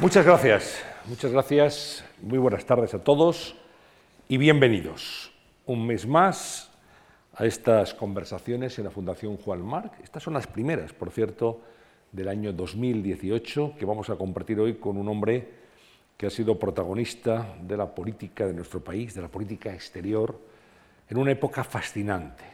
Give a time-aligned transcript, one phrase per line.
[0.00, 2.04] Muchas gracias, muchas gracias.
[2.22, 3.56] Muy buenas tardes a todos
[4.28, 5.32] y bienvenidos
[5.66, 6.70] un mes más
[7.34, 9.98] a estas conversaciones en la Fundación Juan Marc.
[10.00, 11.62] Estas son las primeras, por cierto,
[12.12, 15.48] del año 2018 que vamos a compartir hoy con un hombre
[16.16, 20.38] que ha sido protagonista de la política de nuestro país, de la política exterior,
[21.08, 22.44] en una época fascinante,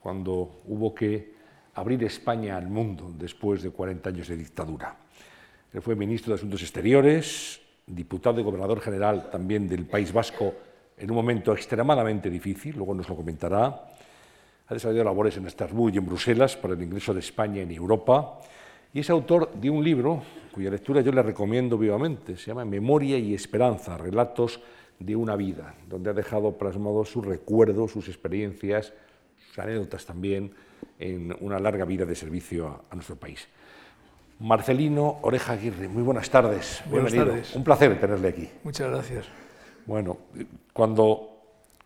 [0.00, 1.34] cuando hubo que
[1.74, 4.96] abrir España al mundo después de 40 años de dictadura.
[5.80, 10.54] Fue ministro de Asuntos Exteriores, diputado y gobernador general también del País Vasco
[10.96, 13.88] en un momento extremadamente difícil, luego nos lo comentará.
[14.68, 18.38] Ha desarrollado labores en Estrasburgo y en Bruselas para el ingreso de España en Europa
[18.92, 22.36] y es autor de un libro cuya lectura yo le recomiendo vivamente.
[22.36, 24.60] Se llama Memoria y Esperanza, Relatos
[25.00, 28.92] de una vida, donde ha dejado plasmados sus recuerdos, sus experiencias,
[29.48, 30.52] sus anécdotas también
[31.00, 33.48] en una larga vida de servicio a nuestro país.
[34.40, 36.82] Marcelino Oreja Aguirre, muy buenas tardes.
[36.86, 37.36] Buenas Bienvenido.
[37.36, 37.54] tardes.
[37.56, 38.50] Un placer tenerle aquí.
[38.64, 39.26] Muchas gracias.
[39.86, 40.18] Bueno,
[40.72, 41.40] cuando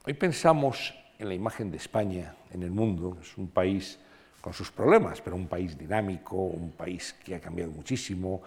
[0.06, 3.98] hoy pensamos en la imagen de España en el mundo, es un país
[4.40, 8.40] con sus problemas, pero un país dinámico, un país que ha cambiado muchísimo,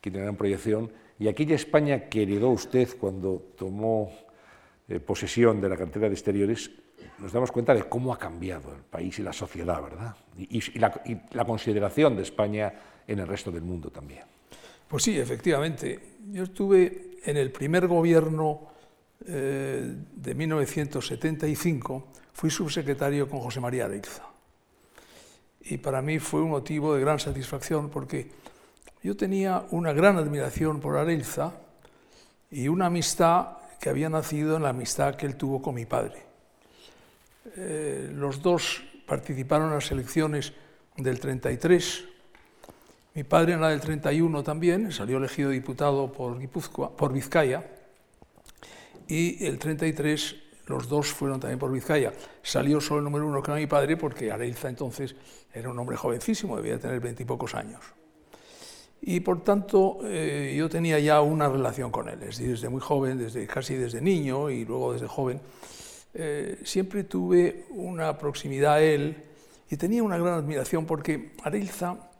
[0.00, 4.10] que tiene gran proyección, y aquella España que heredó usted cuando tomó
[4.88, 6.70] eh, posesión de la cartera de exteriores,
[7.18, 10.14] nos damos cuenta de cómo ha cambiado el país y la sociedad, ¿verdad?
[10.36, 12.72] Y, y- y la, y la consideración de España
[13.06, 14.24] en el resto del mundo también.
[14.88, 16.16] Pues sí, efectivamente.
[16.32, 18.68] Yo estuve en el primer gobierno
[19.26, 24.22] eh, de 1975, fui subsecretario con José María Areilza.
[25.62, 28.30] Y para mí fue un motivo de gran satisfacción porque
[29.02, 31.52] yo tenía una gran admiración por Areilza
[32.50, 36.22] y una amistad que había nacido en la amistad que él tuvo con mi padre.
[37.56, 40.52] Eh, los dos participaron en las elecciones
[40.96, 42.04] del 33
[43.16, 47.64] Mi padre en la del 31 también, salió elegido diputado por, Guipúzcoa, por Vizcaya,
[49.08, 50.36] y el 33
[50.66, 52.12] los dos fueron también por Vizcaya.
[52.42, 55.16] Salió solo el número uno que era mi padre porque Areilza entonces
[55.50, 57.80] era un hombre jovencísimo, debía tener veintipocos años.
[59.00, 62.82] Y por tanto eh, yo tenía ya una relación con él, es decir, desde muy
[62.82, 65.40] joven, desde, casi desde niño y luego desde joven.
[66.12, 69.24] Eh, siempre tuve una proximidad a él
[69.70, 72.10] y tenía una gran admiración porque Areilza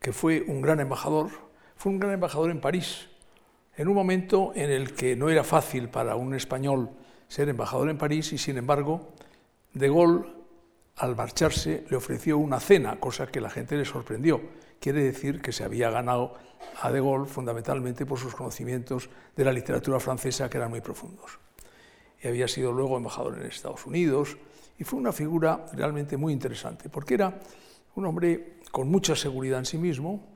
[0.00, 1.28] que fue un gran embajador,
[1.76, 3.08] fue un gran embajador en París,
[3.76, 6.90] en un momento en el que no era fácil para un español
[7.28, 9.14] ser embajador en París y sin embargo
[9.72, 10.26] De Gaulle
[10.96, 14.40] al marcharse le ofreció una cena, cosa que la gente le sorprendió.
[14.80, 16.34] Quiere decir que se había ganado
[16.82, 21.38] a De Gaulle fundamentalmente por sus conocimientos de la literatura francesa que eran muy profundos.
[22.22, 24.36] Y había sido luego embajador en Estados Unidos
[24.78, 27.38] y fue una figura realmente muy interesante porque era
[27.96, 30.28] un hombre con mucha seguridad en sí mismo,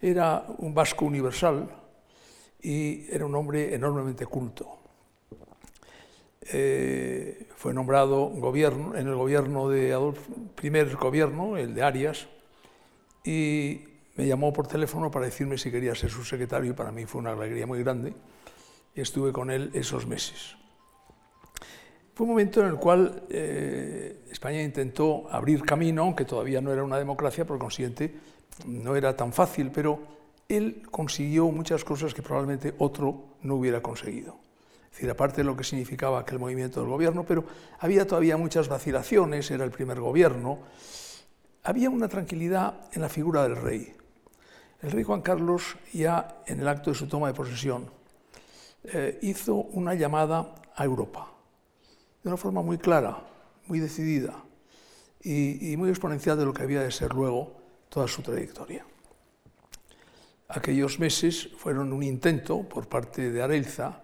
[0.00, 1.68] era un vasco universal
[2.62, 4.78] y era un hombre enormemente culto.
[6.48, 10.14] Eh, fue nombrado en el gobierno de
[10.54, 12.28] primer gobierno, el de Arias,
[13.24, 13.80] y
[14.14, 17.20] me llamó por teléfono para decirme si quería ser su secretario y para mí fue
[17.20, 18.14] una alegría muy grande.
[18.94, 20.56] Estuve con él esos meses.
[22.16, 26.82] Fue un momento en el cual eh, España intentó abrir camino, aunque todavía no era
[26.82, 28.14] una democracia, por consiguiente
[28.64, 29.98] no era tan fácil, pero
[30.48, 34.38] él consiguió muchas cosas que probablemente otro no hubiera conseguido.
[34.84, 37.44] Es decir, aparte de lo que significaba aquel movimiento del gobierno, pero
[37.80, 40.60] había todavía muchas vacilaciones, era el primer gobierno,
[41.64, 43.94] había una tranquilidad en la figura del rey.
[44.80, 47.90] El rey Juan Carlos, ya en el acto de su toma de posesión,
[48.84, 51.35] eh, hizo una llamada a Europa
[52.26, 53.22] de una forma muy clara,
[53.68, 54.42] muy decidida
[55.22, 57.52] y, muy exponencial de lo que había de ser luego
[57.88, 58.84] toda su trayectoria.
[60.48, 64.02] Aquellos meses fueron un intento por parte de Areilza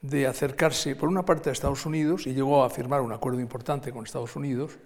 [0.00, 3.90] de acercarse por una parte a Estados Unidos y llegó a firmar un acuerdo importante
[3.90, 4.78] con Estados Unidos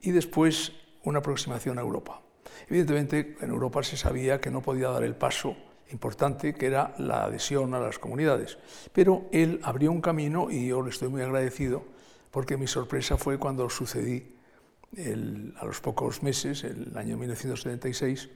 [0.00, 2.22] y después una aproximación a Europa.
[2.68, 5.56] Evidentemente en Europa se sabía que no podía dar el paso
[5.92, 8.58] importante que era la adhesión a las comunidades.
[8.92, 11.82] Pero él abrió un camino y yo le estoy muy agradecido
[12.30, 14.34] porque mi sorpresa fue cuando sucedí
[15.56, 18.28] a los pocos meses, el año 1976,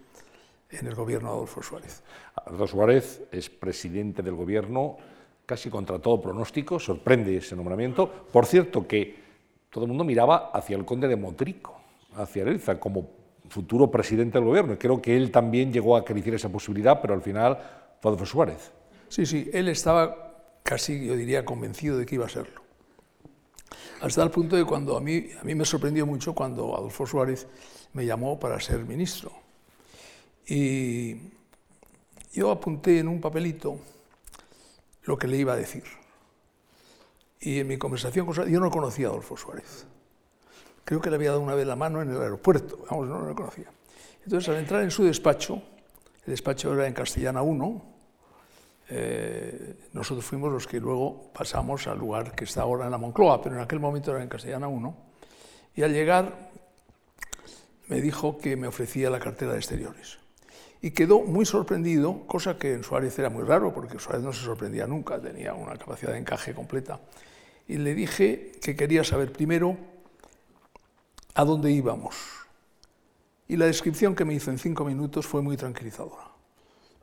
[0.70, 2.02] en el gobierno de Adolfo Suárez.
[2.36, 4.96] Adolfo Suárez es presidente del gobierno
[5.46, 8.10] casi contra todo pronóstico, sorprende ese nombramiento.
[8.10, 9.22] Por cierto que
[9.70, 11.80] todo el mundo miraba hacia el conde de Motrico,
[12.16, 14.78] hacia Elza, como futuro presidente del gobierno.
[14.78, 17.58] Creo que él también llegó a acariciar esa posibilidad, pero al final
[18.00, 18.72] fue Adolfo Suárez.
[19.08, 22.62] Sí, sí, él estaba casi, yo diría, convencido de que iba a serlo.
[24.00, 27.46] Hasta el punto de cuando a mí, a mí me sorprendió mucho cuando Adolfo Suárez
[27.92, 29.32] me llamó para ser ministro.
[30.46, 31.16] Y,
[32.32, 33.78] yo apunté en un papelito
[35.04, 35.84] lo que le iba a decir.
[37.40, 39.86] Y en mi conversación con Suárez, yo no conocía a Adolfo Suárez.
[40.84, 43.34] Creo que le había dado una vez la mano en el aeropuerto, vamos, no lo
[43.34, 43.70] conocía.
[44.24, 45.62] Entonces, al entrar en su despacho,
[46.26, 47.94] el despacho era en Castellana 1,
[48.90, 53.42] eh, nosotros fuimos los que luego pasamos al lugar que está ahora en la Moncloa,
[53.42, 54.96] pero en aquel momento era en Castellana 1.
[55.76, 56.50] Y al llegar
[57.88, 60.18] me dijo que me ofrecía la cartera de exteriores.
[60.80, 64.44] Y quedó muy sorprendido, cosa que en Suárez era muy raro, porque Suárez no se
[64.44, 67.00] sorprendía nunca, tenía una capacidad de encaje completa.
[67.66, 69.78] Y le dije que quería saber primero
[71.34, 72.14] a dónde íbamos.
[73.46, 76.30] Y la descripción que me hizo en cinco minutos fue muy tranquilizadora.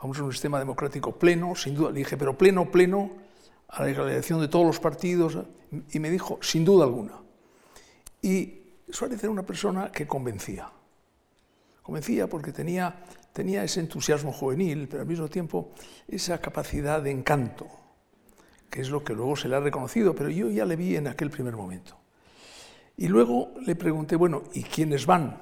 [0.01, 1.92] Vamos a un sistema democrático pleno, sin duda.
[1.92, 3.12] Le dije, pero pleno, pleno,
[3.68, 5.38] a la elección de todos los partidos.
[5.92, 7.13] Y me dijo, sin duda alguna.
[8.22, 10.72] Y Suárez era una persona que convencía.
[11.84, 13.04] Convencía porque tenía,
[13.34, 15.72] tenía ese entusiasmo juvenil, pero al mismo tiempo
[16.07, 17.68] esa capacidad de encanto,
[18.69, 21.07] que es lo que luego se le ha reconocido, pero yo ya le vi en
[21.07, 22.00] aquel primer momento.
[23.01, 25.36] Y luego le pregunté, bueno, ¿y quiénes van?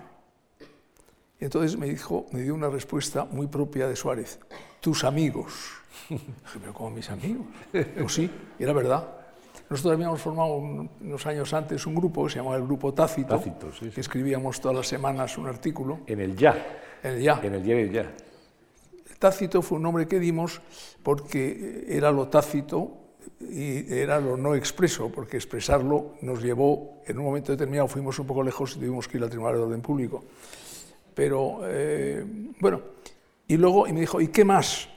[1.42, 4.40] Y entonces me dijo, me dio una respuesta muy propia de Suárez,
[4.80, 5.52] tus amigos.
[6.10, 6.24] Dije,
[6.62, 7.46] pero ¿cómo mis amigos?
[7.74, 9.10] Pues sí, era verdad.
[9.70, 13.74] Nosotros habíamos formado unos años antes un grupo que se llamaba el Grupo Tácito, Tácito
[13.74, 13.92] sí, sí.
[13.92, 16.00] que escribíamos todas las semanas un artículo.
[16.08, 16.80] En el ya.
[17.04, 17.42] En el ya.
[17.44, 18.10] En el diario ya.
[19.20, 20.62] Tácito fue un nombre que dimos
[21.04, 22.99] porque era lo tácito
[23.40, 28.28] y era lo no expreso, porque expresarlo nos llevó, en un momento determinado fuimos un
[28.28, 30.24] poco lejos y tuvimos que ir al Tribunal de Orden Público.
[31.14, 32.24] Pero, eh,
[32.60, 32.82] bueno,
[33.48, 34.90] y luego y me dijo, ¿y qué más?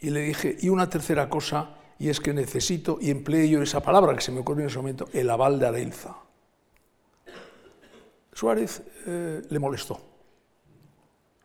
[0.00, 3.82] Y le dije, y una tercera cosa, y es que necesito, y empleé yo esa
[3.82, 6.16] palabra que se me ocurrió en ese momento, el aval de Areilza.
[8.32, 10.00] Suárez eh, le molestó.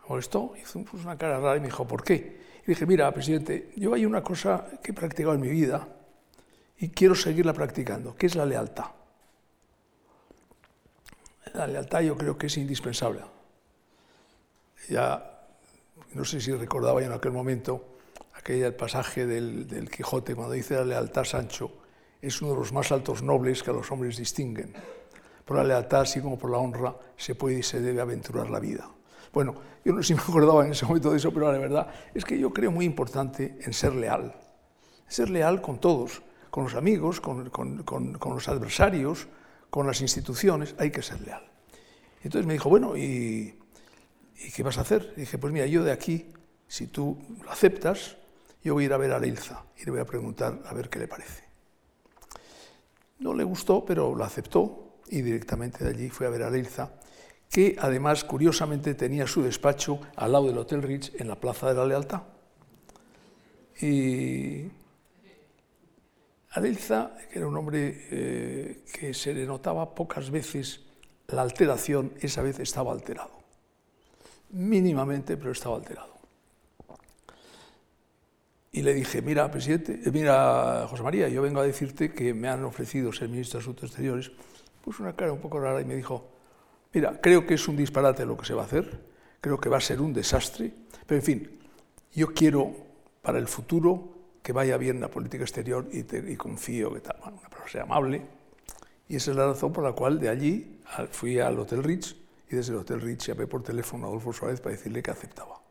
[0.02, 2.47] Le molestó, hizo una cara rara y me dijo, ¿por qué?
[2.68, 5.88] Dije, mira, presidente, yo hay una cosa que he practicado en mi vida
[6.78, 8.88] y quiero seguirla practicando, que es la lealtad.
[11.54, 13.22] La lealtad yo creo que es indispensable.
[14.90, 15.48] Ya,
[16.14, 17.98] no sé si recordaba yo en aquel momento,
[18.34, 21.72] aquel pasaje del, del, Quijote cuando dice la lealtad Sancho
[22.22, 24.74] es uno de los más altos nobles que a los hombres distinguen.
[25.46, 28.60] Por la lealtad, así como por la honra, se puede y se debe aventurar la
[28.60, 28.90] vida.
[29.38, 29.54] Bueno,
[29.86, 32.26] yo no sé si me acordaba en ese momento de eso, pero la verdad es
[32.26, 34.34] que yo creo muy importante en ser leal.
[35.08, 37.52] Ser leal con todos, con los amigos, con,
[38.20, 39.28] los adversarios,
[39.70, 41.48] con las instituciones, hay que ser leal.
[42.24, 43.60] Entonces me dijo, bueno, ¿y,
[44.44, 45.14] ¿y qué vas a hacer?
[45.18, 46.32] Y dije, pues mira, yo de aquí,
[46.68, 48.18] si tú lo aceptas,
[48.64, 50.90] yo voy a ir a ver a Leilza y le voy a preguntar a ver
[50.90, 51.44] qué le parece.
[53.20, 56.90] No le gustó, pero lo aceptó y directamente de allí fue a ver a Leilza,
[57.50, 61.76] que además curiosamente tenía su despacho al lado del Hotel Ritz en la Plaza de
[61.76, 62.24] la Lealtad.
[63.80, 64.66] Y
[66.52, 70.82] a Leilza, que era un hombre eh, que se le notaba pocas veces
[71.28, 73.38] la alteración, esa vez estaba alterado.
[74.50, 76.18] Mínimamente, pero estaba alterado.
[78.72, 82.48] Y le dije, mira, presidente, eh, mira, José María, yo vengo a decirte que me
[82.48, 84.32] han ofrecido ser ministro de Asuntos Exteriores.
[84.84, 86.37] Puso una cara un poco rara y me dijo,
[86.98, 89.00] mira, creo que es un disparate lo que se va a hacer,
[89.40, 90.74] creo que va a ser un desastre,
[91.06, 91.60] pero en fin,
[92.12, 92.74] yo quiero
[93.22, 97.84] para el futuro que vaya bien la política exterior y, confío que tal, una persona
[97.84, 98.26] amable.
[99.08, 100.80] Y esa es la razón por la cual de allí
[101.12, 102.16] fui al Hotel Ritz
[102.50, 105.62] y desde el Hotel Ritz llamé por teléfono a Adolfo Suárez para decirle que aceptaba.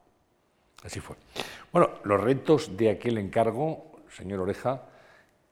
[0.84, 1.16] Así fue.
[1.72, 4.82] Bueno, los retos de aquel encargo, señor Oreja,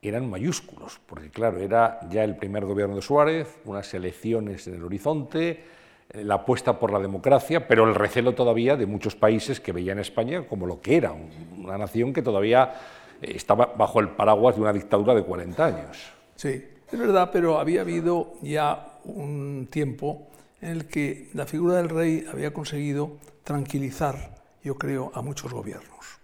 [0.08, 4.84] eran mayúsculos, porque claro, era ya el primer gobierno de Suárez, unas elecciones en el
[4.84, 5.64] horizonte,
[6.12, 10.02] la apuesta por la democracia, pero el recelo todavía de muchos países que veían a
[10.02, 12.74] España como lo que era, una nación que todavía
[13.20, 16.12] estaba bajo el paraguas de una dictadura de 40 años.
[16.36, 20.28] Sí, es verdad, pero había habido ya un tiempo
[20.60, 24.34] en el que la figura del rey había conseguido tranquilizar
[24.64, 26.18] yo creo, a muchos gobiernos.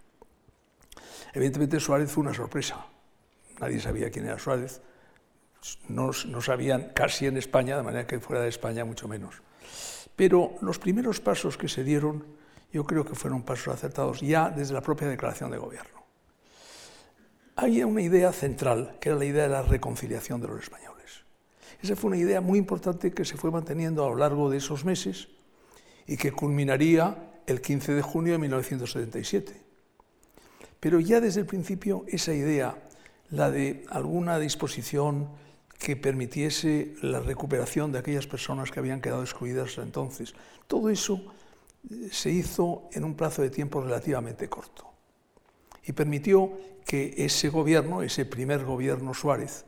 [1.34, 2.86] Evidentemente Suárez fue una sorpresa.
[3.60, 4.80] Nadie sabía quién era Suárez.
[5.88, 9.42] No, no, sabían casi en España, de manera que fuera de España mucho menos.
[10.16, 12.24] Pero los primeros pasos que se dieron,
[12.72, 16.00] yo creo que fueron pasos acertados ya desde la propia declaración de gobierno.
[17.56, 21.24] Había una idea central, que era la idea de la reconciliación de los españoles.
[21.82, 24.86] Esa fue una idea muy importante que se fue manteniendo a lo largo de esos
[24.86, 25.28] meses
[26.06, 29.60] y que culminaría el 15 de junio de 1977.
[30.80, 32.76] Pero ya desde el principio esa idea,
[33.30, 35.28] la de alguna disposición
[35.78, 40.34] que permitiese la recuperación de aquellas personas que habían quedado excluidas entonces,
[40.66, 41.32] todo eso
[42.10, 44.92] se hizo en un plazo de tiempo relativamente corto
[45.84, 46.52] y permitió
[46.84, 49.64] que ese gobierno, ese primer gobierno Suárez,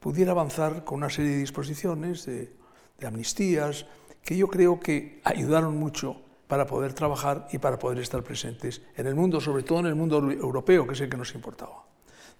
[0.00, 2.52] pudiera avanzar con una serie de disposiciones, de,
[2.98, 3.86] de amnistías,
[4.22, 9.06] que yo creo que ayudaron mucho para poder trabajar y para poder estar presentes en
[9.06, 11.91] el mundo, sobre todo en el mundo europeo, que es el que nos importaba.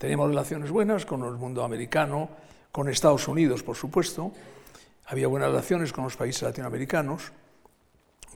[0.03, 2.29] Teníamos relaciones buenas con el mundo americano,
[2.73, 4.33] con Estados Unidos, por supuesto,
[5.07, 7.31] había buenas relaciones con los países latinoamericanos,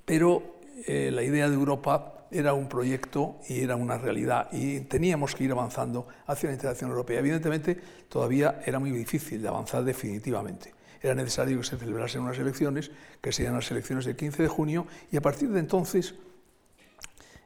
[0.04, 5.34] pero eh, la idea de Europa era un proyecto y era una realidad y teníamos
[5.34, 7.18] que ir avanzando hacia la integración europea.
[7.18, 7.76] Evidentemente,
[8.08, 10.72] todavía era muy difícil de avanzar definitivamente.
[11.02, 14.86] Era necesario que se celebrasen unas elecciones, que serían las elecciones del 15 de junio,
[15.10, 16.14] y a partir de entonces,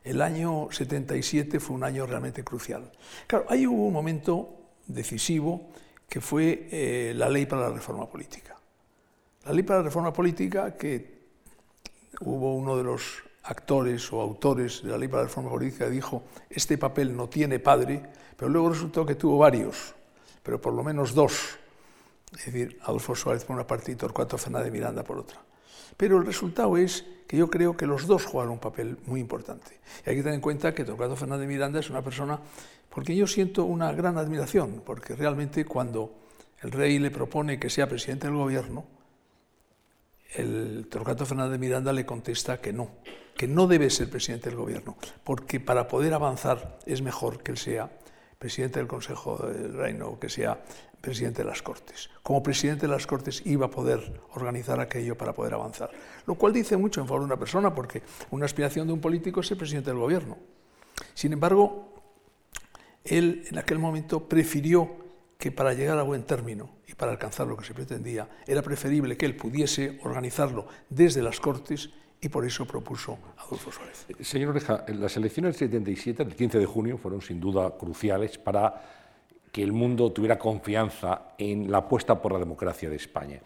[0.02, 2.90] el año 77 fue un año realmente crucial.
[3.26, 5.70] Claro, ahí hubo un momento decisivo
[6.08, 8.56] que fue eh, la ley para la reforma política.
[9.44, 11.20] La ley para la reforma política, que
[12.20, 16.24] hubo uno de los actores o autores de la ley para la reforma política dijo,
[16.48, 18.02] este papel no tiene padre,
[18.36, 19.94] pero luego resultó que tuvo varios,
[20.42, 21.58] pero por lo menos dos.
[22.32, 25.40] Es decir, Adolfo Suárez por una parte y Torcuato Fernández Miranda por otra.
[25.96, 29.78] Pero el resultado es que yo creo que los dos jugaron un papel muy importante.
[30.04, 32.40] Y hay que tener en cuenta que Torcuato Fernández Miranda es una persona
[32.88, 36.12] por quien yo siento una gran admiración, porque realmente cuando
[36.60, 38.84] el rey le propone que sea presidente del gobierno,
[40.34, 42.90] el Torquato Fernández de Miranda le contesta que no,
[43.36, 47.58] que no debe ser presidente del gobierno, porque para poder avanzar es mejor que él
[47.58, 47.90] sea
[48.40, 50.58] presidente del Consejo del Reino o que sea
[50.98, 52.08] presidente de las Cortes.
[52.22, 54.00] Como presidente de las Cortes iba a poder
[54.32, 55.90] organizar aquello para poder avanzar.
[56.26, 59.40] Lo cual dice mucho en favor de una persona, porque una aspiración de un político
[59.40, 60.38] es ser presidente del gobierno.
[61.12, 61.92] Sin embargo,
[63.04, 64.90] él en aquel momento prefirió
[65.36, 69.18] que para llegar a buen término y para alcanzar lo que se pretendía, era preferible
[69.18, 74.06] que él pudiese organizarlo desde las Cortes y por eso propuso a Adolfo Suárez.
[74.20, 78.82] Señor Oreja, las elecciones del 77, del 15 de junio, fueron sin duda cruciales para
[79.50, 83.40] que el mundo tuviera confianza en la apuesta por la democracia de España.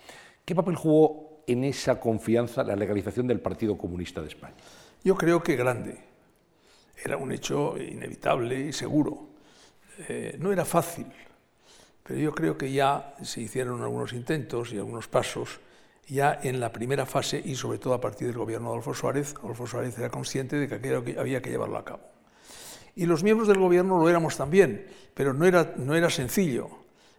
[0.44, 4.56] ¿Qué papel jugó en esa confianza la legalización del Partido Comunista de España?
[5.02, 5.98] Yo creo que grande.
[7.02, 9.28] Era un hecho inevitable y seguro.
[10.08, 11.06] Eh, no era fácil
[12.04, 15.58] pero yo creo que ya se hicieron algunos intentos y algunos pasos
[16.08, 19.34] ya en la primera fase y sobre todo a partir del gobierno de Adolfo Suárez.
[19.38, 22.02] Adolfo Suárez era consciente de que aquello había que llevarlo a cabo.
[22.96, 26.68] Y los miembros del gobierno lo éramos también, pero no era, no era sencillo.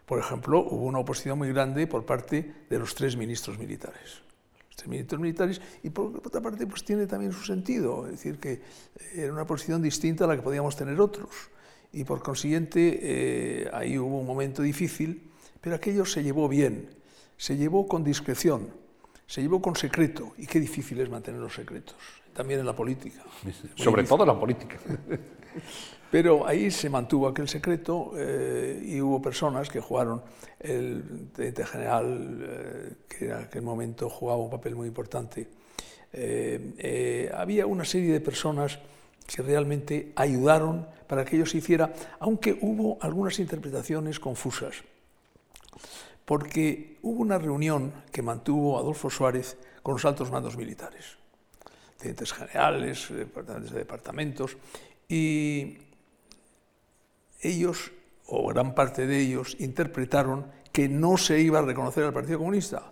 [0.06, 4.22] Por ejemplo, hubo una oposición muy grande por parte de los tres ministros militares.
[4.68, 8.39] Los tres ministros militares, y por, otra parte, pues tiene también su sentido, es decir,
[8.39, 8.62] que
[9.13, 11.30] era una posición distinta a la que podíamos tener otros
[11.96, 16.89] y por consiguiente eh, ahí hubo un momento difícil, pero aquello se llevó bien,
[17.38, 18.70] se llevó con discreción,
[19.27, 21.96] se llevó con secreto, y qué difícil es mantener los secretos,
[22.34, 23.24] también en la política.
[23.75, 24.77] Sobre todo en la política.
[26.12, 30.22] Pero ahí se mantuvo aquel secreto eh, y hubo personas que jugaron,
[30.60, 35.48] el teniente general, eh, que en aquel momento jugaba un papel muy importante,
[37.34, 38.80] había una serie de personas
[39.27, 44.84] que realmente ayudaron para que ello se hiciera, aunque hubo algunas interpretaciones confusas.
[46.25, 51.17] Porque hubo una reunión que mantuvo Adolfo Suárez con los altos mandos militares,
[51.97, 54.57] tenientes generales, departamentos de departamentos,
[55.07, 55.77] y
[57.41, 57.91] ellos,
[58.25, 62.91] o gran parte de ellos, interpretaron que no se iba a reconocer al Partido Comunista.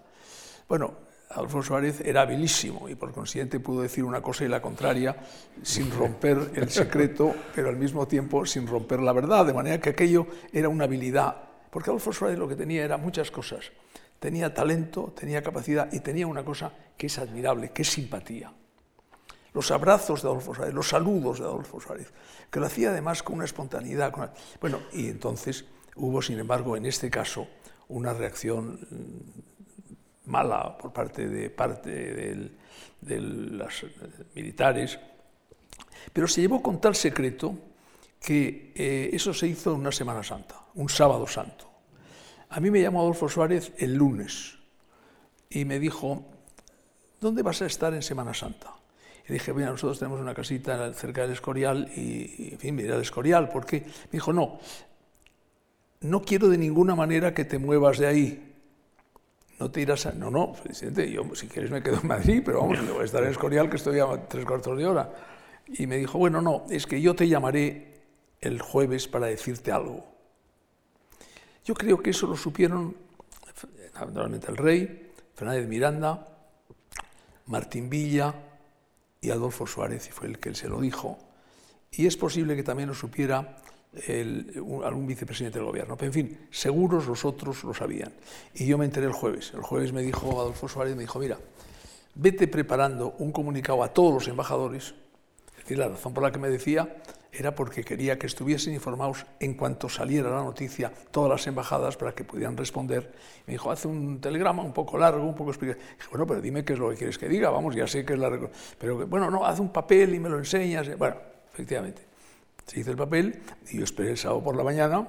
[0.69, 0.93] Bueno,
[1.31, 5.17] Adolfo Suárez era habilísimo y por consiguiente pudo decir una cosa y la contraria
[5.63, 9.89] sin romper el secreto, pero al mismo tiempo sin romper la verdad, de manera que
[9.89, 11.35] aquello era una habilidad,
[11.71, 13.71] porque Adolfo Suárez lo que tenía era muchas cosas.
[14.23, 18.53] Tenía talento, tenía capacidad y tenía una cosa que es admirable, que es simpatía.
[19.51, 22.07] Los abrazos de Adolfo Suárez, los saludos de Adolfo Suárez,
[22.49, 24.13] que lo hacía además con una espontaneidad.
[24.61, 25.65] Bueno, y entonces
[25.97, 27.49] hubo, sin embargo, en este caso,
[27.89, 28.79] una reacción
[30.23, 31.89] mala por parte de, parte
[33.01, 33.85] de los
[34.35, 34.99] militares,
[36.13, 37.53] pero se llevó con tal secreto
[38.21, 41.62] que eh, eso se hizo en una Semana Santa, un sábado santo.
[42.53, 44.59] A mí me llamó Adolfo Suárez el lunes
[45.49, 46.23] y me dijo,
[47.19, 48.75] ¿dónde vas a estar en Semana Santa?
[49.27, 52.93] Y dije, bueno, nosotros tenemos una casita cerca del Escorial y, en fin, me iré
[52.93, 53.49] al Escorial.
[53.49, 53.79] ¿Por qué?
[53.79, 54.59] Me dijo, no,
[56.01, 58.53] no quiero de ninguna manera que te muevas de ahí
[59.59, 60.11] no te irás a...
[60.11, 63.23] No, no, presidente, yo si quieres me quedo en Madrid, pero vamos, voy a estar
[63.23, 65.11] en Escorial que estoy a tres cuartos de hora.
[65.69, 68.03] Y me dijo, bueno, no, es que yo te llamaré
[68.41, 70.12] el jueves para decirte algo.
[71.65, 72.95] Yo creo que eso lo supieron
[73.93, 76.27] naturalmente el rey, Fernández Miranda,
[77.47, 78.33] Martín Villa,
[79.23, 81.17] y Adolfo Suárez, y fue el que se lo dijo.
[81.91, 83.57] Y es posible que también lo supiera
[84.83, 85.95] algún vicepresidente del gobierno.
[85.95, 88.11] Pero en fin, seguros los otros lo sabían.
[88.53, 89.53] Y yo me enteré el jueves.
[89.53, 91.37] El jueves me dijo Adolfo Suárez, me dijo, mira,
[92.15, 94.93] vete preparando un comunicado a todos los embajadores.
[95.51, 96.97] Es decir, la razón por la que me decía
[97.35, 102.13] era porque quería que estuviesen informados en cuanto saliera la noticia todas las embajadas para
[102.13, 103.11] que pudieran responder.
[103.47, 105.83] Me dijo, hace un telegrama un poco largo, un poco explicativo.
[105.97, 108.13] Dije, bueno, pero dime qué es lo que quieres que diga, vamos, ya sé que
[108.13, 108.49] es la...
[108.77, 110.95] Pero bueno, no, haz un papel y me lo enseñas.
[110.95, 111.15] Bueno,
[111.51, 112.03] efectivamente,
[112.67, 115.07] se hizo el papel y yo esperé el sábado por la mañana,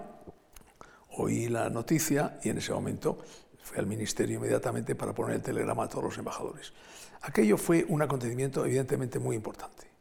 [1.19, 3.19] oí la noticia y en ese momento
[3.63, 6.73] fui al ministerio inmediatamente para poner el telegrama a todos los embajadores.
[7.21, 9.94] Aquello fue un acontecimiento evidentemente muy importante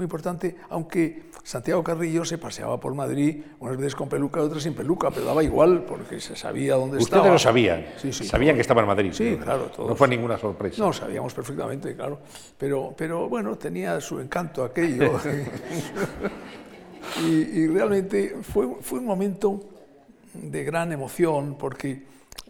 [0.00, 4.62] muy importante, aunque Santiago Carrillo se paseaba por Madrid unas veces con peluca y otras
[4.62, 7.20] sin peluca, pero daba igual porque se sabía dónde estaba.
[7.20, 9.12] Ustedes lo sabían, sí, sí, sabían que estaba en Madrid.
[9.12, 9.64] Sí, claro.
[9.64, 9.90] Todos.
[9.90, 10.82] No fue ninguna sorpresa.
[10.82, 12.18] No, sabíamos perfectamente, claro.
[12.56, 15.20] Pero, pero bueno, tenía su encanto aquello.
[17.22, 19.60] y, realmente fue, fue un momento
[20.32, 22.06] de gran emoción porque,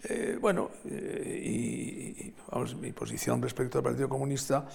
[0.08, 4.68] eh, bueno, eh, y, vamos, mi posición respecto al Partido Comunista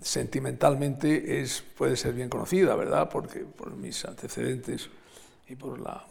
[0.00, 3.08] sentimentalmente es, puede ser bien conocida, ¿verdad?
[3.10, 4.88] Porque por mis antecedentes
[5.48, 6.04] y por la,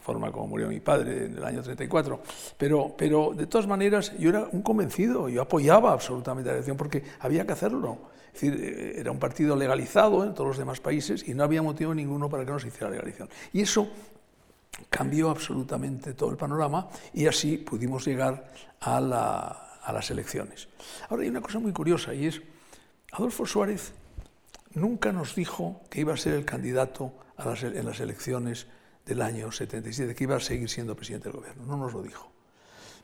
[0.00, 2.20] forma como murió mi padre en el año 34.
[2.56, 7.04] Pero, pero de todas maneras yo era un convencido, yo apoyaba absolutamente la elección porque
[7.20, 7.98] había que hacerlo.
[8.32, 11.62] Es decir, eh, era un partido legalizado en todos los demás países y no había
[11.62, 13.28] motivo ninguno para que no se hiciera la legalización.
[13.52, 13.88] Y eso
[14.88, 18.50] cambió absolutamente todo el panorama y así pudimos llegar
[18.80, 19.46] a, la,
[19.82, 20.68] a las elecciones.
[21.08, 22.40] Ahora hay una cosa muy curiosa y es
[23.12, 23.92] Adolfo Suárez
[24.74, 28.66] nunca nos dijo que iba a ser el candidato en las elecciones
[29.04, 31.64] del año 77, que iba a seguir siendo presidente del gobierno.
[31.66, 32.30] No nos lo dijo.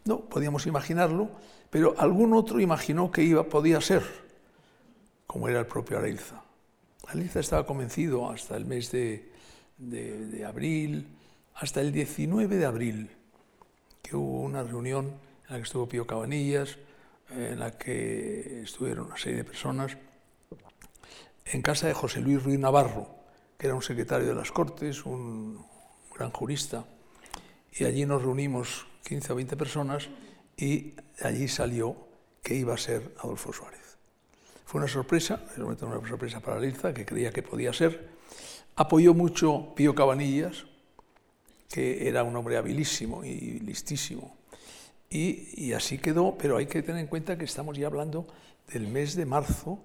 [0.04, 1.30] No, podíamos imaginarlo,
[1.70, 4.04] pero algún otro imaginó que iba, podía ser,
[5.26, 6.42] como era el propio Areilza.
[7.08, 9.32] Areilza estaba convencido hasta el mes de,
[9.78, 11.08] de abril,
[11.54, 13.10] hasta el 19 de abril,
[14.02, 16.78] que hubo una reunión en la que estuvo Pío Cabanillas,
[17.30, 19.96] en la que estuvieron una serie de personas,
[21.44, 23.08] en casa de José Luis Ruiz Navarro,
[23.58, 25.64] que era un secretario de las Cortes, un
[26.14, 26.84] gran jurista,
[27.72, 30.08] y allí nos reunimos 15 o 20 personas
[30.56, 31.96] y allí salió
[32.42, 33.98] que iba a ser Adolfo Suárez.
[34.64, 35.76] Fue una sorpresa, una
[36.08, 38.08] sorpresa para Lilza, que creía que podía ser.
[38.74, 40.66] Apoyó mucho Pío Cabanillas,
[41.68, 44.35] que era un hombre habilísimo y listísimo,
[45.08, 48.26] y, así quedó, pero hay que tener en cuenta que estamos ya hablando
[48.72, 49.78] del mes de marzo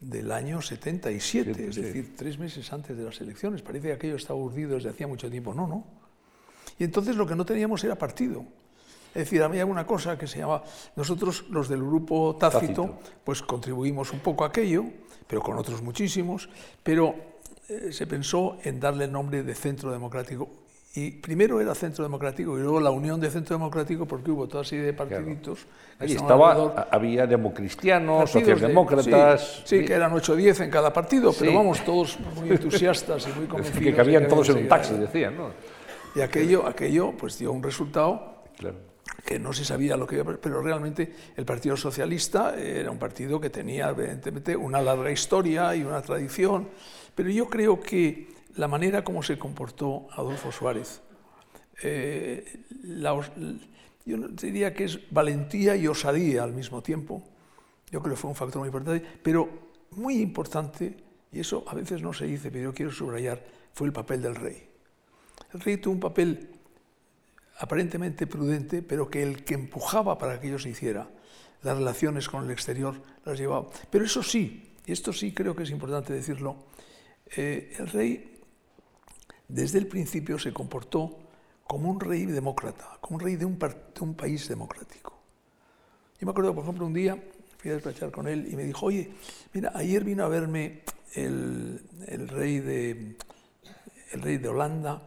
[0.00, 3.62] del año 77, es decir, tres meses antes de las elecciones.
[3.62, 5.54] Parece que aquello estaba urdido desde hacía mucho tiempo.
[5.54, 5.84] No, no.
[6.78, 8.44] Y entonces lo que no teníamos era partido.
[9.08, 10.62] Es decir, había una cosa que se llama,
[10.94, 14.84] nosotros los del grupo Tácito, pues contribuimos un poco a aquello,
[15.26, 16.48] pero con otros muchísimos,
[16.82, 17.14] pero
[17.68, 20.67] eh, se pensó en darle el nombre de Centro Democrático
[20.98, 24.64] y primero era Centro Democrático y luego la Unión de Centro Democrático porque hubo toda
[24.64, 25.60] serie de partiditos.
[25.98, 29.62] Allí estaba, había democristianos, socialdemócratas.
[29.64, 33.38] sí, que eran 8 o 10 en cada partido, pero vamos, todos muy entusiastas y
[33.38, 33.84] muy convencidos.
[33.84, 35.50] que cabían todos en un taxi, decían, ¿no?
[36.16, 38.42] Y aquello, aquello pues dio un resultado
[39.24, 42.98] que no se sabía lo que iba a pero realmente el Partido Socialista era un
[42.98, 46.68] partido que tenía evidentemente una larga historia y una tradición,
[47.14, 51.00] pero yo creo que la manera como se comportó Adolfo Suárez,
[51.80, 52.44] eh,
[54.04, 57.22] yo diría que es valentía y osadía al mismo tiempo.
[57.90, 59.48] Yo creo que fue un factor muy importante, pero
[59.92, 60.96] muy importante,
[61.30, 64.34] y eso a veces no se dice, pero yo quiero subrayar, fue el papel del
[64.34, 64.68] rey.
[65.54, 66.50] El rey tuvo un papel
[67.60, 71.08] aparentemente prudente, pero que el que empujaba para que ello se hiciera,
[71.62, 73.68] las relaciones con el exterior las llevaba.
[73.88, 76.64] Pero eso sí, y esto sí creo que es importante decirlo,
[77.36, 78.37] eh, el rey
[79.48, 81.18] desde el principio se comportó
[81.66, 83.56] como un rey demócrata, como un rey de un,
[84.14, 85.18] país democrático.
[86.20, 87.22] Yo me acuerdo, por ejemplo, un día
[87.56, 89.10] fui a despachar con él y me dijo, oye,
[89.52, 90.82] mira, ayer vino a verme
[91.14, 91.80] el,
[92.28, 93.16] rey, de,
[94.12, 95.02] el rey de Holanda,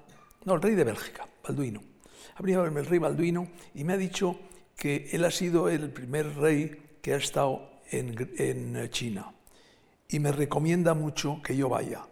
[0.45, 1.81] no, el rey de Bélgica, Balduino.
[2.35, 4.39] Ha venido a verme el rey Balduino y me ha dicho
[4.75, 9.33] que él ha sido el primer rey que ha estado en China
[10.07, 12.05] y me recomienda mucho que yo vaya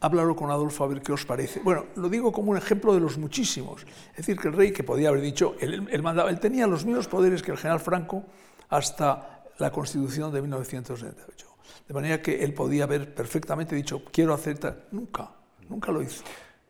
[0.00, 1.60] háblalo con Adolfo a ver qué os parece.
[1.60, 3.86] Bueno, lo digo como un ejemplo de los muchísimos.
[4.10, 7.42] Es decir, que el rey, que podía haber dicho, él, él tenía los mismos poderes
[7.42, 8.24] que el general Franco
[8.70, 11.46] hasta la Constitución de 1978.
[11.86, 14.86] De manera que él podía haber perfectamente dicho, quiero aceptar.
[14.92, 15.30] Nunca,
[15.68, 16.24] nunca lo hizo.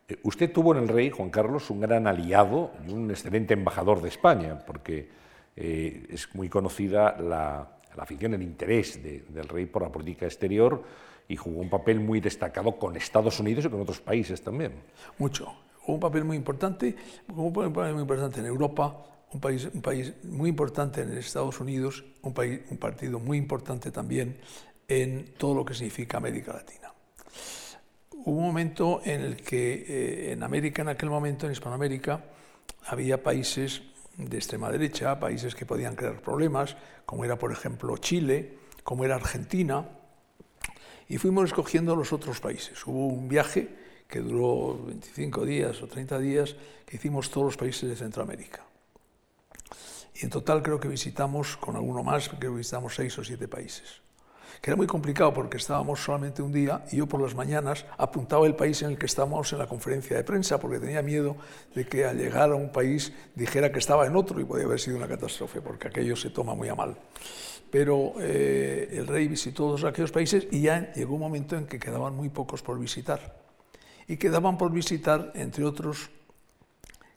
[0.09, 4.03] Eh, usted tuvo en el rey, Juan Carlos, un gran aliado y un excelente embajador
[4.03, 5.09] de España, porque
[5.57, 10.83] eh, es muy conocida la, la afición, el interés del rey por la política exterior
[11.31, 14.73] y jugó un papel muy destacado con Estados Unidos y con otros países también.
[15.19, 15.47] Mucho.
[15.79, 16.97] Jugó un papel muy importante,
[17.29, 22.05] un papel muy importante en Europa, un país, un país muy importante en Estados Unidos,
[22.23, 24.39] un, país, un partido muy importante también
[24.89, 26.93] en todo lo que significa América Latina.
[28.25, 32.25] Hubo un momento en el que eh, en América, en aquel momento, en Hispanoamérica,
[32.89, 33.83] había países
[34.17, 39.15] de extrema derecha, países que podían crear problemas, como era, por ejemplo, Chile, como era
[39.15, 39.87] Argentina,
[41.11, 42.87] y fuimos escogiendo los otros países.
[42.87, 43.69] Hubo un viaje
[44.07, 46.55] que duró 25 días o 30 días,
[46.87, 48.65] que hicimos todos los países de Centroamérica.
[50.15, 53.49] Y en total creo que visitamos, con alguno más, creo que visitamos seis o siete
[53.49, 54.01] países
[54.61, 58.47] que era muy complicado porque estábamos solamente un día y yo por las mañanas apuntaba
[58.47, 61.37] el país en el que estábamos en la conferencia de prensa porque tenía miedo
[61.75, 64.79] de que al llegar a un país dijera que estaba en otro y podía haber
[64.79, 66.97] sido una catástrofe porque aquello se toma muy a mal.
[67.71, 71.79] Pero eh, el rey visitó todos aquellos países y ya llegó un momento en que
[71.79, 73.41] quedaban muy pocos por visitar.
[74.09, 76.11] Y quedaban por visitar, entre otros,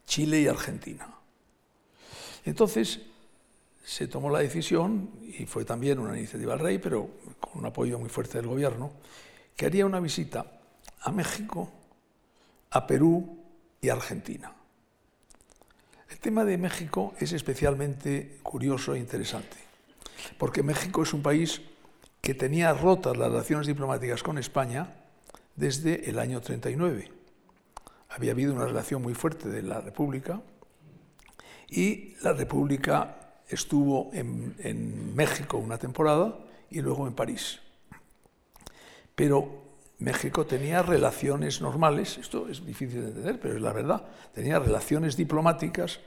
[0.06, 1.08] Chile y Argentina.
[2.44, 3.00] Entonces,
[3.84, 7.08] se tomó la decisión, y fue también una iniciativa del rey, pero
[7.40, 8.92] con un apoyo muy fuerte del gobierno,
[9.56, 10.60] que haría una visita
[11.00, 11.70] a México,
[12.70, 13.38] a Perú
[13.80, 14.52] y a Argentina.
[16.08, 19.56] El tema de México es especialmente curioso e interesante,
[20.38, 21.60] porque México es un país
[22.20, 24.94] que tenía rotas las relaciones diplomáticas con España
[25.56, 27.10] desde el año 39.
[28.08, 30.40] Había habido una relación muy fuerte de la República
[31.68, 33.16] y la República
[33.48, 36.38] estuvo en, México una temporada
[36.70, 37.60] y luego en París.
[39.14, 39.62] Pero
[39.98, 45.16] México tenía relaciones normales, esto es difícil de entender, pero es la verdad, tenía relaciones
[45.16, 46.00] diplomáticas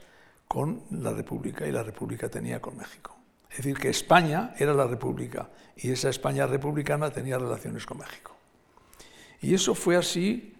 [0.46, 3.17] con la República y la República tenía con México.
[3.50, 8.36] Es decir, que España era la República y esa España republicana tenía relaciones con México.
[9.40, 10.54] Y eso fue así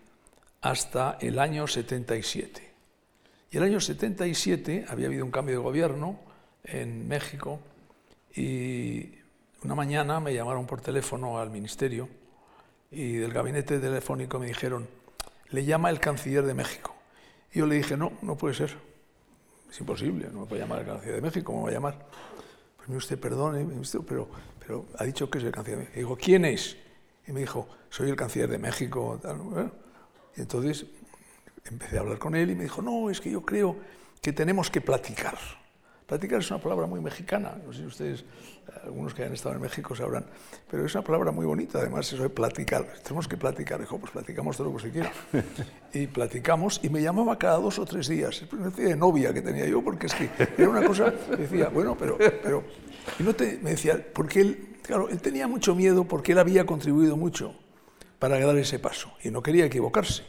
[0.61, 2.69] hasta el año 77.
[3.51, 6.21] Y el año 77 había habido un cambio de gobierno
[6.65, 7.61] en México
[8.35, 9.15] y
[9.65, 12.09] una mañana me llamaron por teléfono al ministerio
[12.91, 14.89] y del gabinete telefónico me dijeron,
[15.51, 16.95] le llama el canciller de México.
[17.53, 18.77] Y yo le dije, no, no puede ser,
[19.71, 22.07] es imposible, no me puede llamar el canciller de México, ¿cómo me va a llamar?
[22.89, 23.67] Mire usted, perdone,
[24.07, 25.99] pero, pero ha dicho que es el canciller de México.
[25.99, 26.77] Y digo, ¿quién es?
[27.27, 29.21] Y me dijo, soy el canciller de México.
[30.37, 30.87] Y entonces
[31.67, 33.77] empecé a hablar con él y me dijo, no, es que yo creo
[34.23, 35.39] que tenemos que platicar.
[36.09, 38.25] Platicar es una palabra muy mexicana, no sé si ustedes,
[38.83, 40.25] algunos que hayan estado en México sabrán,
[40.71, 44.13] pero es una palabra muy bonita, además eso de platicar, tenemos que platicar, dijo, pues
[44.13, 45.13] platicamos todo lo que se quiera.
[45.93, 49.35] Y platicamos, y me llamaba cada dos o tres días, es una especie de novia
[49.35, 52.65] que tenía yo, porque es que era una cosa, decía, bueno, pero, pero,
[53.19, 56.65] y no te, me decía, porque él, claro, él tenía mucho miedo porque él había
[56.65, 57.55] contribuido mucho
[58.19, 60.23] para dar ese paso, y no quería equivocarse.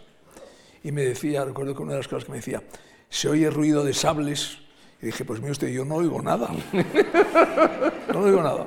[0.84, 2.64] Y me decía, recuerdo que una de las cosas que me decía,
[3.08, 4.69] se oye ruido de sables,
[5.02, 6.50] y dije, pues mire usted, yo no oigo nada.
[8.14, 8.66] No oigo nada.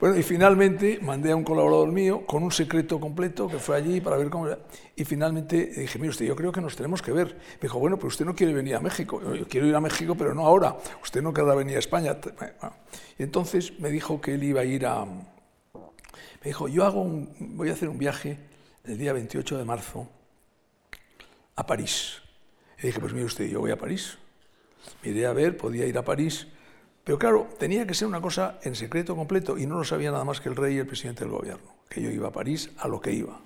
[0.00, 4.00] Bueno, y finalmente mandé a un colaborador mío con un secreto completo que fue allí
[4.00, 4.48] para ver cómo.
[4.94, 7.34] Y finalmente dije, mire usted, yo creo que nos tenemos que ver.
[7.34, 9.20] Me dijo, bueno, pero usted no quiere venir a México.
[9.34, 10.76] Yo quiero ir a México, pero no ahora.
[11.02, 12.16] Usted no querrá venir a España.
[13.18, 15.04] Y entonces me dijo que él iba a ir a...
[15.04, 17.56] Me dijo, yo hago un...
[17.56, 18.38] voy a hacer un viaje
[18.84, 20.08] el día 28 de marzo
[21.56, 22.22] a París.
[22.78, 24.18] Y dije, pues mire usted, yo voy a París
[25.02, 26.46] Miré a ver, podía ir a París,
[27.04, 30.24] pero claro, tenía que ser una cosa en secreto completo y no lo sabía nada
[30.24, 32.88] más que el rey y el presidente del gobierno, que yo iba a París a
[32.88, 33.40] lo que iba.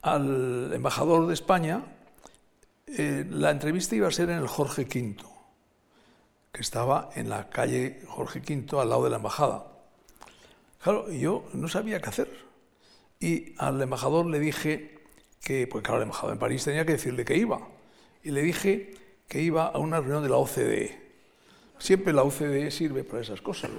[0.00, 1.84] Al embajador de España,
[2.86, 5.16] eh, la entrevista iba a ser en el Jorge V,
[6.50, 9.66] que estaba en la calle Jorge V al lado de la embajada.
[10.82, 12.28] Claro, yo no sabía qué hacer.
[13.20, 14.98] Y al embajador le dije
[15.42, 17.60] que, pues claro, el embajador en París tenía que decirle que iba.
[18.24, 18.94] Y le dije
[19.32, 21.00] que iba a una reunión de la OCDE.
[21.78, 23.70] Siempre la OCDE sirve para esas cosas.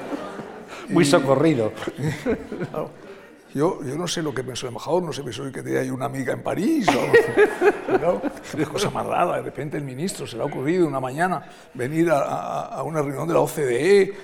[0.88, 1.74] Muy socorrido.
[3.54, 6.06] yo, yo, no sé lo que pensó el embajador, no sé si que tenía una
[6.06, 6.88] amiga en París.
[6.88, 8.22] O,
[8.56, 9.36] Qué cosa más rara.
[9.36, 13.28] De repente el ministro se le ha ocurrido una mañana venir a, a, una reunión
[13.28, 14.14] de la OCDE.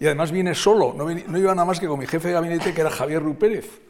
[0.00, 2.74] Y además viene solo, no, no iba nada más que con mi jefe de gabinete,
[2.74, 3.89] que era Javier Rupérez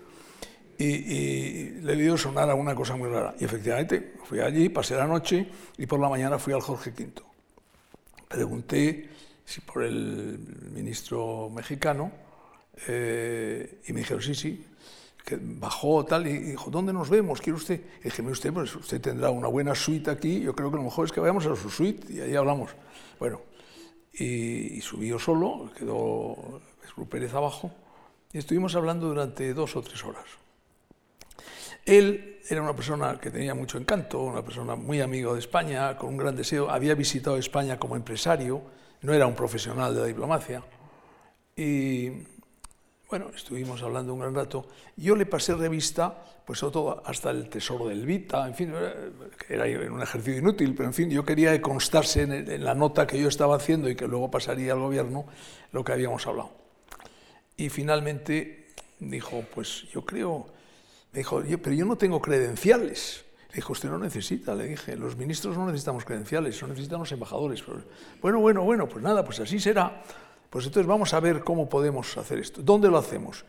[0.85, 3.35] y, le dio sonar a una cosa muy rara.
[3.39, 7.23] Y efectivamente, fui allí, pasé la noche y por la mañana fui al Jorge V.
[8.29, 9.09] Pregunté
[9.45, 10.39] si por el
[10.73, 12.13] ministro mexicano
[12.87, 14.65] eh, y me dijeron, sí, sí,
[15.41, 17.41] bajó tal y dijo, ¿dónde nos vemos?
[17.41, 17.81] ¿Quiere usted?
[18.01, 21.07] Y dije, usted, pues usted tendrá una buena suite aquí, yo creo que lo mejor
[21.07, 22.71] es que vayamos a su suite y ahí hablamos.
[23.19, 23.43] Bueno,
[24.13, 26.61] y, subí yo solo, quedó
[27.09, 27.71] Pérez abajo,
[28.33, 30.40] y estuvimos hablando durante dos o tres horas.
[31.91, 36.11] Él era una persona que tenía mucho encanto, una persona muy amigo de España, con
[36.11, 38.63] un gran deseo, había visitado España como empresario,
[39.03, 40.63] no era un profesional de la diplomacia,
[41.57, 42.11] y
[43.09, 44.69] bueno, estuvimos hablando un gran rato.
[44.97, 48.73] Yo le pasé revista, pues todo, hasta el tesoro del Vita, en fin,
[49.49, 53.27] era un ejercicio inútil, pero en fin, yo quería constarse en, la nota que yo
[53.27, 55.27] estaba haciendo y que luego pasaría al gobierno
[55.73, 56.53] lo que habíamos hablado.
[57.57, 58.69] Y finalmente
[59.01, 60.60] dijo, pues yo creo,
[61.13, 63.25] me dijo, pero yo no tengo credenciales.
[63.51, 67.11] Le dijo, usted no necesita, le dije, los ministros no necesitamos credenciales, no necesitan los
[67.11, 67.65] embajadores.
[68.23, 70.03] Bueno, bueno, bueno, pues nada, pues así será.
[70.51, 72.63] Pues entonces vamos a ver cómo podemos hacer esto.
[72.63, 73.45] ¿Dónde lo hacemos?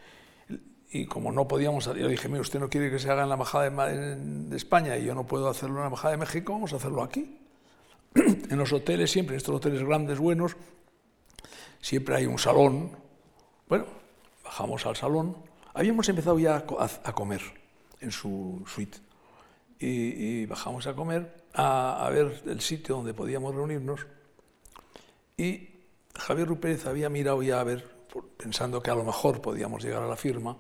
[0.92, 3.36] Y como no podíamos, yo dije, mire, usted no quiere que se haga en la
[3.36, 6.78] Embajada de, España y yo no puedo hacerlo en la Embajada de México, vamos a
[6.78, 7.40] hacerlo aquí.
[8.16, 10.58] en los hoteles siempre, en estos hoteles grandes, buenos,
[11.80, 12.92] siempre hay un salón.
[13.70, 13.86] Bueno,
[14.44, 15.51] bajamos al salón.
[15.74, 17.42] Habíamos empezado ya a, comer
[18.02, 18.98] en su suite.
[19.80, 24.06] Y, bajamos a comer, a, ver el sitio donde podíamos reunirnos.
[25.38, 25.70] Y
[26.16, 27.88] Javier Rupérez había mirado ya a ver,
[28.38, 30.58] pensando que a lo mejor podíamos llegar a la firma,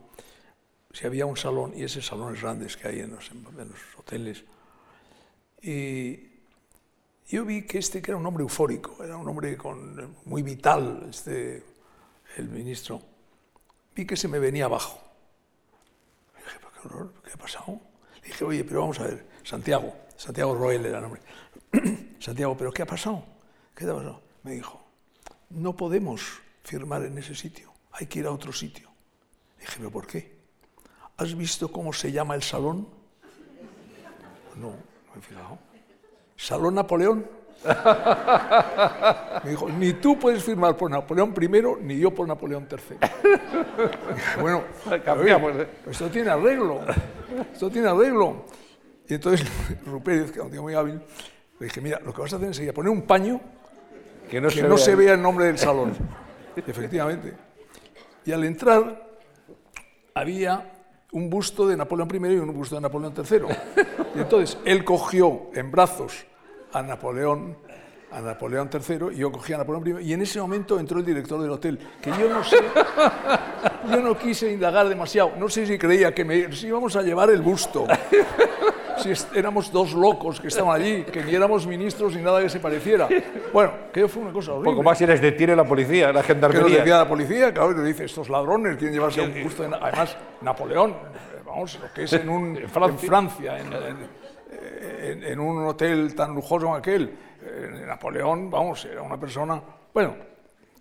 [0.93, 3.29] si había un salón, y esos salones grandes que hay en los,
[3.97, 4.43] hoteles.
[5.61, 6.31] Y
[7.27, 11.05] yo vi que este, que era un hombre eufórico, era un hombre con, muy vital,
[11.09, 11.63] este,
[12.37, 13.01] el ministro,
[13.95, 14.99] vi que se me venía abajo.
[16.37, 17.79] dije, qué horror, ¿qué ha pasado?
[18.21, 21.21] Le dije, oye, pero vamos a ver, Santiago, Santiago Roel era el nombre.
[22.19, 23.23] Santiago, ¿pero qué ha pasado?
[23.75, 24.21] ¿Qué te ha pasado?
[24.43, 24.81] Me dijo,
[25.49, 28.89] no podemos firmar en ese sitio, hay que ir a otro sitio.
[29.59, 30.39] Dije, ¿pero por qué?
[31.17, 32.87] ¿Has visto cómo se llama el salón?
[34.55, 35.59] No, no he fijado.
[36.35, 37.40] ¿Salón Napoleón?
[39.43, 42.97] Me dijo, ni tú puedes firmar por Napoleón I, ni yo por Napoleón III.
[44.41, 44.63] bueno,
[45.05, 45.55] cambiamos.
[45.55, 45.67] ¿eh?
[45.89, 46.81] esto tiene arreglo,
[47.53, 48.45] esto tiene arreglo.
[49.07, 49.47] Y entonces
[49.85, 51.01] Rupérez, que es un tío muy hábil,
[51.59, 53.39] le dije, mira, lo que vas a hacer es poner un paño
[54.29, 55.93] que no, se, vea el nombre del salón.
[56.55, 57.33] Efectivamente.
[58.25, 59.09] Y al entrar
[60.13, 60.71] había
[61.11, 63.39] un busto de Napoleón I y un busto de Napoleón III.
[64.15, 66.25] Y entonces él cogió en brazos
[66.73, 67.57] a Napoleón,
[68.11, 70.09] a Napoleón III y yo cogí a Napoleón I.
[70.09, 72.57] Y en ese momento entró el director del hotel, que yo no sé,
[73.89, 75.33] yo no quise indagar demasiado.
[75.37, 77.87] No sé si creía que me si íbamos a llevar el busto
[79.01, 82.59] si éramos dos locos que estaban allí, que ni éramos ministros ni nada que se
[82.59, 83.07] pareciera.
[83.51, 84.71] Bueno, que fue una cosa horrible.
[84.71, 86.67] Poco más si les detiene la policía, la gendarmería.
[86.67, 89.63] Que decía la policía, claro, que dice, estos ladrones quieren llevarse un gusto.
[89.63, 89.75] De...
[89.75, 90.95] Además, Napoleón,
[91.45, 94.20] vamos, lo que es en, un, en Francia, en, en,
[95.37, 97.11] un hotel tan lujoso como aquel,
[97.87, 99.61] Napoleón, vamos, era una persona...
[99.93, 100.15] Bueno,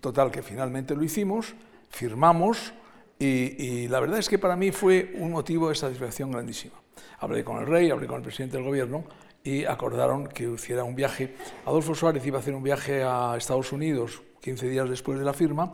[0.00, 1.54] total, que finalmente lo hicimos,
[1.90, 2.72] firmamos,
[3.18, 3.26] y,
[3.62, 6.80] y la verdad es que para mí fue un motivo de satisfacción grandísima
[7.20, 9.04] hablé con el rey, hablé con el presidente del gobierno
[9.42, 11.36] y acordaron que hiciera un viaje.
[11.64, 15.34] Adolfo Suárez iba a hacer un viaje a Estados Unidos 15 días después de la
[15.34, 15.72] firma,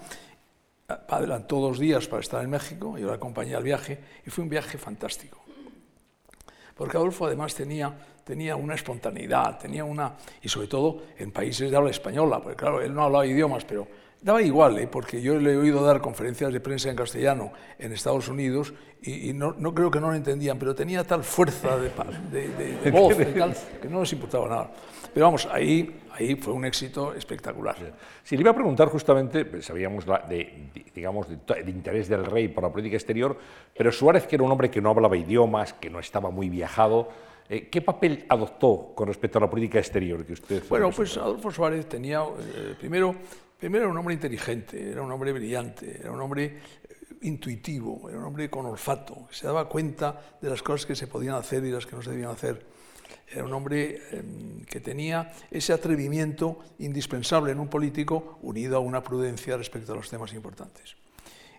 [1.08, 4.50] adelantó dos días para estar en México, yo le acompañé al viaje y fue un
[4.50, 5.40] viaje fantástico.
[6.74, 11.76] Porque Adolfo además tenía, tenía una espontaneidad, tenía una, y sobre todo en países de
[11.76, 13.86] habla española, porque claro, él no hablaba idiomas, pero
[14.26, 14.88] Daba igual, ¿eh?
[14.88, 19.32] porque yo le he oído dar conferencias de prensa en castellano en Estados Unidos y,
[19.32, 21.90] no, no, creo que no lo entendían, pero tenía tal fuerza de,
[22.48, 24.70] de, voz que no les importaba nada.
[25.14, 27.76] Pero vamos, ahí, ahí fue un éxito espectacular.
[28.24, 32.64] Si le iba a preguntar justamente, pues, sabíamos de, digamos, de, interés del rey por
[32.64, 33.38] la política exterior,
[33.76, 37.10] pero Suárez, que era un hombre que no hablaba idiomas, que no estaba muy viajado,
[37.48, 41.50] eh, ¿Qué papel adoptó con respecto a la política exterior que usted Bueno, pues Adolfo
[41.50, 43.14] Suárez tenía, eh, primero,
[43.58, 48.18] Primero era un hombre inteligente, era un hombre brillante, era un hombre eh, intuitivo, era
[48.18, 51.70] un hombre con olfato, se daba cuenta de las cosas que se podían hacer y
[51.70, 52.66] las que no se debían hacer.
[53.26, 59.02] Era un hombre em, que tenía ese atrevimiento indispensable en un político unido a una
[59.02, 60.94] prudencia respecto a los temas importantes.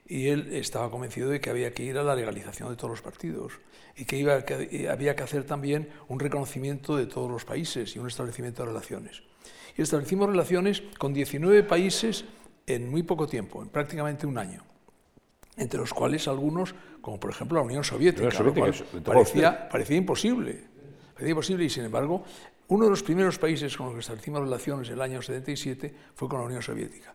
[0.07, 3.01] Y él estaba convencido de que había que ir a la legalización de todos los
[3.01, 3.53] partidos
[3.95, 7.99] y que, iba, que había que hacer también un reconocimiento de todos los países y
[7.99, 9.23] un establecimiento de relaciones
[9.77, 12.25] y establecimos relaciones con 19 países
[12.65, 14.63] en muy poco tiempo, en prácticamente un año,
[15.55, 18.29] entre los cuales algunos, como por ejemplo la Unión Soviética,
[19.03, 20.63] parecía, parecía, imposible,
[21.13, 22.23] parecía imposible y sin embargo
[22.69, 26.27] uno de los primeros países con los que establecimos relaciones en el año 77 fue
[26.27, 27.13] con la Unión Soviética.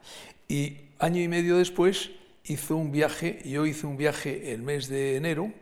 [0.49, 2.11] Y año y medio después
[2.45, 5.53] hizo un viaje, yo hice un viaje el mes de enero,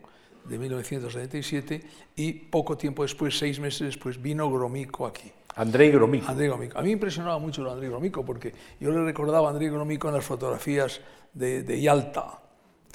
[0.45, 1.83] de 1977
[2.17, 5.31] y poco tiempo después, seis meses después, vino Gromico aquí.
[5.57, 6.29] Andrei Gromico.
[6.29, 6.79] Andrei Gromico.
[6.79, 9.69] A mí me impresionaba mucho lo de Andrei Gromico porque yo le recordaba a Andrei
[9.69, 11.01] Gromico en las fotografías
[11.33, 12.41] de, de Yalta,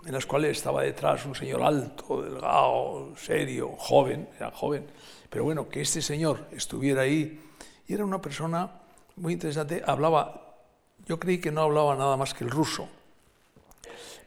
[0.06, 4.86] en las cuales estaba detrás un señor alto, delgado, serio, joven, era joven,
[5.30, 7.42] pero bueno, que este señor estuviera ahí
[7.88, 8.72] y era una persona
[9.16, 10.58] muy interesante, hablaba,
[11.06, 12.90] yo creí que no hablaba nada más que el ruso,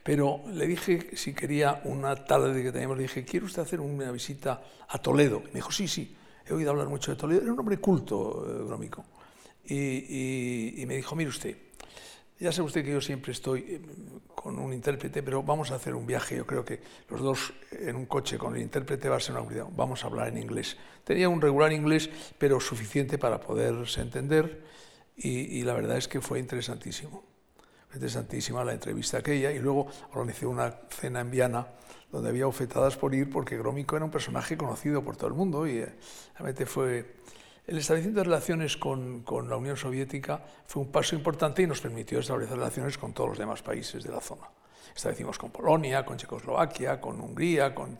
[0.09, 4.09] pero le dije si quería una tarde que teníamos, le dije, ¿quiere usted hacer una
[4.09, 5.39] visita a Toledo?
[5.41, 6.17] me dijo, sí, sí,
[6.47, 9.05] he oído hablar mucho de Toledo, era un hombre culto, eh, Grómico,
[9.65, 11.55] y, y me dijo, mire usted,
[12.39, 13.81] ya sabe usted que yo siempre estoy eh,
[14.33, 17.95] con un intérprete, pero vamos a hacer un viaje, yo creo que los dos en
[17.95, 19.69] un coche con el intérprete va a ser una cuidado.
[19.75, 20.75] Vamos a hablar en inglés.
[21.03, 24.63] Tenía un regular inglés, pero suficiente para poderse entender
[25.17, 27.28] y, la verdad es que fue interesantísimo.
[27.93, 31.67] Interesantísima la entrevista aquella y luego organizé una cena en Viana
[32.11, 35.67] donde había ofetadas por ir porque Grómico era un personaje conocido por todo el mundo
[35.67, 35.95] y eh,
[36.35, 37.19] realmente fue
[37.69, 42.19] el establecimiento de relaciones con, la Unión Soviética fue un paso importante y nos permitió
[42.19, 44.49] establecer relaciones con todos los demás países de la zona.
[44.95, 47.95] Establecimos con Polonia, con Checoslovaquia, con Hungría, con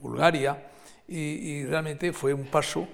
[0.00, 0.66] Bulgaria
[1.06, 2.88] y, realmente fue un paso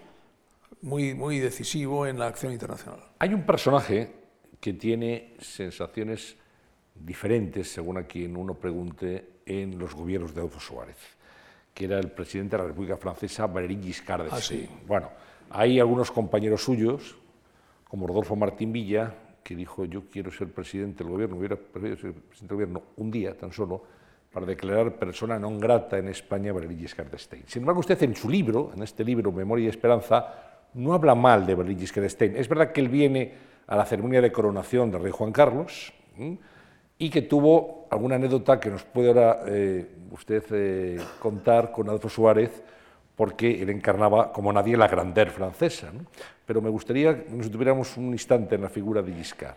[0.82, 3.00] muy, muy decisivo en la acción internacional.
[3.18, 4.19] Hay un personaje
[4.60, 6.36] que tiene sensaciones
[6.94, 10.96] diferentes, según a quien uno pregunte, en los gobiernos de Adolfo Suárez,
[11.74, 14.68] que era el presidente de la República Francesa, Valéry Giscard d'Estaing.
[14.70, 15.10] Ah, bueno,
[15.50, 17.16] hay algunos compañeros suyos,
[17.88, 22.12] como Rodolfo Martín Villa, que dijo yo quiero ser presidente del gobierno, hubiera preferido ser
[22.12, 23.82] presidente del gobierno un día tan solo
[24.30, 27.50] para declarar persona non grata en España Valéry Giscard d'Estaing.
[27.50, 31.42] Sin embargo, usted en su libro, en este libro Memoria y Esperanza, no habla mal
[31.42, 32.36] de Valéry Giscard d'Estaing.
[32.36, 35.92] Es verdad que él viene a la ceremonia de coronación del rey Juan Carlos
[36.98, 42.08] y que tuvo alguna anécdota que nos puede ahora eh, usted eh, contar con Adolfo
[42.08, 42.62] Suárez,
[43.14, 45.92] porque él encarnaba como nadie la grandeur francesa.
[46.44, 49.56] Pero me gustaría que nos tuviéramos un instante en la figura de Giscard.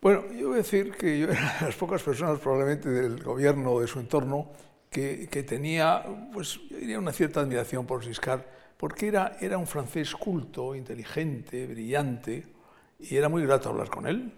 [0.00, 3.72] Bueno, yo voy a decir que yo era de las pocas personas probablemente del gobierno
[3.72, 4.48] o de su entorno
[4.88, 8.42] que, tenía pues, diría una cierta admiración por Giscard,
[8.76, 12.59] porque era, era un francés culto, inteligente, brillante,
[13.02, 14.32] y era muy grato hablar con él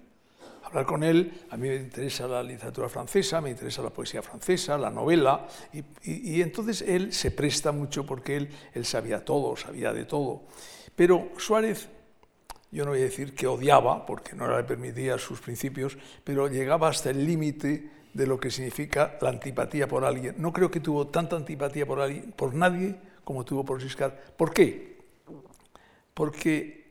[0.73, 1.45] hablar con él.
[1.51, 5.47] A mí me interesa la literatura francesa, me interesa la poesía francesa, la novela,
[6.03, 10.45] y, entonces él se presta mucho porque él, él sabía todo, sabía de todo.
[10.97, 11.89] Pero Suárez,
[12.71, 16.89] yo no voy a decir que odiaba, porque no le permitía sus principios, pero llegaba
[16.89, 20.37] hasta el límite de lo que significa la antipatía por alguien.
[20.39, 24.13] No creo que tuvo tanta antipatía por, alguien, por nadie como tuvo por Giscard.
[24.37, 24.99] ¿Por qué?
[26.15, 26.82] Porque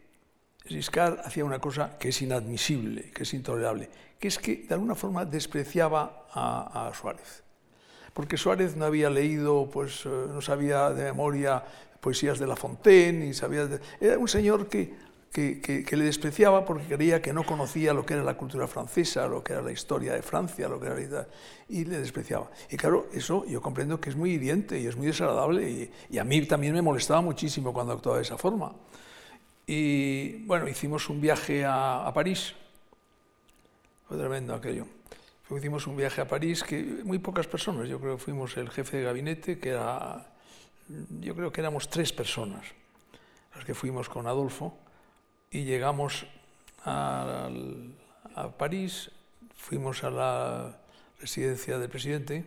[0.66, 4.96] Giscard hacía una cosa que es inadmisible, que es intolerable, que es que de alguna
[4.96, 7.44] forma despreciaba a, Suárez.
[8.14, 11.64] Porque Suárez no había leído, pues eh, no sabía de memoria
[12.00, 13.68] poesías de La Fontaine, y sabía
[14.00, 14.94] era un señor que,
[15.32, 19.44] que, le despreciaba porque creía que no conocía lo que era la cultura francesa, lo
[19.44, 21.28] que era la historia de Francia, lo que era la
[21.70, 22.52] y le despreciaba.
[22.70, 26.18] Y claro, eso yo comprendo que es muy hiriente y es muy desagradable y, y
[26.18, 28.74] a mí también me molestaba muchísimo cuando actuaba de esa forma.
[29.74, 32.54] Y bueno, hicimos un viaje a, París.
[34.06, 34.86] Fue tremendo aquello.
[35.50, 38.98] Hicimos un viaje a París que muy pocas personas, yo creo que fuimos el jefe
[38.98, 40.28] de gabinete, que era,
[41.22, 42.66] yo creo que éramos tres personas
[43.56, 44.78] las que fuimos con Adolfo
[45.50, 46.26] y llegamos
[46.84, 47.50] a,
[48.36, 49.10] a París,
[49.56, 50.82] fuimos a la
[51.18, 52.46] residencia del presidente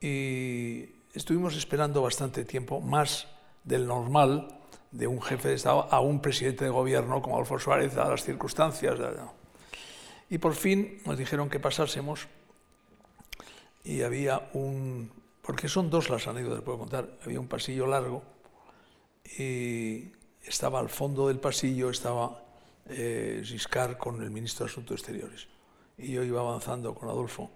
[0.00, 3.28] y estuvimos esperando bastante tiempo, más
[3.62, 4.55] del normal,
[4.96, 8.24] de un jefe de Estado a un presidente de gobierno como Adolfo Suárez, dadas las
[8.24, 8.98] circunstancias.
[10.30, 12.28] Y por fin nos dijeron que pasásemos
[13.84, 15.12] y había un...
[15.42, 17.08] porque son dos las anécdotas que puedo contar.
[17.24, 18.22] Había un pasillo largo
[19.38, 20.12] y
[20.44, 22.42] estaba al fondo del pasillo, estaba
[22.86, 23.42] eh,
[23.98, 25.46] con el ministro de Asuntos Exteriores.
[25.98, 27.50] Y yo iba avanzando con Adolfo.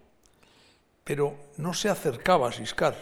[1.04, 2.96] Pero no se acercaba a Giscard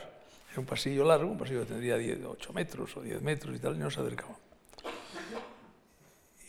[0.59, 3.77] un pasillo largo, un pasillo que tendría 10, 8 metros o 10 metros y tal,
[3.77, 4.37] y nos acercaba.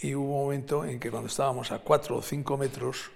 [0.02, 3.12] Y hubo un momento en que cuando estábamos a 4 o 5 metros,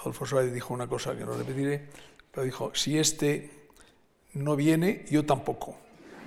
[0.00, 1.88] Adolfo Suárez dijo una cosa que no repetiré,
[2.30, 3.68] pero dijo, si este
[4.34, 5.76] no viene, yo tampoco.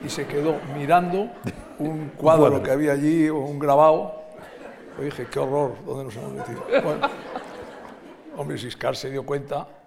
[0.03, 1.31] Y se quedó mirando
[1.79, 4.21] un cuadro que había allí o un grabado.
[4.97, 6.63] Yo dije, qué horror, ¿dónde nos hemos metido?
[6.83, 7.09] Bueno,
[8.35, 9.78] hombre, Siscar se dio cuenta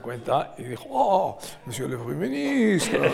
[0.00, 3.10] cuenta y dijo, oh, monsieur le Premier ministre.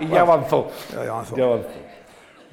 [0.00, 0.68] y ya avanzó.
[0.92, 1.36] ya avanzó.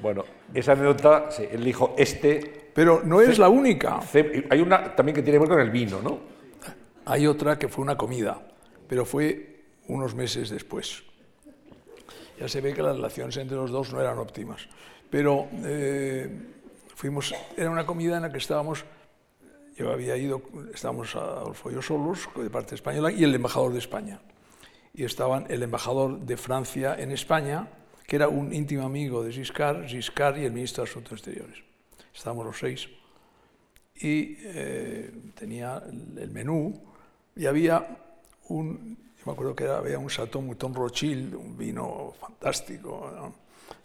[0.00, 2.70] Bueno, esa anécdota, él dijo, este...
[2.74, 4.00] Pero no es la única.
[4.50, 6.18] Hay una también que tiene que ver con el vino, ¿no?
[7.04, 8.40] Hay otra que fue una comida,
[8.88, 11.04] pero fue unos meses después.
[12.38, 14.68] Ya se ve que las relaciones entre los dos no eran óptimas,
[15.08, 16.28] pero eh,
[16.94, 18.84] fuimos, era una comida en la que estábamos,
[19.76, 24.20] yo había ido, estábamos a yo solos, de parte española, y el embajador de España.
[24.92, 27.68] Y estaban el embajador de Francia en España,
[28.06, 31.58] que era un íntimo amigo de Giscard, Giscard y el ministro de Asuntos Exteriores.
[32.14, 32.88] Estábamos los seis.
[33.96, 35.82] Y eh, tenía
[36.16, 36.72] el menú,
[37.34, 37.98] y había
[38.48, 43.32] un, yo me acuerdo que había un Chateau Mouton Rothschild, un vino fantástico,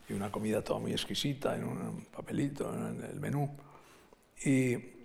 [0.08, 3.50] y una comida toda muy exquisita en un papelito en el menú.
[4.44, 4.99] Y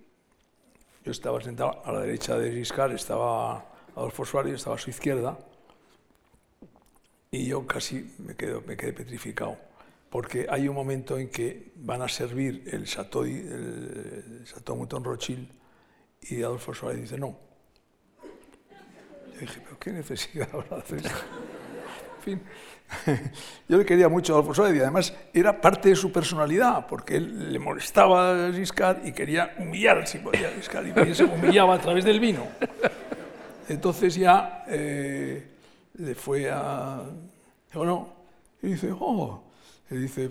[1.05, 3.63] yo estaba sentado a la derecha de Giscard, estaba
[3.95, 5.37] Adolfo Suárez, estaba a su izquierda,
[7.29, 9.55] y yo casi me, quedo, me quedé petrificado,
[10.09, 15.47] porque hay un momento en que van a servir el Chateau, el Chateau Mouton Rothschild,
[16.21, 17.37] y Adolfo Suárez dice, no,
[18.23, 21.01] yo dije, pero qué necesidad ahora de hacer
[22.25, 22.41] fin,
[23.69, 27.53] yo le quería mucho a Suárez y además era parte de su personalidad, porque él
[27.53, 31.79] le molestaba a Giscard y quería humillar si podía a Giscard y se humillaba a
[31.79, 32.47] través del vino.
[33.69, 35.47] Entonces ya eh,
[35.97, 37.01] le fue a...
[37.73, 38.09] Bueno,
[38.61, 39.43] y dice, oh,
[39.89, 40.29] y dice,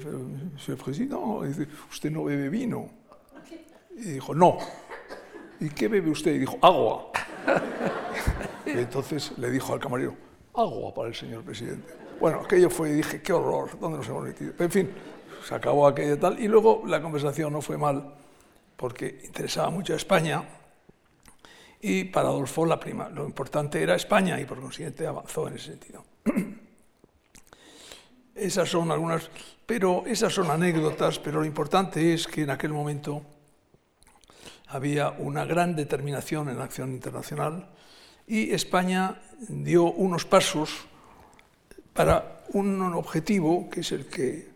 [0.58, 1.16] señor presidente,
[1.46, 2.88] dice, usted no bebe vino.
[3.96, 4.58] Y dijo, no.
[5.60, 6.34] ¿Y qué bebe usted?
[6.34, 7.10] Y dijo, agua.
[8.66, 10.16] Y entonces le dijo al camarero,
[10.54, 11.92] agua para el señor presidente.
[12.20, 14.52] Bueno, aquello fue y dije, qué horror, ¿dónde nos hemos metido?
[14.58, 14.90] En fin,
[15.46, 16.40] se acabó aquello tal.
[16.40, 18.14] Y luego la conversación no fue mal,
[18.76, 20.42] porque interesaba mucho a España.
[21.80, 25.66] Y para Adolfo la prima, lo importante era España y por consiguiente avanzó en ese
[25.72, 26.04] sentido.
[28.34, 29.30] Esas son algunas,
[29.64, 33.22] pero esas son anécdotas, pero lo importante es que en aquel momento
[34.66, 37.68] había una gran determinación en la acción internacional
[38.26, 40.86] y España dio unos pasos
[41.92, 44.48] para un objetivo que es el que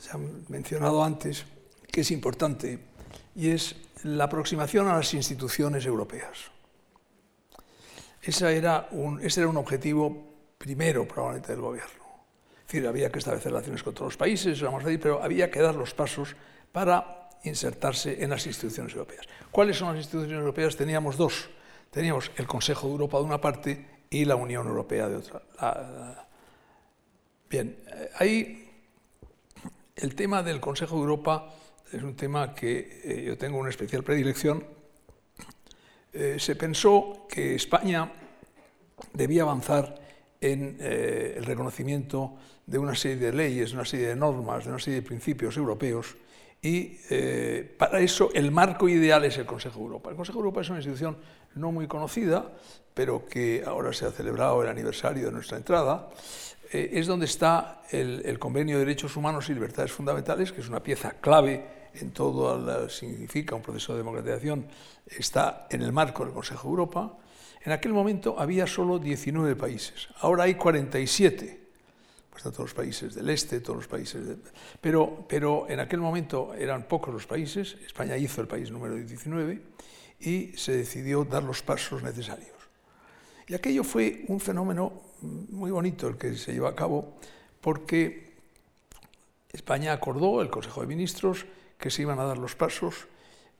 [0.00, 1.44] se ha mencionado antes,
[1.90, 2.78] que es importante,
[3.34, 6.50] y es la aproximación a las instituciones europeas.
[8.20, 12.02] Esa era un, ese era un objetivo primero probablemente del gobierno.
[12.60, 15.50] Es decir, había que establecer relaciones con todos los países, vamos a decir, pero había
[15.50, 16.34] que dar los pasos
[16.70, 19.26] para insertarse en las instituciones europeas.
[19.50, 20.76] ¿Cuáles son las instituciones europeas?
[20.76, 21.50] Teníamos dos
[21.92, 25.42] teníamos el Consejo de Europa de una parte y la Unión Europea de otra.
[27.48, 27.76] Bien,
[28.18, 28.70] ahí
[29.94, 31.54] el tema del Consejo de Europa
[31.92, 34.64] es un tema que eh, yo tengo una especial predilección.
[36.14, 38.10] Eh, se pensó que España
[39.12, 40.00] debía avanzar
[40.40, 44.70] en eh, el reconocimiento de una serie de leyes, de una serie de normas, de
[44.70, 46.16] una serie de principios europeos
[46.64, 50.10] y eh, para eso el marco ideal es el Consejo de Europa.
[50.10, 51.18] El Consejo de Europa es una institución
[51.54, 52.50] no muy conocida,
[52.94, 56.10] pero que ahora se ha celebrado el aniversario de nuestra entrada.
[56.72, 60.82] Eh, es donde está el, Convenio de Derechos Humanos y Libertades Fundamentales, que es una
[60.82, 64.66] pieza clave en todo lo que significa un proceso de democratización,
[65.06, 67.18] está en el marco del Consejo de Europa.
[67.64, 71.62] En aquel momento había solo 19 países, ahora hay 47
[72.32, 74.38] pues todos los países del este, todos los países...
[74.80, 79.60] Pero, pero en aquel momento eran pocos los países, España hizo el país número 19
[80.22, 82.50] y se decidió dar los pasos necesarios.
[83.48, 87.14] Y aquello fue un fenómeno muy bonito el que se llevó a cabo
[87.60, 88.32] porque
[89.52, 91.46] España acordó, el Consejo de Ministros,
[91.78, 93.06] que se iban a dar los pasos,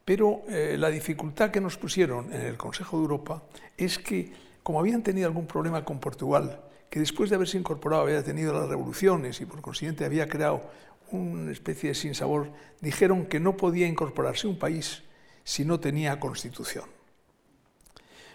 [0.04, 3.42] pero eh, la dificultad que nos pusieron en el Consejo de Europa
[3.76, 4.32] es que,
[4.62, 8.68] como habían tenido algún problema con Portugal, que después de haberse incorporado había tenido las
[8.68, 10.62] revoluciones y por consiguiente había creado
[11.10, 12.50] una especie de sinsabor,
[12.80, 15.02] dijeron que no podía incorporarse un país
[15.44, 16.84] si no tenía constitución.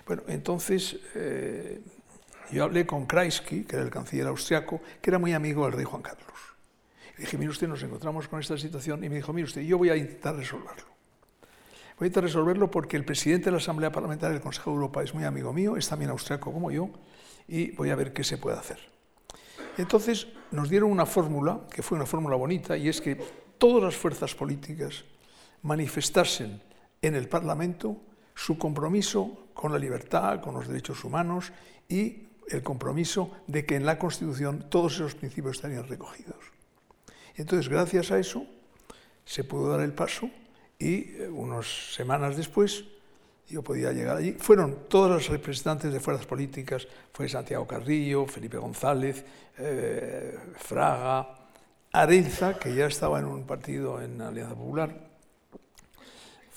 [0.06, 1.82] Bueno, entonces eh,
[2.52, 5.86] yo hablé con Kreisky, que era el canciller austriaco, que era muy amigo del rey
[5.86, 6.28] Juan Carlos.
[7.18, 9.78] Le dije, mire usted, nos encontramos con esta situación y me dijo, mire usted, yo
[9.78, 10.86] voy a intentar resolverlo.
[11.98, 15.04] Voy a intentar resolverlo porque el presidente de la Asamblea Parlamentaria del Consejo de Europa
[15.04, 16.90] es muy amigo mío, es también austriaco como yo,
[17.48, 18.78] y voy a ver qué se puede hacer.
[19.78, 23.16] Entonces nos dieron una fórmula, que fue una fórmula bonita, y es que
[23.58, 25.04] todas las fuerzas políticas
[25.64, 26.62] manifestasen
[27.02, 27.98] en el Parlamento
[28.34, 31.52] su compromiso con la libertad, con los derechos humanos
[31.90, 36.38] y el compromiso de que en la Constitución todos esos principios estarían recogidos.
[37.36, 38.46] Entonces, gracias a eso,
[39.26, 40.30] se pudo dar el paso
[40.80, 42.86] y eh, unas semanas después
[43.50, 44.34] yo podía llegar allí.
[44.34, 49.24] Fueron todos los representantes de fuerzas políticas, fue Santiago Carrillo, Felipe González,
[49.58, 51.30] eh, Fraga,
[51.92, 55.07] Arenza, que ya estaba en un partido en Alianza Popular.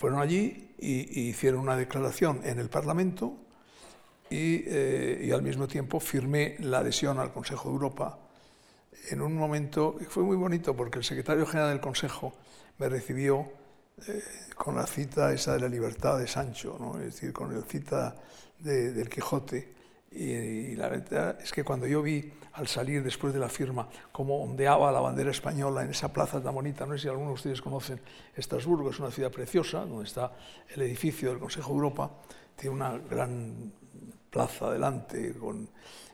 [0.00, 3.36] Fueron allí y, hicieron una declaración en el Parlamento
[4.30, 8.18] y, eh, y, al mismo tiempo firmé la adhesión al Consejo de Europa
[9.10, 12.32] en un momento, fue muy bonito porque el secretario general del Consejo
[12.78, 13.52] me recibió
[14.08, 14.22] eh,
[14.56, 16.98] con la cita esa de la libertad de Sancho, ¿no?
[16.98, 18.16] es decir, con la cita
[18.58, 19.79] de, del Quijote.
[20.12, 24.42] Y, la verdad es que cuando yo vi al salir después de la firma cómo
[24.42, 27.62] ondeaba la bandera española en esa plaza tan bonita, no sé si algunos de ustedes
[27.62, 28.00] conocen
[28.34, 30.32] Estrasburgo, es una ciudad preciosa, donde está
[30.74, 32.10] el edificio del Consejo de Europa,
[32.56, 33.72] tiene una gran
[34.30, 35.32] plaza delante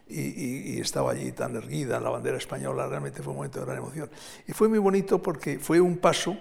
[0.09, 4.11] y, estaba allí tan erguida la bandera española, realmente fue un momento de gran emoción.
[4.47, 6.37] Y fue muy bonito porque fue un paso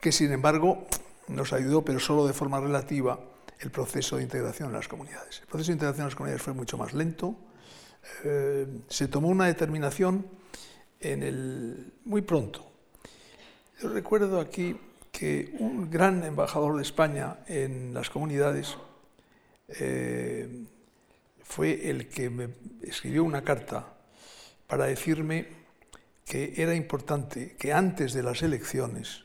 [0.00, 0.86] que sin embargo
[1.28, 3.20] nos ayudó, pero solo de forma relativa,
[3.62, 5.40] el proceso de integración en las comunidades.
[5.40, 7.36] El proceso de integración en las comunidades fue mucho más lento.
[8.24, 10.26] Eh, se tomó una determinación
[11.00, 12.70] en el, muy pronto.
[13.80, 14.76] Yo recuerdo aquí
[15.10, 18.76] que un gran embajador de España en las comunidades
[19.68, 20.64] eh,
[21.42, 22.48] fue el que me
[22.82, 23.94] escribió una carta
[24.66, 25.46] para decirme
[26.24, 29.24] que era importante que antes de las elecciones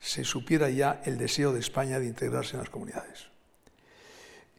[0.00, 3.28] se supiera ya el deseo de España de integrarse en las comunidades.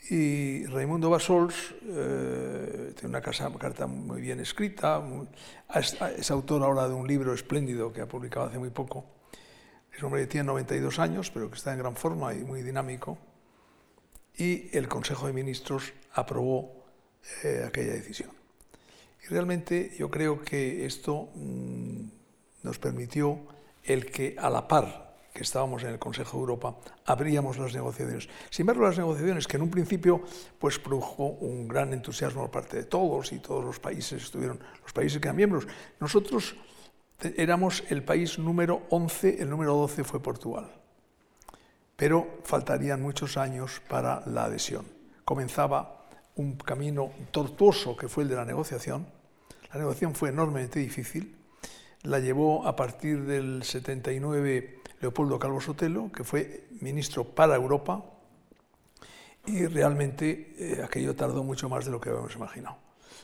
[0.09, 5.03] Y Raimundo Basols eh, tiene una carta muy bien escrita,
[5.75, 9.05] es autor ahora de un libro espléndido que ha publicado hace muy poco.
[9.91, 12.61] Es un hombre que tiene 92 años, pero que está en gran forma y muy
[12.61, 13.17] dinámico.
[14.37, 16.85] Y el Consejo de Ministros aprobó
[17.43, 18.29] eh, aquella decisión.
[19.23, 22.01] Y realmente yo creo que esto mm,
[22.63, 23.39] nos permitió
[23.83, 25.06] el que a la par
[25.37, 26.75] que estábamos en el Consejo de Europa,
[27.05, 28.27] abríamos las negociaciones.
[28.49, 30.23] Sin embargo, las negociaciones que en un principio
[30.57, 34.91] pues produjo un gran entusiasmo por parte de todos y todos los países estuvieron, los
[34.93, 35.67] países que eran miembros.
[35.99, 36.55] Nosotros
[37.21, 40.71] éramos el país número 11, el número 12 fue Portugal.
[41.95, 44.87] Pero faltarían muchos años para la adhesión.
[45.23, 49.05] Comenzaba un camino tortuoso que fue el de la negociación.
[49.71, 51.35] La negociación fue enormemente difícil.
[52.01, 58.03] La llevó a partir del 79 Leopoldo Calvo Sotelo, que fue ministro para Europa,
[59.45, 62.77] y realmente eh, aquello tardó mucho más de lo que habíamos imaginado.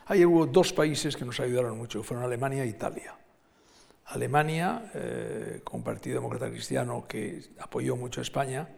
[0.05, 3.15] Ahí hubo dos países que nos ayudaron mucho, fueron Alemania e Italia.
[4.05, 8.69] Alemania, eh, con Partido Demócrata Cristiano que apoyó mucho a España,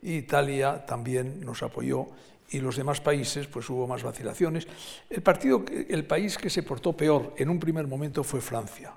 [0.00, 2.08] y Italia también nos apoyó,
[2.50, 4.66] y los demás países, pues hubo más vacilaciones.
[5.10, 8.94] El, partido, el país que se portó peor en un primer momento fue Francia.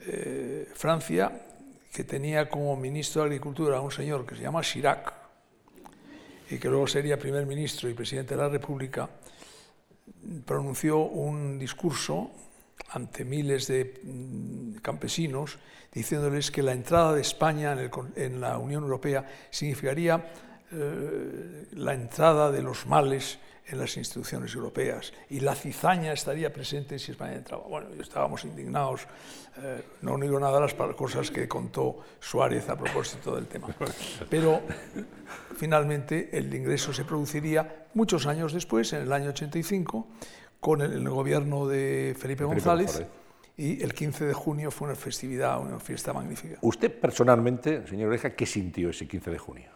[0.00, 1.53] Eh, Francia
[1.94, 5.14] que tenía como ministro de Agricultura a un señor que se llama Chirac,
[6.50, 9.08] y que luego sería primer ministro y presidente de la República,
[10.44, 12.32] pronunció un discurso
[12.90, 15.58] ante miles de mm, campesinos
[15.92, 17.76] diciéndoles que la entrada de España
[18.16, 20.32] en, la Unión Europea significaría
[20.72, 26.98] eh, la entrada de los males en las instituciones europeas y la cizaña estaría presente
[26.98, 27.64] si España entraba.
[27.64, 29.06] Bueno, estábamos indignados,
[29.62, 33.68] eh, no digo nada de las cosas que contó Suárez a propósito del tema,
[34.28, 34.60] pero
[35.56, 40.08] finalmente el ingreso se produciría muchos años después, en el año 85,
[40.60, 43.04] con el, gobierno de Felipe, González.
[43.56, 46.58] Y el 15 de junio fue una festividad, una fiesta magnífica.
[46.60, 49.73] ¿Usted personalmente, señor Oreja, qué sintió ese 15 de junio?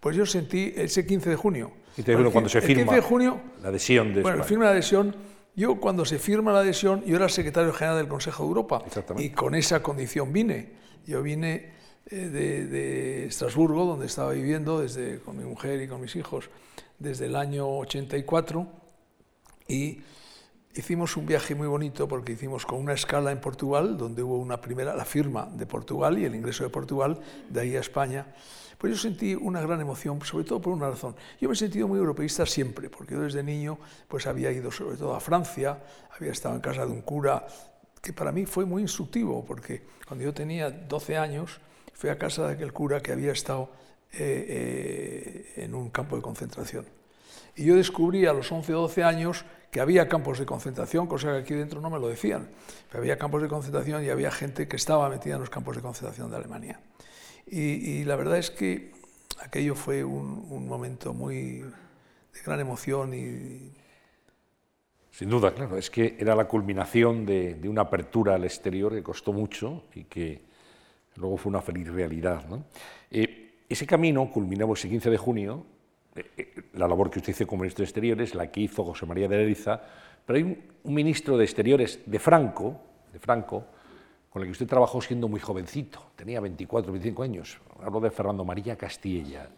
[0.00, 1.72] Pues yo sentí ese 15 de junio.
[1.96, 5.16] Y te digo, cuando se firma de junio, la adhesión de Bueno, firma la adhesión.
[5.54, 8.84] Yo cuando se firma la adhesión, yo era secretario general del Consejo de Europa.
[9.16, 10.74] Y con esa condición vine.
[11.06, 11.72] Yo vine
[12.10, 16.50] eh, de, de, Estrasburgo, donde estaba viviendo desde, con mi mujer y con mis hijos
[16.98, 18.66] desde el año 84.
[19.68, 20.00] Y
[20.76, 24.60] hicimos un viaje muy bonito porque hicimos con una escala en Portugal, donde hubo una
[24.60, 27.18] primera, la firma de Portugal y el ingreso de Portugal,
[27.48, 28.26] de ahí a España.
[28.76, 31.16] Pues yo sentí una gran emoción, sobre todo por una razón.
[31.40, 34.98] Yo me he sentido muy europeísta siempre, porque yo desde niño pues había ido sobre
[34.98, 35.82] todo a Francia,
[36.14, 37.46] había estado en casa de un cura
[38.02, 41.58] que para mí fue muy instructivo, porque cuando yo tenía 12 años
[41.94, 43.70] fui a casa de aquel cura que había estado
[44.12, 46.84] eh, eh, en un campo de concentración.
[47.56, 51.32] Y yo descubrí a los 11 o 12 años que había campos de concentración, cosa
[51.32, 52.48] que aquí dentro no me lo decían.
[52.88, 55.82] Pero había campos de concentración y había gente que estaba metida en los campos de
[55.82, 56.80] concentración de Alemania.
[57.48, 58.92] Y, la verdad es que
[59.40, 63.72] aquello fue un, momento muy de gran emoción y...
[65.12, 69.32] Sin duda, claro, es que era la culminación de, una apertura al exterior que costó
[69.32, 70.42] mucho y que
[71.14, 72.44] luego fue una feliz realidad.
[73.10, 75.64] Eh, ese camino culminaba ese 15 de junio,
[76.74, 79.36] la labor que usted hizo como ministro de Exteriores, la que hizo José María de
[79.36, 79.80] Leriza,
[80.24, 82.80] pero hay un, un ministro de Exteriores de Franco,
[83.12, 83.64] de Franco,
[84.30, 87.58] con el que usted trabajó siendo muy jovencito, tenía 24, 25 años.
[87.82, 89.48] Hablo de Fernando María Castilla,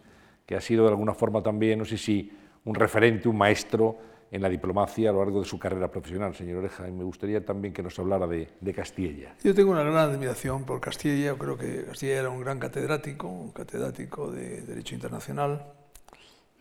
[0.47, 2.31] que ha sido de alguna forma también, no sé si
[2.65, 3.99] un referente, un maestro
[4.31, 6.89] en la diplomacia a lo largo de su carrera profesional, señor Oreja.
[6.89, 9.35] Y me gustaría también que nos hablara de, Castilla.
[9.43, 11.29] Yo tengo una gran admiración por Castilla.
[11.29, 15.73] Yo creo que Castilla era un gran catedrático, un catedrático de Derecho Internacional,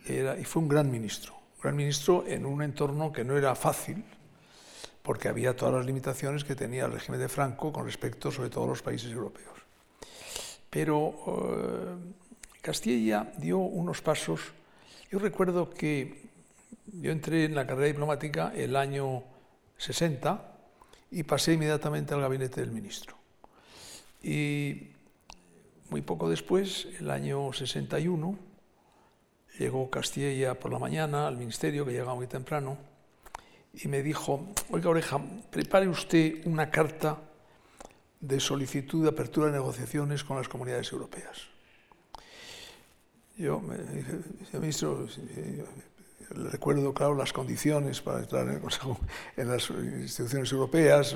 [0.10, 1.34] y fue un gran ministro.
[1.58, 4.04] Un gran ministro en un entorno que no era fácil,
[5.04, 8.66] porque había todas las limitaciones que tenía el régimen de Franco con respecto, sobre todo,
[8.66, 9.58] a los países europeos.
[10.70, 14.42] Pero eh, Castilla dio unos pasos.
[15.10, 16.28] Yo recuerdo que
[16.88, 19.24] yo entré en la carrera diplomática el año
[19.78, 20.54] 60
[21.12, 23.16] y pasé inmediatamente al gabinete del ministro.
[24.22, 24.90] Y
[25.90, 28.47] muy poco después, el año 61,
[29.58, 32.78] llegó Castilla por la mañana al ministerio, que llegaba muy temprano,
[33.74, 37.18] y me dijo, oiga Oreja, prepare usted una carta
[38.20, 41.48] de solicitud de apertura de negociaciones con las comunidades europeas.
[43.38, 44.14] Yo me dije,
[44.54, 45.08] ministro,
[46.32, 48.62] recuerdo, claro, las condiciones para entrar en,
[49.38, 51.16] en las instituciones europeas.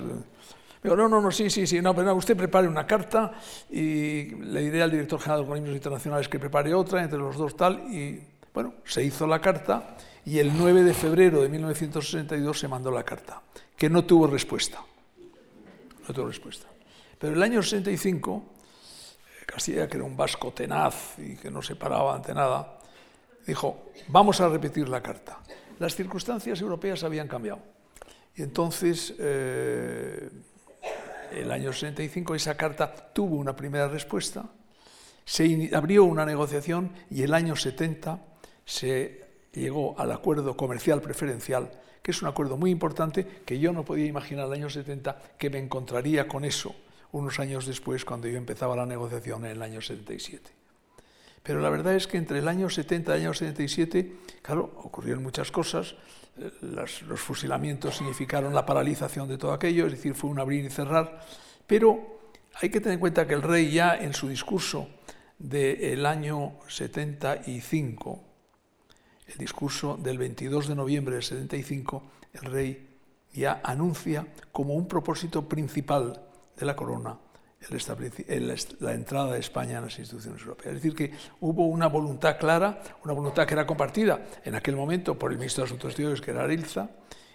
[0.84, 3.32] Digo, no, no, no, sí, sí, sí, no, pero no, usted prepare una carta
[3.70, 7.56] y le diré al director general de organismos internacionales que prepare otra, entre los dos
[7.56, 8.24] tal, y
[8.54, 9.96] bueno, se hizo la carta
[10.26, 13.42] y el 9 de febrero de 1962 se mandó la carta,
[13.76, 14.84] que no tuvo respuesta.
[16.08, 16.68] No tuvo respuesta.
[17.18, 18.46] Pero el año 65,
[19.46, 22.80] Castilla, que era un vasco tenaz y que no se paraba ante nada,
[23.46, 25.40] dijo, vamos a repetir la carta.
[25.80, 27.60] Las circunstancias europeas habían cambiado.
[28.36, 30.30] Y entonces, eh,
[31.32, 34.46] el año 65, esa carta tuvo una primera respuesta,
[35.26, 38.20] se abrió una negociación y el año 70
[38.66, 43.86] se llegó al acuerdo comercial preferencial, que es un acuerdo muy importante que yo no
[43.86, 46.76] podía imaginar el año 70 que me encontraría con eso
[47.12, 50.50] unos años después cuando yo empezaba la negociación en el año 77.
[51.44, 55.24] Pero la verdad es que entre el año 70 y el año 77, claro, ocurrieron
[55.24, 55.96] muchas cosas.
[56.38, 60.70] Eh, los fusilamientos significaron la paralización de todo aquello, es decir, fue un abrir y
[60.70, 61.26] cerrar.
[61.66, 62.20] Pero
[62.62, 64.88] hay que tener en cuenta que el rey ya en su discurso
[65.40, 68.24] del año 75,
[69.32, 72.04] el discurso del 22 de noviembre del 75,
[72.34, 72.88] el rey
[73.34, 76.22] ya anuncia como un propósito principal
[76.58, 77.18] de la corona
[78.80, 80.76] la entrada de España en las instituciones europeas.
[80.76, 85.18] Es decir, que hubo una voluntad clara, una voluntad que era compartida en aquel momento
[85.18, 86.90] por el ministro de Asuntos Exteriores, que era Arilza,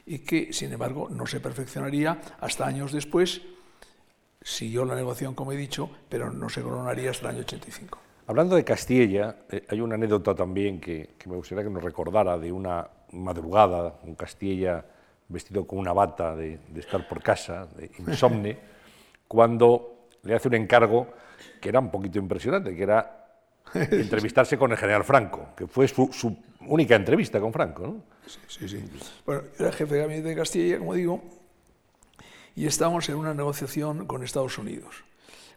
[0.05, 3.43] y que, sin embargo, no se perfeccionaría hasta años después.
[4.43, 8.06] Siguió la negociación, como he dicho, pero no se coronaría hasta el año 85.
[8.29, 12.51] Hablando de Castilla, eh, hay una anécdota también que, me gustaría que nos recordara de
[12.51, 14.85] una madrugada, un Castilla
[15.29, 18.59] vestido con una bata de, estar por casa, de insomne,
[19.29, 21.07] cuando le hace un encargo
[21.61, 23.29] que era un poquito impresionante, que era
[23.75, 27.87] entrevistarse con el general Franco, que fue su, única entrevista con Franco.
[27.87, 28.03] ¿no?
[28.27, 28.85] Sí, sí, sí.
[29.25, 31.23] Bueno, era jefe de gabinete de Castilla, como digo,
[32.57, 35.05] y estábamos en una negociación con Estados Unidos.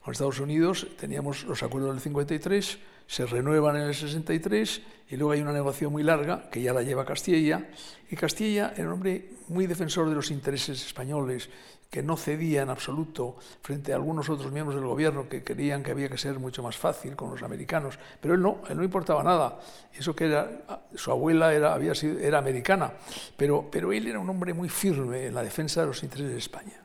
[0.03, 5.31] Con Estados Unidos teníamos los acuerdos del 53, se renuevan en el 63 y luego
[5.31, 7.69] hay una negociación muy larga que ya la lleva Castilla.
[8.09, 11.49] Y Castilla era un hombre muy defensor de los intereses españoles,
[11.89, 15.89] que no cedía en absoluto frente a algunos otros miembros del gobierno que querían que
[15.89, 17.97] había que ser mucho más fácil con los americanos.
[18.21, 19.59] Pero él no, él no importaba nada.
[19.91, 22.93] Eso que era, su abuela era, había sido, era americana,
[23.35, 26.37] pero, pero él era un hombre muy firme en la defensa de los intereses de
[26.37, 26.83] España.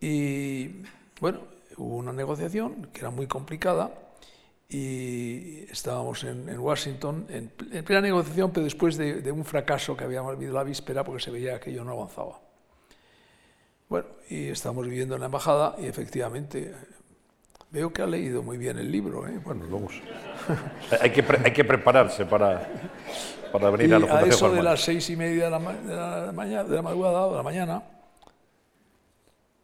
[0.00, 0.82] Y
[1.20, 3.90] bueno, hubo una negociación que era muy complicada
[4.68, 7.48] y estábamos en, Washington en,
[7.82, 11.58] plena negociación, pero después de, un fracaso que habíamos vivido la víspera porque se veía
[11.58, 12.40] que yo no avanzaba.
[13.88, 16.72] Bueno, y estamos viviendo en la embajada y efectivamente
[17.70, 19.26] veo que ha leído muy bien el libro.
[19.26, 19.40] ¿eh?
[19.44, 20.00] Bueno, vamos.
[21.00, 22.68] hay, que hay que prepararse para,
[23.50, 25.58] para venir a la Fundación A eso de las seis y media de la,
[26.32, 27.82] mañana, de la madrugada de la mañana,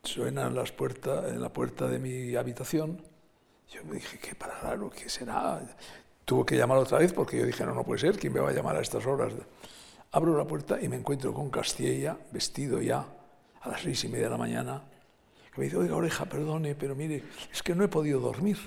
[0.07, 3.03] suenan las puertas, en la puerta de mi habitación.
[3.69, 5.61] Yo me dije, qué para raro, ¿qué será?
[6.25, 8.51] Tuvo que llamar otra vez porque yo dije, no, no puede ser, ¿quién me va
[8.51, 9.33] a llamar a estas horas?
[10.13, 13.05] Abro la puerta y me encuentro con Castilla, vestido ya
[13.61, 14.83] a las seis y media de la mañana,
[15.53, 18.59] que me dice, oiga, oreja, perdone, pero mire, es que no he podido dormir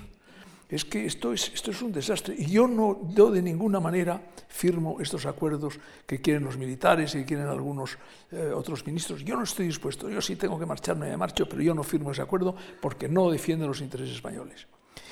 [0.70, 2.34] es que esto es, un desastre.
[2.38, 7.18] Y yo no, yo de ninguna manera firmo estos acuerdos que quieren los militares y
[7.18, 7.98] que quieren algunos
[8.30, 9.24] eh, otros ministros.
[9.24, 12.12] Yo no estoy dispuesto, yo sí tengo que marcharme, me marcho, pero yo no firmo
[12.12, 14.66] ese acuerdo porque no defiende los intereses españoles.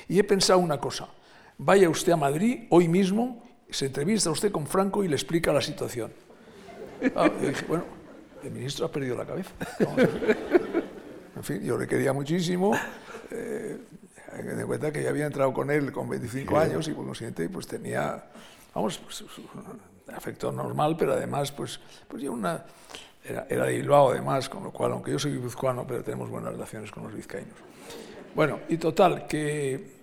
[0.07, 1.09] Y he pensado una cosa,
[1.57, 5.61] vaya usted a Madrid hoy mismo, se entrevista usted con Franco y le explica la
[5.61, 6.11] situación.
[7.15, 7.83] Ah, dije, bueno,
[8.43, 9.51] el ministro ha perdido la cabeza.
[11.35, 12.73] En fin, yo le quería muchísimo.
[14.33, 17.49] Eh, en cuenta que ya había entrado con él con 25 años y por consiguiente
[17.49, 18.23] pues tenía,
[18.73, 19.23] vamos, pues,
[20.13, 22.65] afecto normal, pero además, pues, pues yo una,
[23.23, 26.53] era, era, de Bilbao además, con lo cual, aunque yo soy guipuzcoano, pero tenemos buenas
[26.53, 27.55] relaciones con los vizcaínos.
[28.35, 29.99] Bueno, y total, que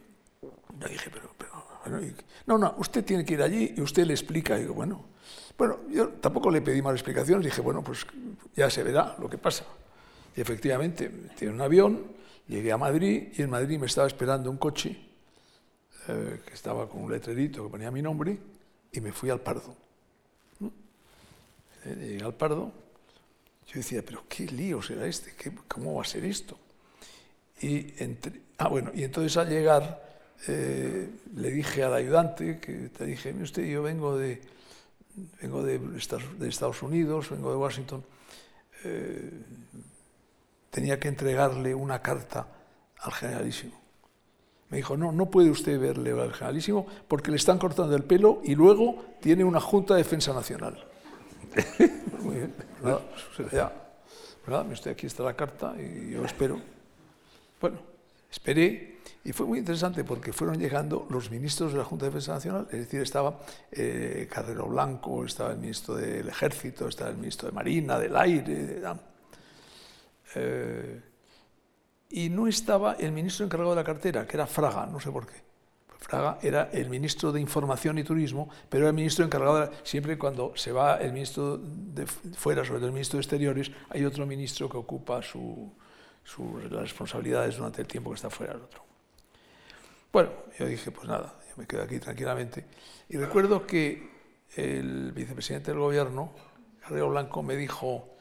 [0.79, 2.13] yo dije, pero, pero bueno,
[2.47, 4.57] no, no, usted tiene que ir allí y usted le explica.
[4.59, 5.05] Y digo, bueno,
[5.57, 8.07] bueno, yo tampoco le pedí más explicaciones, dije, bueno, pues
[8.55, 9.65] ya se verá lo que pasa.
[10.37, 12.16] Y efectivamente, tiene un avión,
[12.49, 14.97] llegué a Madrid y en Madrid me estaba esperando un coche
[16.09, 18.39] eh, que estaba con un letrerito que ponía mi nombre
[18.93, 19.75] y me fui al Pardo.
[21.85, 22.73] Eh, llegué al Pardo,
[23.67, 25.35] yo decía, pero qué lío será este,
[25.69, 26.59] ¿cómo va a ser esto?
[27.61, 27.95] Y
[28.59, 30.05] ah, bueno, y entonces al llegar
[30.47, 34.41] eh, le dije al ayudante, que te dije, usted, yo vengo de,
[35.41, 38.05] vengo de, Estados Unidos, vengo de Washington,
[40.77, 42.47] tenía que entregarle una carta
[42.99, 43.73] al generalísimo.
[44.69, 48.43] Me dijo, no, no puede usted verle al generalísimo porque le están cortando el pelo
[48.45, 50.85] y luego tiene una Junta de Defensa Nacional.
[52.21, 52.55] Muy bien,
[52.85, 53.01] nada,
[53.35, 53.73] pues, ya,
[54.47, 54.67] ¿verdad?
[54.91, 56.61] Aquí está la carta y yo espero.
[57.59, 57.79] Bueno,
[58.31, 62.35] esperé y fue muy interesante porque fueron llegando los ministros de la Junta de Defensa
[62.35, 63.41] Nacional, es decir, estaba
[63.73, 68.83] eh, Carrero Blanco, estaba el ministro del Ejército, estaba el ministro de Marina, del Aire,
[70.35, 71.01] eh,
[72.11, 75.27] y no estaba el ministro encargado de la cartera, que era Fraga, no sé por
[75.27, 75.45] qué.
[75.99, 80.17] Fraga era el ministro de Información y Turismo, pero era el ministro encargado, de siempre
[80.17, 81.61] cuando se va el ministro
[82.37, 85.73] fuera, sobre todo el ministro de Exteriores, hay otro ministro que ocupa su,
[86.23, 88.85] sus responsabilidades durante el tiempo que está fuera el otro.
[90.13, 92.65] Bueno, yo dije, pues nada, yo me quedo aquí tranquilamente.
[93.09, 94.11] Y recuerdo que
[94.57, 96.33] el vicepresidente del gobierno,
[96.81, 98.16] Carrero Blanco, me dijo,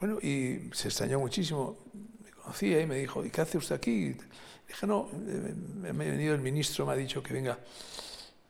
[0.00, 1.76] bueno, y se extrañó muchísimo,
[2.24, 4.16] me conocía y me dijo, ¿y qué hace usted aquí?
[4.66, 7.58] dije, no, eh, me ha venido el ministro, me ha dicho que venga.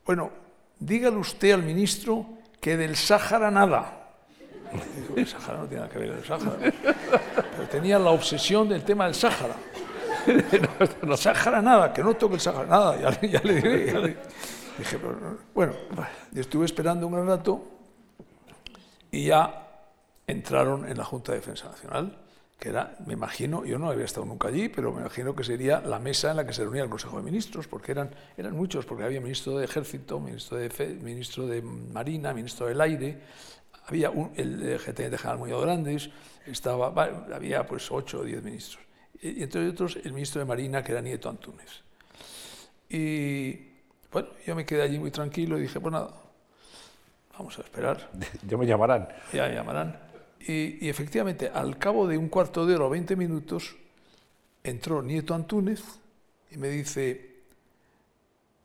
[0.07, 0.31] Bueno,
[0.79, 2.27] dígale usted al ministro
[2.61, 4.13] que del Sáhara nada.
[4.97, 6.73] Dijo, el Sáhara no tiene nada que ver con el Sáhara.
[7.57, 9.57] Pero tenía la obsesión del tema del Sáhara.
[11.03, 14.17] No, Sáhara nada, que no toque el Sáhara, nada, ya, ya le diré.
[14.79, 15.73] Dije, pero, bueno,
[16.35, 17.65] estuve esperando un gran rato
[19.11, 19.70] y ya
[20.31, 22.17] entraron en la Junta de Defensa Nacional,
[22.59, 25.81] que era, me imagino, yo no había estado nunca allí, pero me imagino que sería
[25.81, 28.85] la mesa en la que se reunía el Consejo de Ministros, porque eran, eran muchos,
[28.85, 33.19] porque había ministro de Ejército, ministro de, ministro de Marina, ministro del Aire,
[33.87, 36.11] había un, el, GTN General muy Grandes,
[36.47, 36.89] estaba,
[37.35, 38.85] había pues ocho o diez ministros.
[39.23, 41.83] Y, entre otros el ministro de Marina, que era Nieto Antúnez.
[42.91, 43.71] Y
[44.13, 46.11] bueno, yo me quedé allí muy tranquilo y dije, pues nada,
[47.39, 48.11] vamos a esperar.
[48.47, 49.09] Ya me llamarán.
[49.33, 50.10] Ya me llamarán.
[50.41, 53.77] Y, efectivamente, al cabo de un cuarto de hora o 20 minutos,
[54.65, 55.83] entró Nieto Antúnez
[56.51, 57.43] y me dice,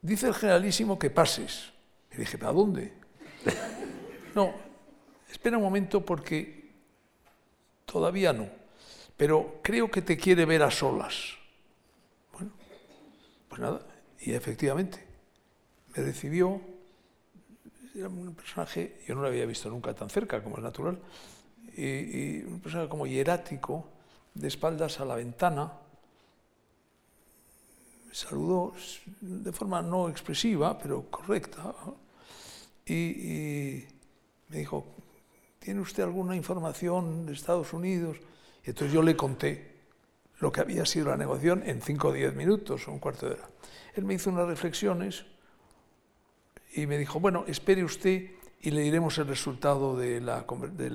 [0.02, 1.72] dice el generalísimo que pases.
[2.14, 2.94] Y dije, ¿para dónde?
[4.36, 4.54] no,
[5.30, 6.72] espera un momento porque
[7.86, 8.48] todavía no,
[9.18, 11.34] pero creo que te quiere ver a solas.
[12.32, 12.52] Bueno,
[13.50, 13.82] pues nada,
[14.22, 15.06] y efectivamente,
[15.94, 16.62] me recibió,
[17.94, 21.00] era un personaje, yo no lo había visto nunca tan cerca como es natural,
[21.76, 23.88] y, un personaje como hierático,
[24.34, 25.72] de espaldas a la ventana,
[28.12, 28.74] saludó
[29.22, 31.74] de forma no expresiva, pero correcta,
[32.86, 33.84] y
[34.50, 34.86] me dijo,
[35.60, 38.18] ¿tiene usted alguna información de Estados Unidos?
[38.64, 39.76] Y entonces yo le conté
[40.40, 43.34] lo que había sido la negociación en 5 o 10 minutos o un cuarto de
[43.34, 43.50] hora.
[43.96, 45.26] Él me hizo unas reflexiones
[46.74, 48.32] y me dijo, bueno, espere usted
[48.62, 50.90] y le diremos el resultado de la, de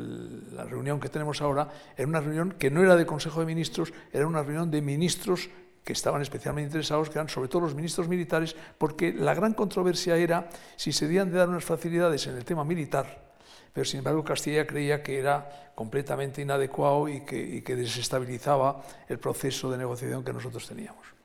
[0.53, 1.69] la, reunión que tenemos ahora.
[1.97, 5.49] Era una reunión que no era de Consejo de Ministros, era una reunión de ministros
[5.85, 10.17] que estaban especialmente interesados, que eran sobre todo los ministros militares, porque la gran controversia
[10.17, 13.31] era si se debían de dar unas facilidades en el tema militar
[13.73, 19.79] pero sin embargo Castilla creía que era completamente inadecuado y que, desestabilizaba el proceso de
[19.79, 21.20] negociación que nosotros teníamos.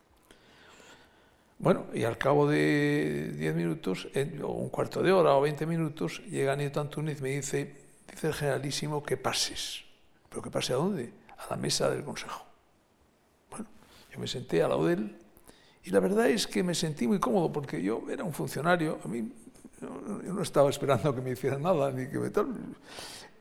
[1.58, 4.08] Bueno, y al cabo de diez minutos,
[4.43, 7.76] o un cuarto de hora o veinte minutos, llega Nieto Antúnez y me dice,
[8.12, 9.84] dice el generalísimo que pases.
[10.30, 11.14] ¿Pero que pase a dónde?
[11.38, 12.45] A la mesa del Consejo.
[13.49, 13.66] Bueno,
[14.12, 15.18] yo me senté al lado de él
[15.86, 19.08] y la verdad es que me sentí muy cómodo porque yo era un funcionario, a
[19.08, 19.32] mí
[19.80, 22.47] yo no estaba esperando que me hicieran nada, ni que me tal.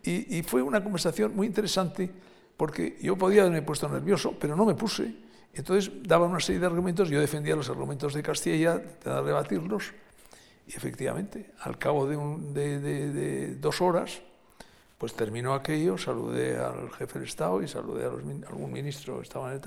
[0.03, 2.11] Y, fue una conversación muy interesante
[2.59, 5.15] porque yo podía haberme puesto nervioso, pero no me puse.
[5.55, 9.93] Entonces daba una serie de argumentos, yo defendía los argumentos de Castilla, de rebatirlos,
[10.67, 14.23] y efectivamente, al cabo de, de, dos horas,
[14.99, 19.53] pues terminó aquello, saludé al jefe del Estado y saludé a, algún ministro que estaba
[19.53, 19.61] en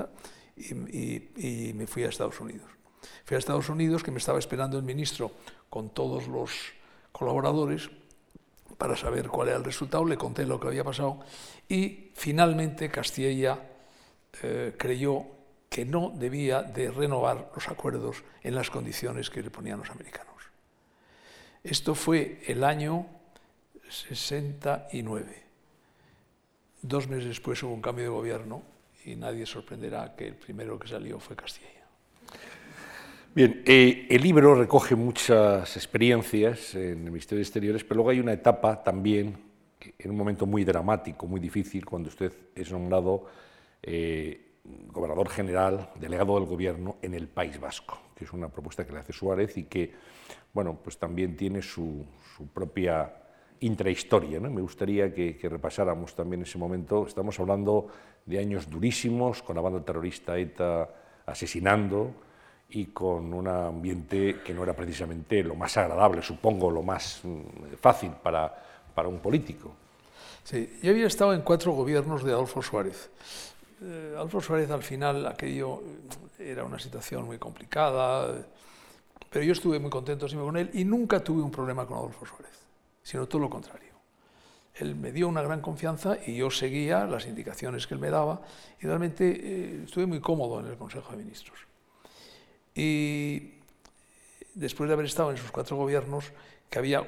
[0.57, 2.67] y me fui a Estados Unidos.
[3.25, 5.31] Fui a Estados Unidos, que me estaba esperando el ministro
[5.69, 6.51] con todos los
[7.11, 7.89] colaboradores,
[8.77, 11.19] para saber cuál era el resultado, le conté lo que había pasado
[11.67, 13.59] y finalmente Castilla
[14.43, 15.25] eh, creyó
[15.69, 20.27] que no debía de renovar los acuerdos en las condiciones que le ponían los americanos.
[21.63, 23.05] Esto fue el año
[23.89, 25.43] 69.
[26.81, 28.63] Dos meses después hubo un cambio de gobierno
[29.05, 31.67] y nadie sorprenderá que el primero que salió fue Castilla.
[33.33, 38.19] Bien, eh, el libro recoge muchas experiencias en el Ministerio de Exteriores, pero luego hay
[38.19, 39.37] una etapa también,
[39.99, 43.25] en un momento muy dramático, muy difícil, cuando usted es nombrado
[43.83, 44.46] eh,
[44.91, 48.99] gobernador general, delegado del gobierno en el País Vasco, que es una propuesta que le
[48.99, 49.93] hace Suárez y que,
[50.53, 52.05] bueno, pues también tiene su,
[52.53, 53.11] propia
[53.59, 54.39] intrahistoria.
[54.39, 57.07] Me gustaría que, que, repasáramos también ese momento.
[57.07, 57.87] Estamos hablando
[58.25, 60.89] de años durísimos, con la banda terrorista ETA
[61.25, 62.13] asesinando
[62.69, 67.75] y con un ambiente que no era precisamente lo más agradable, supongo, lo más mm,
[67.79, 68.53] fácil para,
[68.93, 69.71] para un político.
[70.43, 73.09] Sí, yo había estado en cuatro gobiernos de Adolfo Suárez
[73.81, 75.81] eh, Adolfo Suárez al final aquello
[76.39, 78.45] era una situación muy complicada,
[79.29, 82.25] pero yo estuve muy contento siempre con él y nunca tuve un problema con Adolfo
[82.25, 82.57] Suárez,
[83.03, 83.87] sino todo lo contrario.
[84.75, 88.41] Él me dio una gran confianza y yo seguía las indicaciones que él me daba
[88.79, 91.59] y realmente eh, estuve muy cómodo en el Consejo de Ministros.
[92.75, 93.55] Y
[94.53, 96.31] después de haber estado en esos cuatro gobiernos,
[96.69, 97.03] que había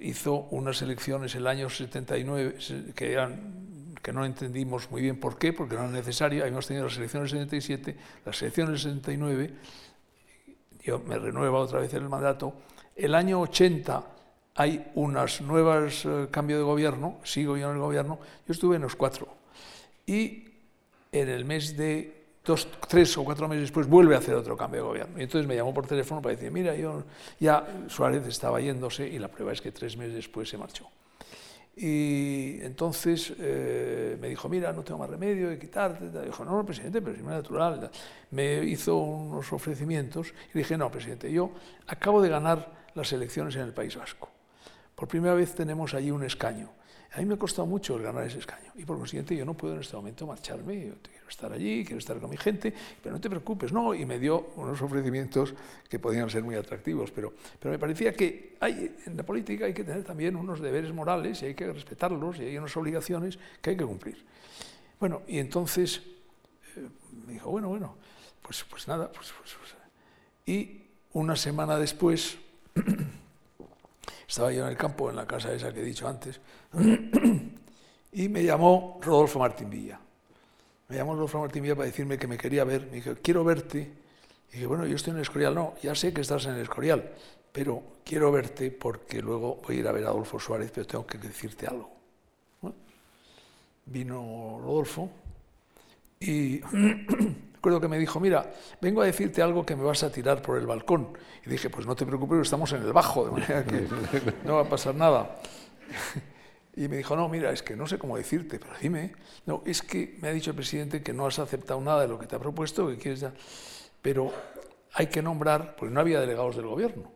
[0.00, 2.58] hizo unas elecciones el año 79
[2.94, 3.67] que eran
[4.02, 6.42] que no entendimos muy bien por qué, porque no era necesario.
[6.42, 9.54] Habíamos tenido las elecciones del 77, las elecciones del 79,
[10.82, 12.54] yo me renueva otra vez el mandato.
[12.96, 14.04] El año 80
[14.54, 18.82] hay unas nuevas eh, cambios de gobierno, sigo yo en el gobierno, yo estuve en
[18.82, 19.28] los cuatro.
[20.06, 20.48] Y
[21.12, 24.80] en el mes de dos, tres o cuatro meses después vuelve a hacer otro cambio
[24.80, 25.18] de gobierno.
[25.18, 27.04] Y entonces me llamó por teléfono para decir, mira, yo
[27.38, 30.88] ya Suárez estaba yéndose y la prueba es que tres meses después se marchó.
[31.80, 36.24] Y entonces eh, me dijo, mira, no tengo más remedio de quitarte.
[36.24, 37.88] Dijo, no, no, presidente, pero es natural.
[38.32, 41.52] Me hizo unos ofrecimientos y dije, no, presidente, yo
[41.86, 44.28] acabo de ganar las elecciones en el País Vasco.
[44.96, 46.70] Por primera vez tenemos allí un escaño.
[47.12, 48.70] A mí me ha costado mucho el ganar ese escaño.
[48.76, 51.98] Y por consiguiente yo no puedo en este momento marcharme, yo quiero estar allí, quiero
[51.98, 55.54] estar con mi gente, pero no te preocupes, no, y me dio unos ofrecimientos
[55.88, 59.84] que podían ser muy atractivos, pero, pero me parecía que en la política hay que
[59.84, 63.76] tener también unos deberes morales y hay que respetarlos y hay unas obligaciones que hay
[63.76, 64.24] que cumplir.
[65.00, 66.02] Bueno, y entonces
[66.76, 66.88] eh,
[67.26, 67.96] me dijo, bueno, bueno,
[68.42, 69.78] pues, pues nada, pues, pues, pues
[70.48, 70.80] y
[71.12, 72.38] una semana después
[74.28, 76.38] Estaba yo en el campo, en la casa esa que he dicho antes,
[78.12, 79.98] y me llamó Rodolfo Martín Villa.
[80.88, 82.86] Me llamó Rodolfo Martín Villa para decirme que me quería ver.
[82.90, 83.90] Me dijo, quiero verte.
[84.50, 85.54] Y dije, bueno, yo estoy en el Escorial.
[85.54, 87.10] No, ya sé que estás en el Escorial,
[87.52, 91.06] pero quiero verte porque luego voy a ir a ver a Adolfo Suárez, pero tengo
[91.06, 91.90] que decirte algo.
[93.86, 95.10] vino Rodolfo
[96.20, 96.60] y
[97.58, 100.58] Recuerdo que me dijo, mira, vengo a decirte algo que me vas a tirar por
[100.58, 101.08] el balcón.
[101.44, 103.84] Y dije, pues no te preocupes, estamos en el bajo, de manera que
[104.44, 105.40] no va a pasar nada.
[106.76, 109.12] Y me dijo, no, mira, es que no sé cómo decirte, pero dime.
[109.44, 112.16] No, es que me ha dicho el presidente que no has aceptado nada de lo
[112.16, 113.32] que te ha propuesto, que quieres ya.
[114.00, 114.32] Pero
[114.94, 117.10] hay que nombrar, porque no había delegados del gobierno.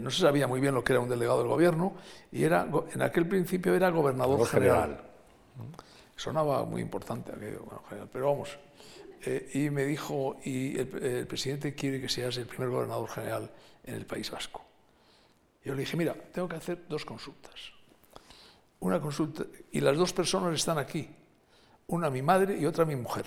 [0.00, 1.94] No se sabía muy bien lo que era un delegado del gobierno
[2.30, 5.00] y era, en aquel principio era gobernador general.
[6.14, 8.56] Sonaba muy importante aquello, general, pero vamos,
[9.24, 13.50] eh, y me dijo, y el, presidente quiere que seas el primer gobernador general
[13.84, 14.64] en el País Vasco.
[15.64, 17.72] Yo le dije, mira, tengo que hacer dos consultas.
[18.80, 21.08] Una consulta, y las dos personas están aquí,
[21.86, 23.26] una mi madre y otra mi mujer.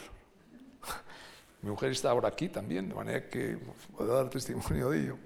[1.62, 3.58] mi mujer está ahora aquí también, de manera que
[3.96, 5.18] puedo dar testimonio de ello.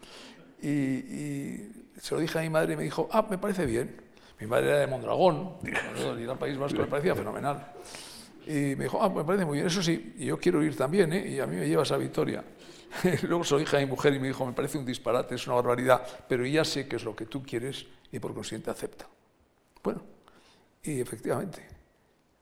[0.61, 4.01] Y, se lo dije a mi madre y me dijo, ah, me parece bien.
[4.39, 7.73] Mi madre era de Mondragón, y ir al País Vasco me parecía fenomenal.
[8.49, 11.13] Y me dijo, ah, me parece muy bien, eso sí, y yo quiero ir también,
[11.13, 11.27] ¿eh?
[11.35, 12.43] y a mí me llevas a Vitoria.
[13.21, 15.45] Luego se lo dije a mi mujer y me dijo, me parece un disparate, es
[15.45, 19.07] una barbaridad, pero ya sé que es lo que tú quieres y por consiguiente acepta.
[19.83, 20.01] Bueno,
[20.81, 21.63] y efectivamente,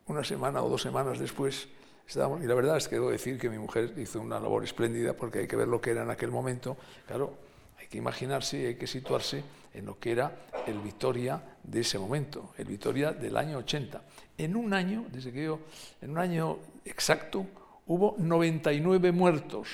[0.06, 1.68] una semana o dos semanas después
[2.08, 5.12] estábamos, y la verdad es que debo decir que mi mujer hizo una labor espléndida
[5.12, 6.78] porque hay que ver lo que era en aquel momento.
[7.06, 7.34] Claro,
[7.78, 9.44] hay que imaginarse y hay que situarse
[9.74, 14.02] en lo que era el Vitoria de ese momento, el Vitoria del año 80.
[14.38, 15.60] En un año, desde que yo,
[16.02, 17.46] en un año exacto,
[17.88, 19.68] hubo 99 muertos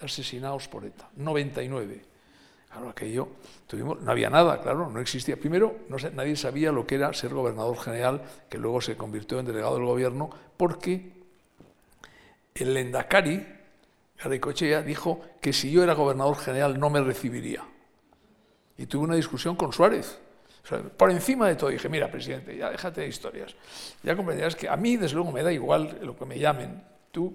[0.00, 2.14] asesinados por ETA, 99.
[2.70, 3.28] Claro, aquello,
[3.66, 5.36] tuvimos, no había nada, claro, no existía.
[5.36, 9.46] Primero, no nadie sabía lo que era ser gobernador general, que luego se convirtió en
[9.46, 11.12] delegado del gobierno, porque
[12.54, 13.46] el Lendakari,
[14.22, 17.64] Garicochea, dijo que si yo era gobernador general no me recibiría.
[18.76, 20.18] Y tuve una discusión con Suárez.
[20.96, 23.54] Por encima de todo dije, mira, presidente, ya déjate de historias.
[24.02, 26.82] Ya comprenderás que a mí, desde luego, me da igual lo que me llamen.
[27.10, 27.34] Tú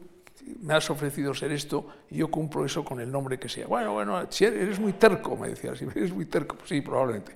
[0.62, 3.68] me has ofrecido ser esto y yo cumplo eso con el nombre que sea.
[3.68, 7.34] Bueno, bueno, si eres muy terco, me decía, si eres muy terco, pues sí, probablemente.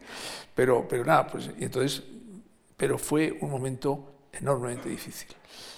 [0.56, 2.02] Pero, pero nada, pues, y entonces,
[2.76, 5.30] pero fue un momento enormemente difícil.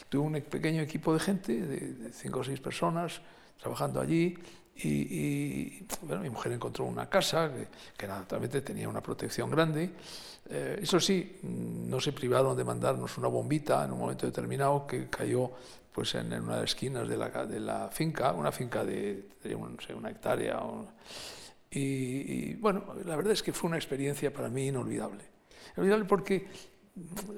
[0.07, 3.22] Tuve un pequeño equipo de gente, de, cinco o seis personas,
[3.59, 4.38] trabajando allí,
[4.78, 7.67] y, bueno, mi mujer encontró una casa que,
[7.97, 9.91] que naturalmente tenía una protección grande.
[10.49, 15.09] Eh, eso sí, no se privaron de mandarnos una bombita en un momento determinado que
[15.09, 15.51] cayó
[15.91, 19.78] pues en, una de las esquinas de la, de la finca, una finca de, no
[19.80, 20.59] sé, una hectárea.
[21.71, 25.23] y, bueno, la verdad es que fue una experiencia para mí inolvidable.
[25.78, 26.47] Inolvidable porque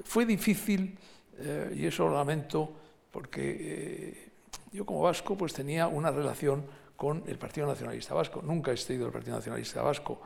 [0.04, 0.98] fue difícil,
[1.38, 2.72] eh, y eso lo lamento,
[3.12, 4.30] porque eh,
[4.72, 6.66] yo como vasco pues tenía una relación
[6.98, 8.42] con el Partido Nacionalista Vasco.
[8.42, 10.20] Nunca he sido del Partido Nacionalista Vasco.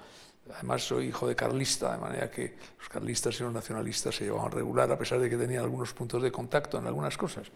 [0.54, 4.50] Además soy hijo de carlista, de manera que los carlistas y los nacionalistas se llevaban
[4.50, 7.48] regular, a pesar de que tenían algunos puntos de contacto en algunas cosas.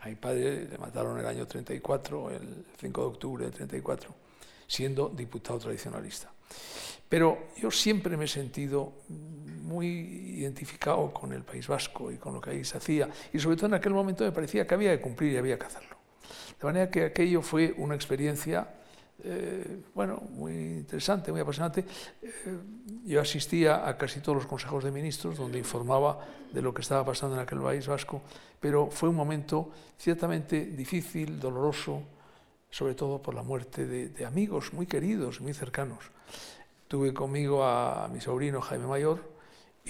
[0.00, 4.14] A mi padre le mataron el año 34, el 5 de octubre del 34,
[4.66, 6.30] siendo diputado tradicionalista.
[7.08, 12.40] Pero yo siempre me he sentido muy identificado con el País Vasco y con lo
[12.42, 15.00] que ahí se hacía, y sobre todo en aquel momento me parecía que había que
[15.00, 15.97] cumplir y había que hacerlo.
[16.60, 18.68] De manera que aquello fue una experiencia
[19.24, 21.84] eh, bueno, muy interesante, muy apasionante.
[22.22, 22.58] Eh,
[23.04, 27.04] yo asistía a casi todos los consejos de ministros donde informaba de lo que estaba
[27.04, 28.22] pasando en aquel país vasco,
[28.60, 32.02] pero fue un momento ciertamente difícil, doloroso,
[32.70, 35.98] sobre todo por la muerte de, amigos muy queridos, muy cercanos.
[36.86, 39.37] Tuve conmigo a mi sobrino Jaime Mayor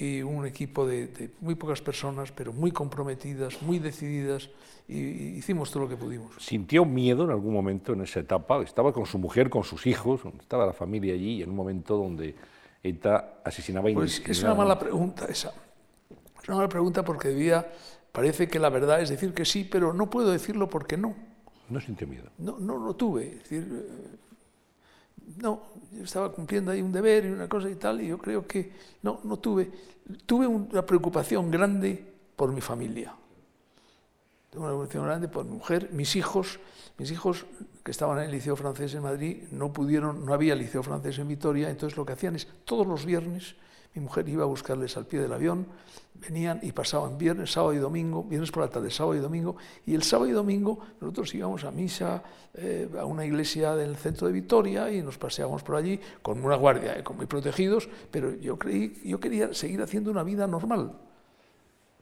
[0.00, 4.48] y un equipo de muy pocas personas, pero muy comprometidas, muy decididas
[4.88, 6.34] y hicimos todo lo que pudimos.
[6.38, 8.62] ¿Sintió miedo en algún momento en esa etapa?
[8.62, 12.34] Estaba con su mujer, con sus hijos, estaba la familia allí, en un momento donde
[12.82, 15.52] ETA asesinaba Pues es una mala pregunta esa.
[16.42, 17.70] Es una mala pregunta porque debía,
[18.12, 21.14] parece que la verdad es decir que sí, pero no puedo decirlo porque no.
[21.68, 22.30] ¿No sintió miedo?
[22.38, 23.26] No, no lo tuve.
[23.26, 24.16] Es decir, eh,
[25.36, 25.62] no,
[25.92, 28.72] yo estaba cumpliendo ahí un deber y una cosa y tal, y yo creo que
[29.02, 29.70] no, no tuve.
[30.26, 32.04] Tuve una preocupación grande
[32.34, 33.14] por mi familia
[34.50, 36.58] tengo una evolución grande por mi mujer, mis hijos,
[36.96, 37.46] mis hijos
[37.84, 41.28] que estaban en el Liceo Francés en Madrid, no pudieron, no había Liceo Francés en
[41.28, 43.56] Vitoria, entonces lo que hacían es todos los viernes
[43.98, 45.66] mi mujer iba a buscarles al pie del avión,
[46.14, 49.94] venían y pasaban viernes, sábado y domingo, viernes por la tarde, sábado y domingo, y
[49.94, 52.22] el sábado y domingo nosotros íbamos a misa
[52.54, 56.56] eh, a una iglesia del centro de Vitoria y nos paseábamos por allí con una
[56.56, 60.92] guardia, eh, con muy protegidos, pero yo creí, yo quería seguir haciendo una vida normal.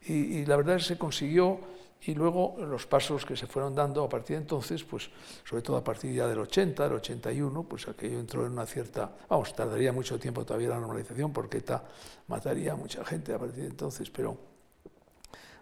[0.05, 1.59] Y, y la verdad es que se consiguió
[2.01, 5.09] y luego los pasos que se fueron dando a partir de entonces, pues
[5.43, 9.11] sobre todo a partir ya del 80, del 81, pues aquello entró en una cierta,
[9.27, 11.83] vamos, tardaría mucho tiempo todavía la normalización porque ETA
[12.27, 14.37] mataría a mucha gente a partir de entonces, pero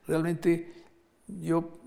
[0.08, 0.86] realmente
[1.28, 1.80] yo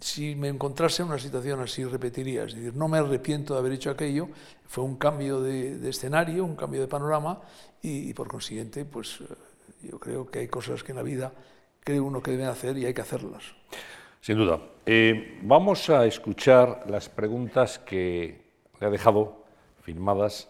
[0.00, 3.72] si me encontrase en una situación así repetiría, es decir, no me arrepiento de haber
[3.72, 4.28] hecho aquello,
[4.66, 7.40] fue un cambio de, escenario, un cambio de panorama
[7.80, 9.20] y, por consiguiente, pues
[9.82, 11.32] yo creo que hay cosas que en la vida
[11.84, 13.44] cree uno que deben hacer y hay que hacerlas.
[14.20, 14.58] Sin duda.
[14.86, 18.42] Eh, vamos a escuchar las preguntas que
[18.80, 19.44] le ha dejado
[19.82, 20.48] firmadas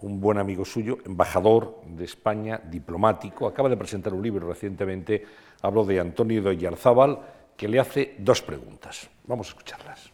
[0.00, 5.24] un buen amigo suyo, embajador de España, diplomático, acaba de presentar un libro recientemente,
[5.62, 7.18] hablo de Antonio de Yarzábal,
[7.56, 9.08] que le hace dos preguntas.
[9.26, 10.10] Vamos a escucharlas.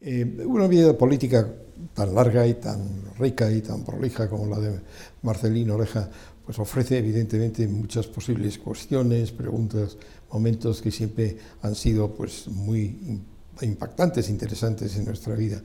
[0.00, 1.46] Eh, una vida política
[1.94, 4.80] tan larga y tan rica y tan prolija como la de
[5.22, 6.08] Marcelino Oreja,
[6.48, 9.98] pues ofrece evidentemente muchas posibles cuestiones, preguntas,
[10.32, 13.20] momentos que siempre han sido pues muy
[13.60, 15.60] impactantes, interesantes en nuestra vida.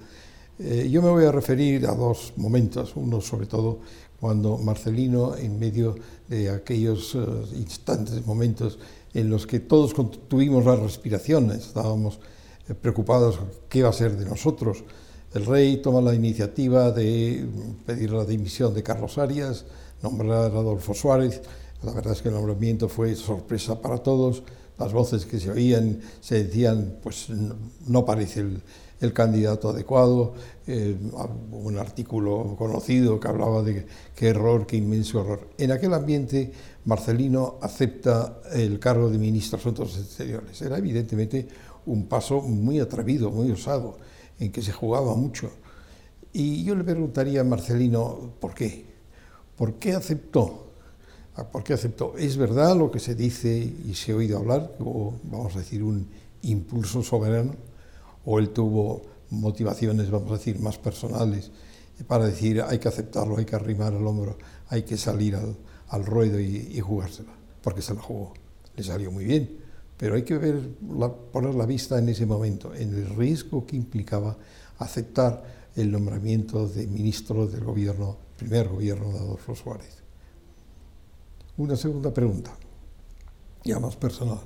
[0.60, 3.80] Eh, yo me voy a referir a dos momentos, uno sobre todo
[4.20, 5.96] cuando Marcelino, en medio
[6.28, 7.20] de aquellos eh,
[7.56, 8.78] instantes, momentos
[9.14, 9.94] en los que todos
[10.28, 12.20] tuvimos la respiración, estábamos
[12.68, 14.84] eh, preocupados qué iba a ser de nosotros,
[15.34, 17.48] el rey toma la iniciativa de
[17.86, 19.64] pedir la dimisión de Carlos Arias,
[20.04, 21.42] nombrar Adolfo Suárez.
[21.82, 24.44] La verdad es que el nombramiento fue sorpresa para todos.
[24.78, 27.28] Las voces que se oían se decían, pues
[27.88, 28.62] no parece el,
[29.14, 30.34] candidato adecuado.
[30.66, 30.96] Eh,
[31.52, 33.86] un artículo conocido que hablaba de
[34.16, 35.50] qué error, qué inmenso error.
[35.58, 36.54] En aquel ambiente,
[36.86, 40.62] Marcelino acepta el cargo de ministro de Asuntos Exteriores.
[40.62, 41.48] Era evidentemente
[41.86, 43.98] un paso muy atrevido, muy osado,
[44.40, 45.50] en que se jugaba mucho.
[46.32, 48.93] Y yo le preguntaría a Marcelino, ¿por qué?
[49.56, 50.72] ¿Por qué aceptó?
[51.36, 52.16] Ah, ¿Por qué aceptó?
[52.18, 55.84] ¿Es verdad lo que se dice y se ha oído hablar, o vamos a decir
[55.84, 56.08] un
[56.42, 57.56] impulso soberano?
[58.26, 61.52] ¿O él tuvo motivaciones, vamos a decir, más personales
[62.08, 64.38] para decir hay que aceptarlo, hay que arrimar el hombro,
[64.70, 65.56] hay que salir al,
[65.90, 67.32] al ruedo y, jugársela,
[67.62, 68.34] porque se la jugó,
[68.76, 69.60] le salió muy bien,
[69.98, 70.70] pero hay que ver,
[71.32, 74.38] poner la vista en ese momento, en el riesgo que implicaba
[74.80, 75.44] aceptar
[75.76, 80.04] el nombramiento de ministro del gobierno, primer gobierno de Adolfo Suárez.
[81.58, 82.56] Una segunda pregunta,
[83.64, 84.40] ya más personal.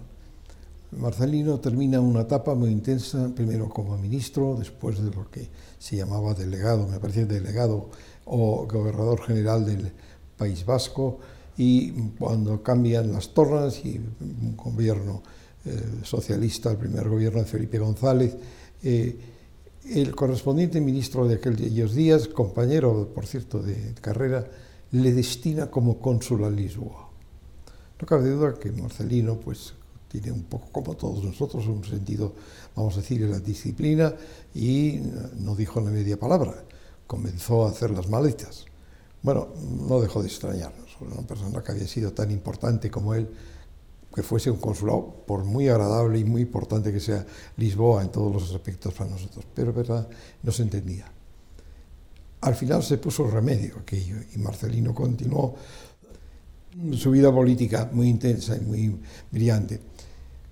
[0.91, 6.33] Marcelino termina una etapa muy intensa, primero como ministro, después de lo que se llamaba
[6.33, 7.89] delegado, me parece delegado
[8.25, 9.91] o gobernador general del
[10.37, 11.19] País Vasco,
[11.57, 15.23] y cuando cambian las tornas y un gobierno
[15.65, 18.37] eh, socialista, el primer gobierno de Felipe González,
[18.83, 19.17] eh,
[19.89, 24.47] el correspondiente ministro de aquellos días, compañero, por cierto, de carrera,
[24.91, 27.09] le destina como cónsul a Lisboa.
[27.99, 29.73] No cabe duda que Marcelino, pues,
[30.07, 32.33] tiene un poco como todos nosotros un sentido,
[32.75, 34.13] vamos a decir, de la disciplina
[34.53, 35.01] y
[35.39, 36.63] no dijo la media palabra,
[37.05, 38.65] comenzó a hacer las maletas.
[39.21, 39.49] Bueno,
[39.87, 43.27] no dejó de extrañarnos, una persona que había sido tan importante como él,
[44.13, 47.25] que fuese un consulado, por muy agradable y muy importante que sea
[47.57, 50.07] Lisboa en todos los aspectos para nosotros, pero verdad,
[50.43, 51.11] no se entendía.
[52.41, 55.55] Al final se puso remedio aquello y Marcelino continuó
[56.93, 58.99] su vida política muy intensa y muy
[59.31, 59.79] brillante.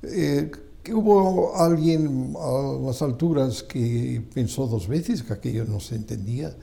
[0.04, 0.52] Eh,
[0.84, 6.56] que hubo alguien a las alturas que pensó dos veces que aquello no se entendía.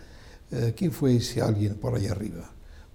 [0.51, 2.49] Eh, ¿Quién fue ese alguien por ahí arriba?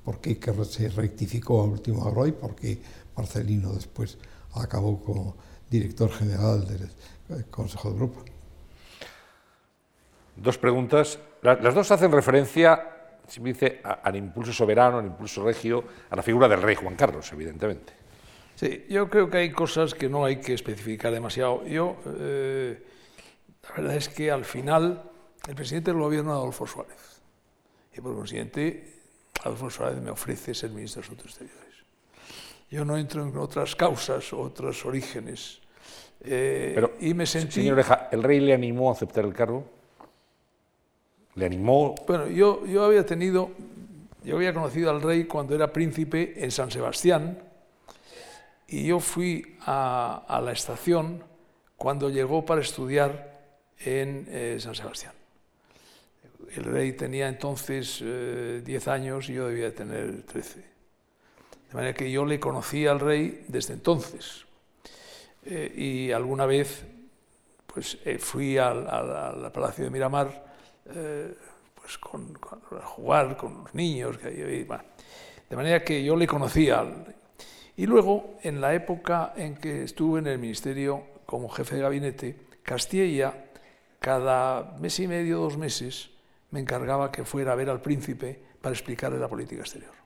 [0.06, 2.80] ¿Por qué que se rectificó a última hora y por qué
[3.18, 4.18] Marcelino después
[4.54, 5.36] acabó como
[5.70, 6.84] director general del
[7.30, 8.22] eh, Consejo de Europa?
[10.36, 11.20] Dos preguntas.
[11.42, 12.94] Las dos hacen referencia
[13.28, 17.32] se dice al impulso soberano, al impulso regio, a la figura del rey Juan Carlos,
[17.34, 17.94] evidentemente.
[18.56, 21.66] Sí, yo creo que hay cosas que no hay que especificar demasiado.
[21.66, 22.82] Yo, eh,
[23.64, 25.04] la verdad es que al final
[25.48, 27.22] el presidente del gobierno es Adolfo Suárez.
[27.94, 28.94] Y por consiguiente,
[29.44, 31.67] Adolfo Suárez me ofrece ser ministro de Asuntos Exteriores.
[32.70, 35.62] Yo no entro en otras causas, otros orígenes.
[36.22, 37.54] Eh, Pero, y me sentí...
[37.54, 39.66] Señor Oreja, ¿el rey le animó a aceptar el cargo?
[41.36, 41.96] ¿Le animó?
[42.08, 43.52] Bueno, yo, yo había tenido,
[44.24, 47.38] yo había conocido al rey cuando era príncipe en San Sebastián
[48.68, 51.24] y yo fui a, la estación
[51.78, 53.38] cuando llegó para estudiar
[53.80, 55.14] en eh, San Sebastián.
[56.56, 60.77] El rey tenía entonces 10 eh, años y yo debía tener 13.
[61.70, 64.46] De manera que yo le conocí al rey desde entonces.
[65.46, 66.86] Eh, y alguna vez
[67.66, 70.46] pues, fui al, al Palacio de Miramar
[70.94, 71.34] eh,
[71.76, 72.38] pues con,
[72.72, 74.18] a jugar con los niños.
[74.18, 76.86] Que, de manera que yo le conocía.
[77.76, 82.36] Y luego, en la época en que estuve en el ministerio como jefe de gabinete,
[82.64, 83.34] Castilla,
[84.00, 86.10] cada mes y medio, dos meses,
[86.52, 89.97] me encargaba que fuera a ver al príncipe para explicarle la política exterior.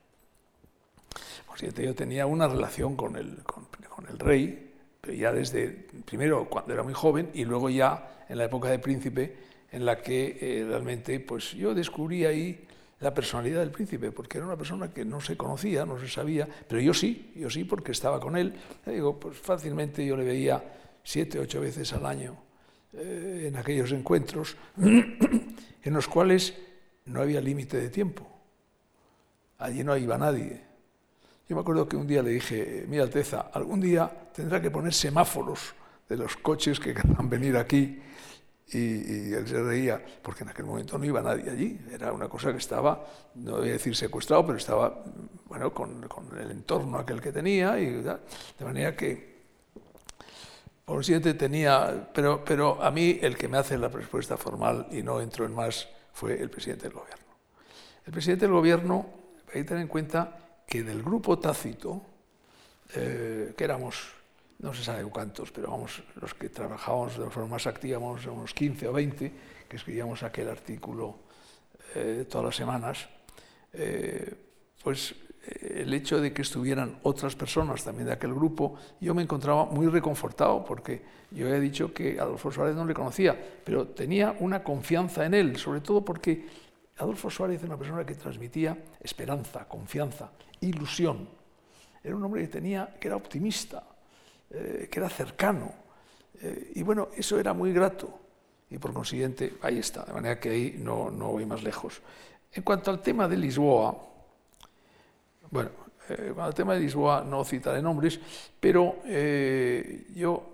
[1.51, 4.71] Por yo tenía una relación con el, con el rey,
[5.01, 5.67] pero ya desde,
[6.05, 9.35] primero cuando era muy joven y luego ya en la época de príncipe,
[9.69, 12.65] en la que eh, realmente pues yo descubrí ahí
[13.01, 16.47] la personalidad del príncipe, porque era una persona que no se conocía, no se sabía,
[16.69, 18.53] pero yo sí, yo sí, porque estaba con él.
[18.85, 20.63] digo, pues fácilmente yo le veía
[21.03, 22.37] siete, ocho veces al año
[22.93, 26.57] eh, en aquellos encuentros en los cuales
[27.07, 28.25] no había límite de tiempo.
[29.57, 30.70] Allí no iba nadie.
[31.51, 34.93] Yo me acuerdo que un día le dije, mira Alteza, algún día tendrá que poner
[34.93, 35.75] semáforos
[36.07, 38.01] de los coches que querrán venir aquí
[38.67, 41.77] y, él se reía, porque en aquel momento no iba nadie allí.
[41.91, 43.05] Era una cosa que estaba,
[43.35, 45.03] no voy a decir secuestrado, pero estaba
[45.43, 46.07] bueno, con,
[46.39, 48.15] el entorno aquel que tenía, y, de
[48.61, 49.41] manera que,
[50.85, 52.11] por siguiente, tenía.
[52.13, 55.53] Pero, pero a mí el que me hace la respuesta formal, y no entro en
[55.53, 57.25] más, fue el presidente del gobierno.
[58.05, 59.05] El presidente del gobierno,
[59.47, 60.37] hay que tener en cuenta
[60.71, 62.01] que del grupo tácito,
[62.95, 64.07] eh, que éramos
[64.59, 68.87] no se sabe cuántos, pero vamos, los que trabajábamos de forma más activa, unos 15
[68.87, 69.33] o 20,
[69.67, 71.27] que escribíamos aquel artículo
[71.95, 73.09] eh, todas las semanas,
[73.73, 74.33] eh,
[74.81, 79.65] pues el hecho de que estuvieran otras personas también de aquel grupo, yo me encontraba
[79.65, 84.63] muy reconfortado, porque yo he dicho que Adolfo Suárez no le conocía, pero tenía una
[84.63, 86.47] confianza en él, sobre todo porque
[86.97, 90.31] Adolfo Suárez era una persona que transmitía esperanza, confianza,
[90.61, 91.27] ilusión.
[92.03, 93.83] Era un hombre que tenía, que era optimista,
[94.49, 95.71] eh, que era cercano.
[96.41, 98.19] Eh, y bueno, eso era muy grato.
[98.69, 102.01] Y por consiguiente, ahí está, de manera que ahí no, no voy más lejos.
[102.53, 103.97] En cuanto al tema de Lisboa,
[105.49, 105.69] bueno,
[106.09, 108.19] eh, al tema de Lisboa no citaré nombres,
[108.59, 108.97] pero
[110.15, 110.51] yo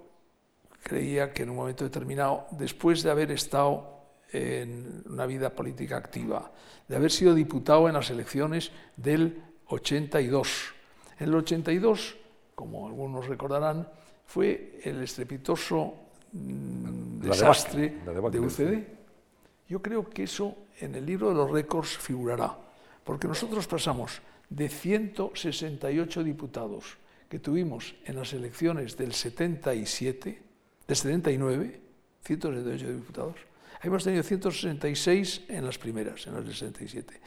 [0.81, 3.97] creía que en un momento determinado, después de haber estado
[4.31, 6.51] en una vida política activa,
[6.88, 10.73] de haber sido diputado en las elecciones del 82.
[11.19, 12.15] En el 82,
[12.56, 13.88] como algunos recordarán,
[14.26, 15.94] fue el estrepitoso
[16.34, 17.98] mm, desastre
[18.31, 18.84] de UCD.
[19.68, 22.57] Yo creo que eso en el libro de los récords figurará,
[23.03, 26.98] porque nosotros pasamos de 168 diputados
[27.30, 30.41] que tuvimos en las elecciones del 77,
[30.88, 31.81] del 79,
[32.23, 33.35] 168 diputados,
[33.81, 37.19] hemos tenido 166 en las primeras, en las del 67.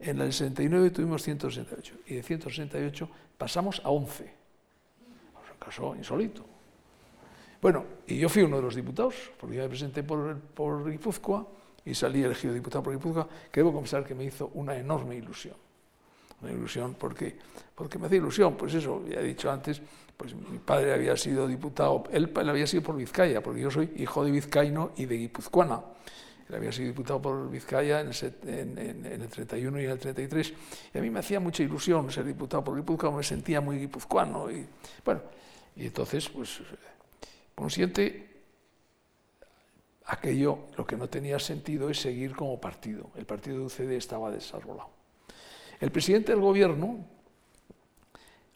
[0.00, 4.24] En del 69 tuvimos 168 y de 168 pasamos a 11.
[4.24, 4.30] Es
[5.52, 6.44] un caso insólito.
[7.60, 11.46] Bueno, y yo fui uno de los diputados, porque yo me presenté por, por Guipúzcoa
[11.84, 15.56] y salí elegido diputado por Guipúzcoa, que debo confesar que me hizo una enorme ilusión.
[16.40, 17.36] Una ilusión porque,
[17.74, 19.82] porque me hacía ilusión, pues eso, ya he dicho antes,
[20.16, 24.24] pues mi padre había sido diputado, él, había sido por Vizcaya, porque yo soy hijo
[24.24, 25.82] de vizcaíno y de guipuzcoana.
[26.52, 30.52] Había sido diputado por Vizcaya en el, en, el 31 y en el 33,
[30.94, 34.48] y a mí me hacía mucha ilusión ser diputado por Guipúzcoa, me sentía muy guipuzcoano.
[35.04, 35.20] Bueno,
[35.76, 36.60] y entonces, pues,
[37.54, 38.28] consciente,
[40.06, 43.10] aquello lo que no tenía sentido es seguir como partido.
[43.16, 44.90] El partido de UCD estaba desarrollado.
[45.78, 47.06] El presidente del gobierno,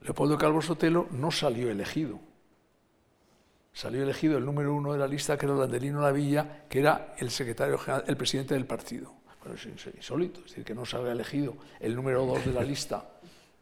[0.02, 2.20] Leopoldo Calvo Sotelo, no salió elegido
[3.74, 7.30] salió elegido el número uno de la lista, que era Landelino Lavilla, que era el
[7.30, 9.12] secretario general, el presidente del partido.
[9.40, 13.04] Bueno, es insólito, es decir, que no salga elegido el número dos de la lista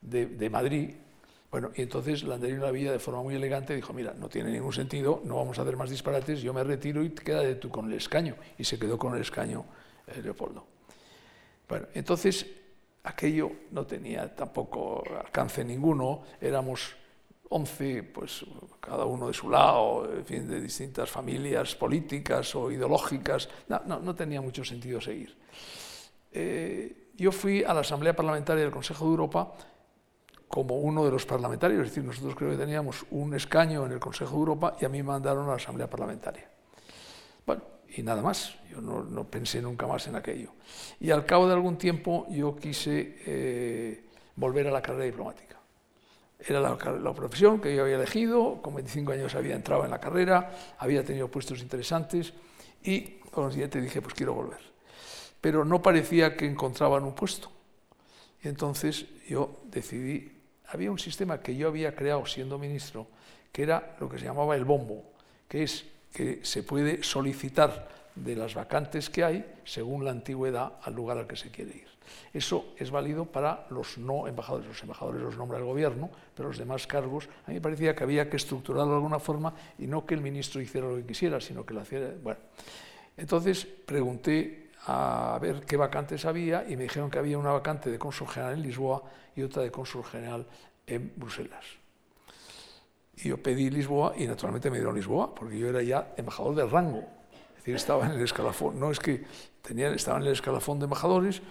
[0.02, 0.90] de, Madrid.
[1.50, 5.22] Bueno, y entonces Landelino Lavilla, de forma muy elegante, dijo, mira, no tiene ningún sentido,
[5.24, 8.36] no vamos a hacer más disparates, yo me retiro y quédate tú con el escaño.
[8.58, 9.64] Y se quedó con el escaño
[10.06, 10.66] eh, Leopoldo.
[11.68, 12.46] Bueno, entonces
[13.04, 16.94] aquello no tenía tampoco alcance ninguno, éramos
[17.52, 18.44] 11, pues
[18.80, 24.40] cada uno de su lado, fin, de distintas familias políticas o ideológicas, no, no, tenía
[24.40, 25.36] mucho sentido seguir.
[26.32, 29.52] Eh, yo fui a la Asamblea Parlamentaria del Consejo de Europa
[30.48, 34.00] como uno de los parlamentarios, es decir, nosotros creo que teníamos un escaño en el
[34.00, 36.48] Consejo de Europa y a mí me mandaron a la Asamblea Parlamentaria.
[37.46, 37.62] Bueno,
[37.96, 40.52] y nada más, yo no, no pensé nunca más en aquello.
[41.00, 44.04] Y al cabo de algún tiempo yo quise eh,
[44.36, 45.61] volver a la carrera diplomática
[46.46, 50.50] era la, profesión que yo había elegido, con 25 años había entrado en la carrera,
[50.78, 52.32] había tenido puestos interesantes
[52.82, 54.60] y con el siguiente dije, pues quiero volver.
[55.40, 57.50] Pero no parecía que encontraban un puesto.
[58.42, 60.32] Y entonces yo decidí,
[60.68, 63.06] había un sistema que yo había creado siendo ministro,
[63.52, 65.04] que era lo que se llamaba el bombo,
[65.48, 70.94] que es que se puede solicitar de las vacantes que hay según la antigüedad al
[70.94, 71.91] lugar al que se quiere ir.
[72.32, 74.66] Eso es válido para los no embajadores.
[74.68, 78.04] Los embajadores los nombra el gobierno, pero los demás cargos, a mí me parecía que
[78.04, 81.40] había que estructurarlo de alguna forma y no que el ministro hiciera lo que quisiera,
[81.40, 82.12] sino que lo hiciera.
[82.22, 82.40] Bueno,
[83.16, 87.98] entonces pregunté a ver qué vacantes había y me dijeron que había una vacante de
[87.98, 89.02] cónsul general en Lisboa
[89.36, 90.46] y otra de cónsul general
[90.86, 91.64] en Bruselas.
[93.16, 96.66] Y yo pedí Lisboa y naturalmente me dieron Lisboa, porque yo era ya embajador de
[96.66, 97.04] rango.
[97.50, 99.24] Es decir, estaba en el escalafón, no es que
[99.60, 101.42] tenía, estaba en el escalafón de embajadores,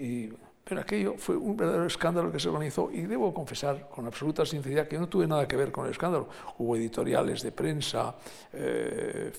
[0.00, 0.32] y,
[0.64, 4.88] pero aquello fue un verdadero escándalo que se organizó y debo confesar con absoluta sinceridad
[4.88, 6.28] que no tuve nada que ver con el escándalo.
[6.58, 8.14] Hubo editoriales de prensa,
[8.52, 9.32] eh,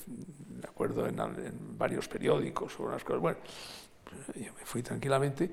[0.68, 1.18] acuerdo, en,
[1.78, 3.22] varios periódicos o unas cosas.
[3.22, 3.38] Bueno,
[4.36, 5.50] yo me fui tranquilamente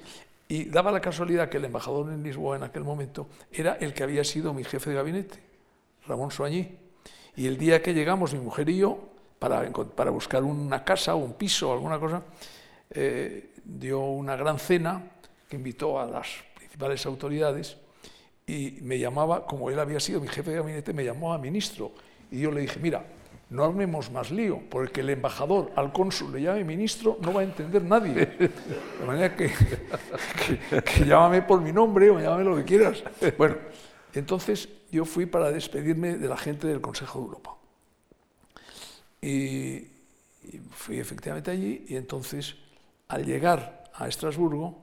[0.48, 4.02] y daba la casualidad que el embajador en Lisboa en aquel momento era el que
[4.02, 5.38] había sido mi jefe de gabinete,
[6.06, 6.76] Ramón Soañí.
[7.36, 8.98] Y el día que llegamos, mi mujer y yo,
[9.38, 12.22] para, para buscar una casa o un piso o alguna cosa,
[12.90, 15.02] eh, dio una gran cena
[15.48, 16.26] que invitó a las
[16.56, 17.76] principales autoridades
[18.46, 21.92] y me llamaba, como él había sido mi jefe de gabinete, me llamó a ministro.
[22.30, 23.04] Y yo le dije, mira,
[23.50, 27.44] no armemos más lío, porque el embajador al cónsul le llame ministro, no va a
[27.44, 28.14] entender nadie.
[28.36, 29.50] De manera que,
[30.82, 33.02] que, llámame por mi nombre o llámame lo que quieras.
[33.36, 33.56] Bueno,
[34.14, 37.54] entonces yo fui para despedirme de la gente del Consejo de Europa.
[39.20, 42.56] Y, y fui efectivamente allí y entonces
[43.08, 44.76] al llegar a Estrasburgo,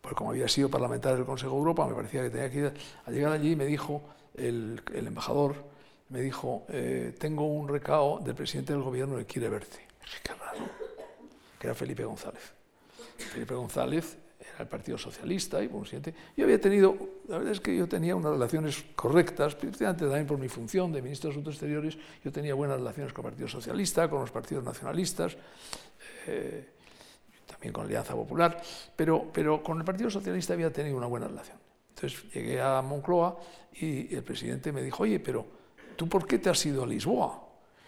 [0.00, 2.72] pues como había sido parlamentario del Consejo de Europa, me parecía que tenía que ir,
[3.04, 4.02] al llegar allí me dijo
[4.34, 5.56] el, embajador,
[6.10, 9.86] me dijo, eh, tengo un recao del presidente del gobierno que quiere verte.
[10.22, 10.60] Qué raro,
[11.58, 12.52] que era Felipe González.
[13.18, 16.14] Felipe González era el Partido Socialista y presidente.
[16.36, 16.96] Yo había tenido,
[17.26, 21.02] la verdad es que yo tenía unas relaciones correctas, precisamente también por mi función de
[21.02, 24.64] ministro de Asuntos Exteriores, yo tenía buenas relaciones con el Partido Socialista, con los partidos
[24.64, 25.36] nacionalistas.
[26.26, 26.77] Eh,
[27.58, 28.62] también con Alianza Popular,
[28.94, 31.58] pero, pero con el Partido Socialista había tenido una buena relación.
[31.88, 33.36] Entonces llegué a Moncloa
[33.72, 35.44] y el presidente me dijo, oye, pero
[35.96, 37.42] ¿tú por qué te has ido a Lisboa?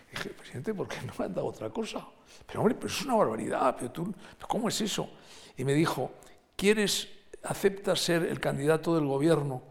[0.09, 2.05] Y dije, presidente, ¿por qué no me han dado otra cosa?
[2.47, 4.13] Pero hombre, pero es una barbaridad, pero tú,
[4.49, 5.09] ¿cómo es eso?
[5.57, 6.11] Y me dijo,
[6.57, 7.09] ¿quieres
[7.45, 9.63] ¿acepta ser el candidato del gobierno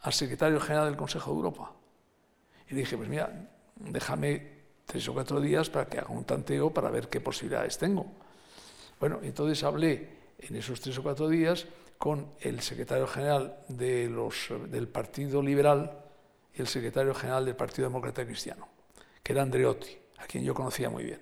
[0.00, 1.72] al secretario general del Consejo de Europa?
[2.70, 3.30] Y dije, pues mira,
[3.76, 4.54] déjame
[4.86, 8.06] tres o cuatro días para que haga un tanteo para ver qué posibilidades tengo.
[9.00, 10.08] Bueno, entonces hablé
[10.38, 11.66] en esos tres o cuatro días
[11.98, 15.92] con el secretario general del Partido Liberal
[16.54, 18.68] y el secretario general del Partido Demócrata Cristiano,
[19.22, 21.20] que era Andreotti, a quien yo conocía muy bien.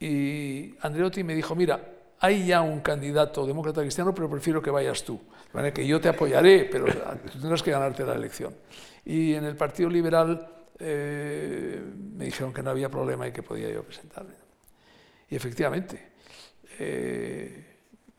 [0.00, 1.80] Y Andreotti me dijo, mira,
[2.20, 5.14] hay ya un candidato demócrata cristiano, pero prefiero que vayas tú.
[5.14, 8.54] De manera que yo te apoyaré, pero tú tendrás que ganarte la elección.
[9.04, 10.48] Y en el Partido Liberal
[10.78, 11.80] eh,
[12.16, 14.34] me dijeron que no había problema y que podía yo presentarme.
[15.30, 16.12] Y efectivamente,
[16.78, 17.64] eh,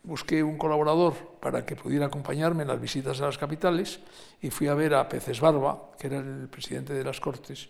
[0.03, 3.99] busqué un colaborador para que pudiera acompañarme en las visitas a las capitales
[4.41, 7.69] y fui a ver a Peces Barba, que era el presidente de las Cortes,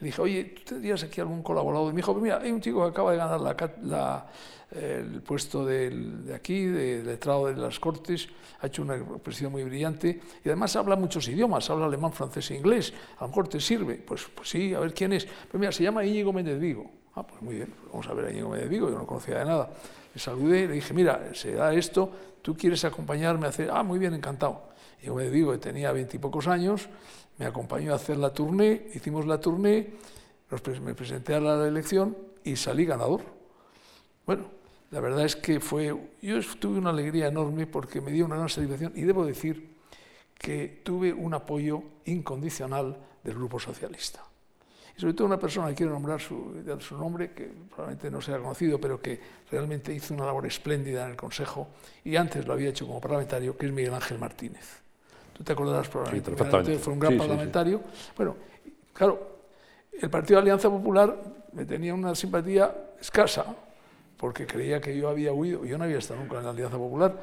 [0.00, 1.90] y dije, oye, ¿tú tendrías aquí algún colaborador?
[1.90, 4.26] Y me dijo, pues mira, hay un chico que acaba de ganar la,
[4.70, 8.28] el puesto de aquí, de letrado de las Cortes,
[8.60, 12.56] ha hecho una presión muy brillante y además habla muchos idiomas, habla alemán, francés e
[12.56, 13.96] inglés, a lo mejor te sirve.
[13.96, 15.26] Pues, pues sí, a ver quién es.
[15.26, 16.90] Pues mira, se llama Íñigo Méndez Vigo.
[17.14, 19.44] Ah, pues muy bien, vamos a ver a Íñigo Méndez Vigo, yo no conocía de
[19.44, 19.70] nada.
[20.14, 22.10] Le saludé, le dije, mira, se da esto,
[22.42, 23.70] tú quieres acompañarme a hacer...
[23.72, 24.70] Ah, muy bien, encantado.
[25.00, 26.88] Íñigo Méndez Vigo, que tenía veintipocos años,
[27.38, 29.94] me acompañó a hacer la tournée, hicimos la tournée,
[30.82, 33.22] me presenté a la elección y salí ganador.
[34.26, 34.44] Bueno,
[34.90, 38.48] la verdad es que fue, yo tuve una alegría enorme porque me dio una gran
[38.48, 39.76] satisfacción y debo decir
[40.36, 44.29] que tuve un apoyo incondicional del Grupo Socialista.
[44.96, 48.38] Y sobre todo una persona que quiero nombrar su, su nombre, que probablemente no sea
[48.38, 51.68] conocido, pero que realmente hizo una labor espléndida en el Consejo
[52.04, 54.80] y antes lo había hecho como parlamentario, que es Miguel Ángel Martínez.
[55.32, 57.80] Tú te acordarás probablemente, fue un gran parlamentario.
[58.16, 58.36] Bueno,
[58.92, 59.38] claro,
[60.00, 61.16] el Partido de Alianza Popular
[61.52, 63.46] me tenía una simpatía escasa,
[64.16, 67.18] porque creía que yo había huido, yo no había estado nunca en la Alianza Popular.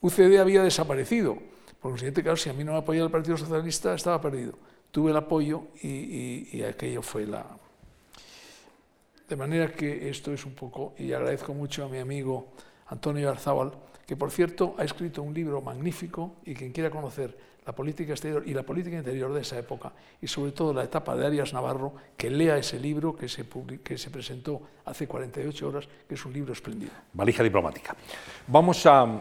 [0.00, 1.34] UCD había desaparecido.
[1.80, 4.52] Por consiguiente, claro, si a mí no me apoyaba el Partido Socialista, estaba perdido.
[4.90, 7.46] Tuve el apoyo y, aquello fue la...
[9.28, 12.48] De manera que esto es un poco, y agradezco mucho a mi amigo
[12.88, 13.72] Antonio Arzábal,
[14.04, 18.42] que por cierto ha escrito un libro magnífico y quien quiera conocer la política exterior
[18.44, 21.92] y la política interior de esa época y sobre todo la etapa de Arias Navarro,
[22.16, 23.46] que lea ese libro que se,
[23.84, 26.90] que se presentó hace 48 horas, que es un libro espléndido.
[27.12, 27.94] Valija diplomática.
[28.48, 29.20] Vamos a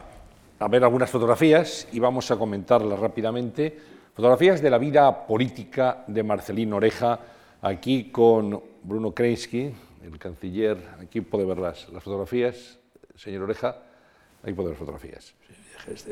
[0.67, 3.98] ver algunas fotografías y vamos a comentarlas rápidamente.
[4.19, 7.17] Fotografías de la vida política de Marcelino Oreja,
[7.61, 9.73] aquí con Bruno Kreinsky,
[10.03, 10.77] el canciller.
[11.01, 12.77] Aquí puede ver las, fotografías,
[13.15, 13.77] señor Oreja.
[14.43, 15.33] Ahí puede ver fotografías.
[15.95, 16.11] Sí,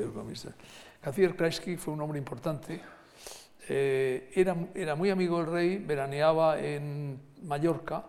[1.02, 2.80] Canciller Kreisky fue un hombre importante.
[3.68, 8.06] Eh, era, era, muy amigo del rey, veraneaba en Mallorca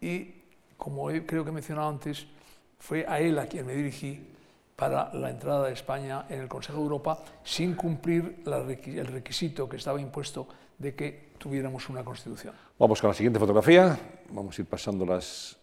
[0.00, 0.42] y,
[0.76, 2.26] como creo que he mencionado antes,
[2.80, 4.26] fue a él a quien me dirigí
[4.80, 9.76] para la entrada de España en el Consejo de Europa sin cumplir el requisito que
[9.76, 10.48] estaba impuesto
[10.78, 12.54] de que tuviéramos una Constitución.
[12.78, 14.00] Vamos con la siguiente fotografía.
[14.30, 15.54] Vamos a ir pasándolas.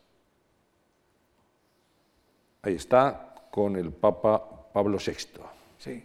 [2.61, 5.41] Ahí está, con el Papa Pablo VI.
[5.80, 6.03] Sí.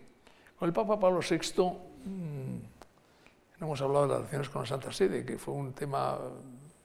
[0.59, 2.59] Con el Papa Pablo VI mmm,
[3.60, 6.18] no hemos hablado de las relaciones con la Santa Sede, que fue un tema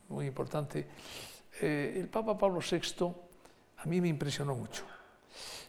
[0.09, 0.85] muy importante.
[1.61, 3.13] Eh, el Papa Pablo VI
[3.77, 4.83] a mí me impresionó mucho.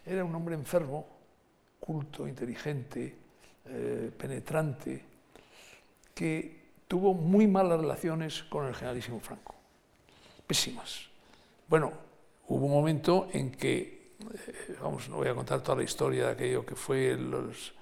[0.08, 1.06] Era un hombre enfermo,
[1.78, 3.14] culto, inteligente,
[3.66, 5.04] eh, penetrante,
[6.14, 6.56] que
[6.88, 9.54] tuvo muy malas relaciones con el generalísimo Franco.
[10.46, 11.08] Pésimas.
[11.68, 11.92] Bueno,
[12.48, 16.32] hubo un momento en que eh, vamos, no voy a contar toda la historia de
[16.32, 17.74] aquello que fue los,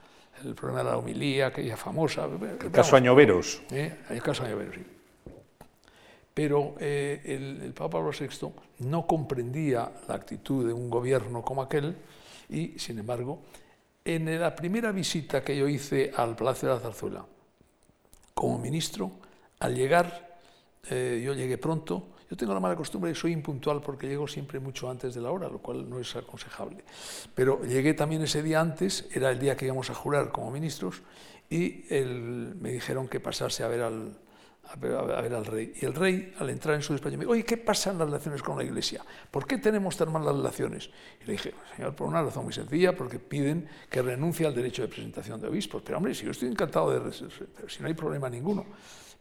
[0.44, 2.24] el problema de la homilía, aquella famosa.
[2.26, 3.62] El caso Añoveros.
[3.70, 3.98] ¿eh?
[4.10, 4.84] El caso Añoveros, sí.
[6.36, 11.96] Pero eh, el, Papa Pablo VI no comprendía la actitud de un gobierno como aquel
[12.50, 13.40] y, sin embargo,
[14.04, 17.24] en la primera visita que yo hice al Palacio de la Zarzuela
[18.34, 19.12] como ministro,
[19.60, 20.36] al llegar,
[20.90, 24.60] eh, yo llegué pronto, yo tengo la mala costumbre de soy impuntual porque llego siempre
[24.60, 26.84] mucho antes de la hora, lo cual no es aconsejable.
[27.34, 31.00] Pero llegué también ese día antes, era el día que íbamos a jurar como ministros,
[31.48, 34.18] y me dijeron que pasase a ver al,
[34.72, 35.72] a ver, al rey.
[35.80, 38.06] Y el rey, al entrar en su despacho, me dijo, oye, ¿qué pasa en las
[38.09, 39.02] relaciones con la Iglesia?
[39.30, 40.90] ¿Por qué tenemos tan malas relaciones?
[41.22, 44.82] Y le dije, señor, por una razón muy sencilla, porque piden que renuncie al derecho
[44.82, 45.82] de presentación de obispos.
[45.82, 47.01] Pero hombre, si yo estoy encantado de...
[47.01, 48.66] Pero si no hay problema ninguno.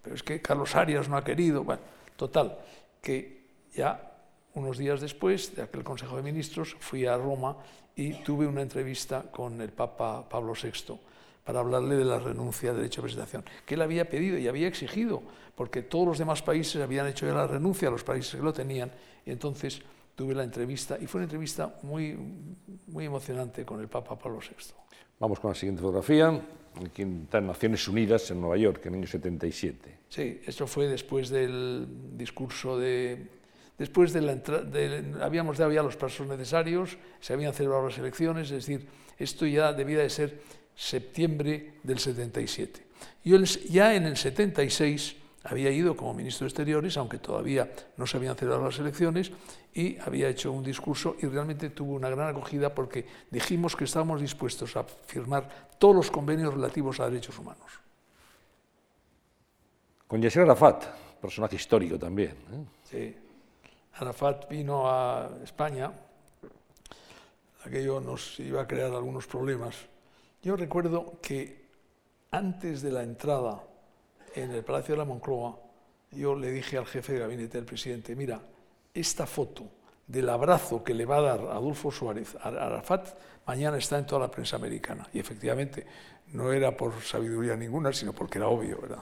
[0.02, 1.64] Pero es que Carlos Arias no ha querido.
[1.64, 1.82] Bueno,
[2.16, 2.58] total
[3.02, 4.12] que ya
[4.56, 7.58] unos días después de aquel Consejo de Ministros fui a Roma
[7.96, 11.00] y tuve una entrevista con el Papa Pablo VI
[11.46, 14.68] para hablarle de la renuncia al derecho de presentación, que él había pedido y había
[14.68, 15.22] exigido,
[15.56, 18.52] porque todos los demás países habían hecho ya la renuncia a los países que lo
[18.52, 18.92] tenían,
[19.26, 19.80] y entonces
[20.16, 22.18] tuve la entrevista y fue una entrevista muy,
[22.88, 24.74] muy emocionante con el Papa Pablo VI.
[25.20, 26.42] Vamos con la siguiente fotografía,
[26.84, 30.00] aquí en Naciones Unidas en Nueva York, en el año 77.
[30.10, 33.36] Sí, esto fue después del discurso de...
[33.78, 34.66] Después de la entrada,
[35.22, 38.88] habíamos dado ya los pasos necesarios, se habían celebrado las elecciones, es decir,
[39.20, 40.40] esto ya debía de ser
[40.76, 42.86] septiembre del 77.
[43.24, 43.38] Yo
[43.70, 48.36] ya en el 76 había ido como ministro de Exteriores, aunque todavía no se habían
[48.36, 49.32] celebrado las elecciones,
[49.74, 54.22] y había hecho un discurso y realmente tuvo una gran acogida porque dijimos que estábamos
[54.22, 57.80] dispuestos a firmar todos los convenios relativos a derechos humanos.
[60.08, 60.86] Con Yasser Arafat,
[61.20, 62.32] personaje histórico también.
[62.32, 62.66] ¿eh?
[62.84, 63.18] Sí.
[63.96, 65.92] Arafat vino a España,
[67.64, 69.76] aquello nos iba a crear algunos problemas.
[70.46, 71.66] Yo recuerdo que
[72.30, 73.64] antes de la entrada
[74.36, 75.58] en el Palacio de la Moncloa,
[76.12, 78.40] yo le dije al jefe de gabinete del presidente, mira,
[78.94, 79.66] esta foto
[80.06, 83.18] del abrazo que le va a dar Adolfo Suárez a Arafat
[83.48, 85.10] mañana está en toda la prensa americana.
[85.14, 85.84] Y efectivamente,
[86.34, 89.00] no era por sabiduría ninguna, sino porque era obvio, ¿verdad?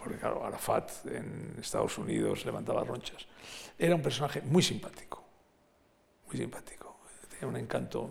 [0.00, 3.24] Porque claro, Arafat en Estados Unidos levantaba ronchas.
[3.78, 5.22] Era un personaje muy simpático,
[6.26, 6.96] muy simpático.
[7.30, 8.10] Tenía un encanto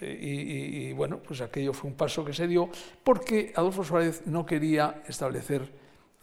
[0.00, 2.68] y, bueno, pues aquello fue un paso que se dio
[3.02, 5.70] porque Adolfo Suárez no quería establecer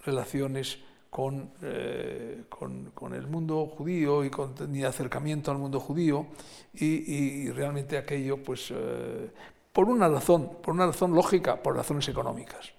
[0.06, 0.80] relaciones
[1.10, 6.28] con, eh, con, el mundo judío y con, ni acercamiento al mundo judío
[6.74, 9.30] y, realmente aquello, pues, eh,
[9.72, 12.74] por una razón, por una razón lógica, por razones económicas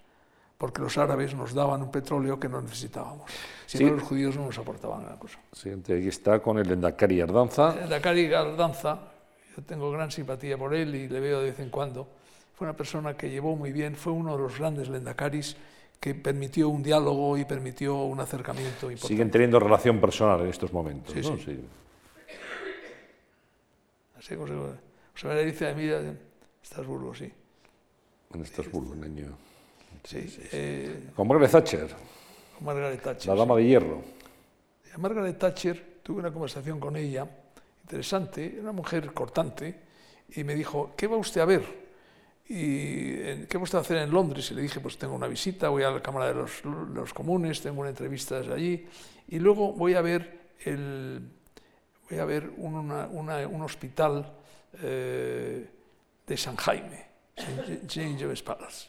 [0.65, 3.31] porque los árabes nos daban un petróleo que no necesitábamos.
[3.67, 5.39] Si no, los judíos no nos aportaban gran cosa.
[5.53, 7.75] Siguiente, aquí está con el Endacari Ardanza.
[7.77, 8.99] El Endacari Ardanza,
[9.55, 12.09] yo tengo gran simpatía por él y le veo de vez en cuando.
[12.55, 15.57] Fue una persona que llevó muy bien, fue uno de los grandes lendacaris
[16.01, 19.09] que permitió un diálogo y permitió un acercamiento importante.
[19.09, 21.39] Siguen teniendo relación personal en estos momentos, sí, ¿no?
[21.39, 21.61] Sí.
[24.19, 26.19] Así, José María dice de mí, en
[26.63, 27.33] Estrasburgo, sí.
[28.33, 29.39] En Estrasburgo, en año...
[30.05, 30.27] Sí.
[30.53, 31.89] Eh, con Margaret Thatcher.
[32.57, 33.33] Con Margaret Thatcher.
[33.33, 34.03] La dama de hierro.
[34.95, 37.27] A Margaret Thatcher tuve una conversación con ella
[37.85, 39.83] interesante, una mujer cortante,
[40.35, 41.85] y me dijo, ¿qué va usted a ver?
[42.49, 44.51] ¿Y qué va usted a hacer en Londres?
[44.51, 47.81] Y le dije, pues tengo una visita, voy a la Cámara de los, Comunes, tengo
[47.81, 48.87] una entrevista allí,
[49.29, 51.21] y luego voy a ver, el,
[52.09, 54.33] voy a ver un hospital
[54.83, 55.69] eh,
[56.27, 57.07] de San Jaime,
[57.37, 58.17] St.
[58.19, 58.89] James Palace.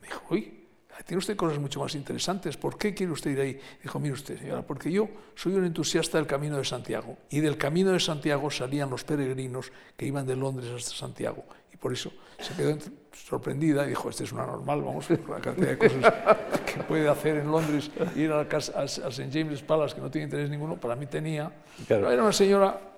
[0.00, 0.59] Me dijo, uy,
[1.04, 2.56] tiene usted cosas mucho más interesantes.
[2.56, 3.60] ¿Por qué quiere usted ir ahí?
[3.82, 7.16] Dijo, mire usted, señora, porque yo soy un entusiasta del Camino de Santiago.
[7.30, 11.44] Y del Camino de Santiago salían los peregrinos que iban de Londres hasta Santiago.
[11.72, 12.76] Y por eso se quedó
[13.12, 16.14] sorprendida y dijo, este es una normal, vamos a ver la cantidad de cosas
[16.66, 19.30] que puede hacer en Londres, ir a, a, St.
[19.32, 21.52] James Palace, que no tiene interés ninguno, para mí tenía.
[21.88, 22.89] Era una señora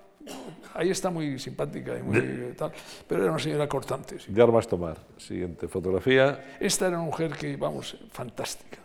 [0.73, 2.71] ahí está muy simpática y muy tal,
[3.07, 4.17] pero era una señora cortante.
[4.27, 4.97] De armas tomar.
[5.17, 6.57] Siguiente fotografía.
[6.59, 8.79] Esta era una mujer que, vamos, fantástica.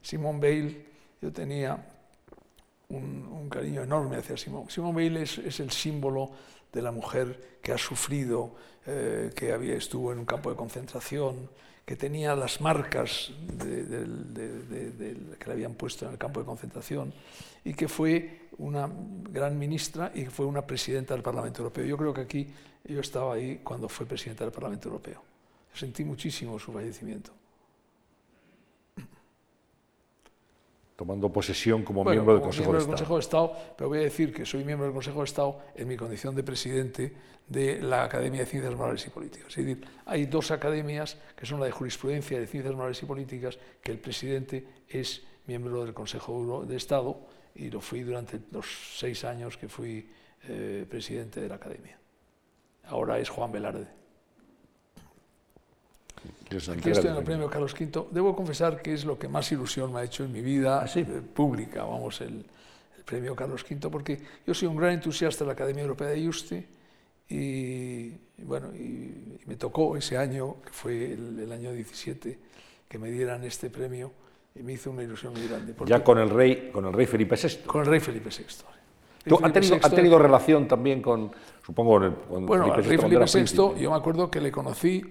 [0.00, 0.86] Simone Bale,
[1.20, 1.78] yo tenía
[2.88, 4.70] un, cariño enorme hacia Simone.
[4.70, 6.30] Simone Bale es, el símbolo
[6.72, 8.54] de la mujer que ha sufrido,
[8.86, 11.50] eh, que había, estuvo en un campo de concentración,
[11.84, 17.12] que tenía las marcas que le habían puesto en el campo de concentración
[17.64, 18.90] y que fue una
[19.30, 21.84] gran ministra y fue una presidenta del Parlamento Europeo.
[21.84, 22.46] Yo creo que aquí
[22.84, 25.22] yo estaba ahí cuando fue presidenta del Parlamento Europeo.
[25.72, 27.32] Sentí muchísimo su fallecimiento.
[31.02, 32.92] tomando posesión como miembro del Consejo, de, Estado.
[32.92, 33.52] Consejo de Estado.
[33.76, 36.44] Pero voy a decir que soy miembro del Consejo de Estado en mi condición de
[36.44, 37.12] presidente
[37.48, 39.48] de la Academia de Ciencias Morales y Políticas.
[39.48, 43.06] Es decir, hay dos academias, que son la de Jurisprudencia y de Ciencias Morales y
[43.06, 47.18] Políticas, que el presidente es miembro del Consejo de Estado
[47.54, 48.66] y lo fui durante los
[48.96, 50.08] seis años que fui
[50.48, 51.98] eh, presidente de la Academia.
[52.84, 53.86] Ahora es Juan Velarde.
[56.50, 58.06] Aquí estoy en el premio Carlos V.
[58.10, 60.90] Debo confesar que es lo que más ilusión me ha hecho en mi vida ¿Ah,
[60.94, 61.04] eh,
[61.34, 62.44] pública, vamos, el,
[63.04, 66.66] premio Carlos V, porque yo soy un gran entusiasta de la Academia Europea de Juste
[67.28, 72.38] y, bueno, y, me tocó ese año, que fue el, año 17,
[72.88, 74.12] que me dieran este premio
[74.54, 75.74] y me hizo una ilusión muy grande.
[75.86, 77.66] Ya con el rey, con el rey Felipe VI.
[77.66, 78.44] Con el rey Felipe VI.
[79.24, 81.30] ¿Tú ha tenido, ha tenido, relación también con,
[81.64, 85.02] supongo, con, bueno, Felipe, rey Felipe VI, yo me acuerdo que le conocí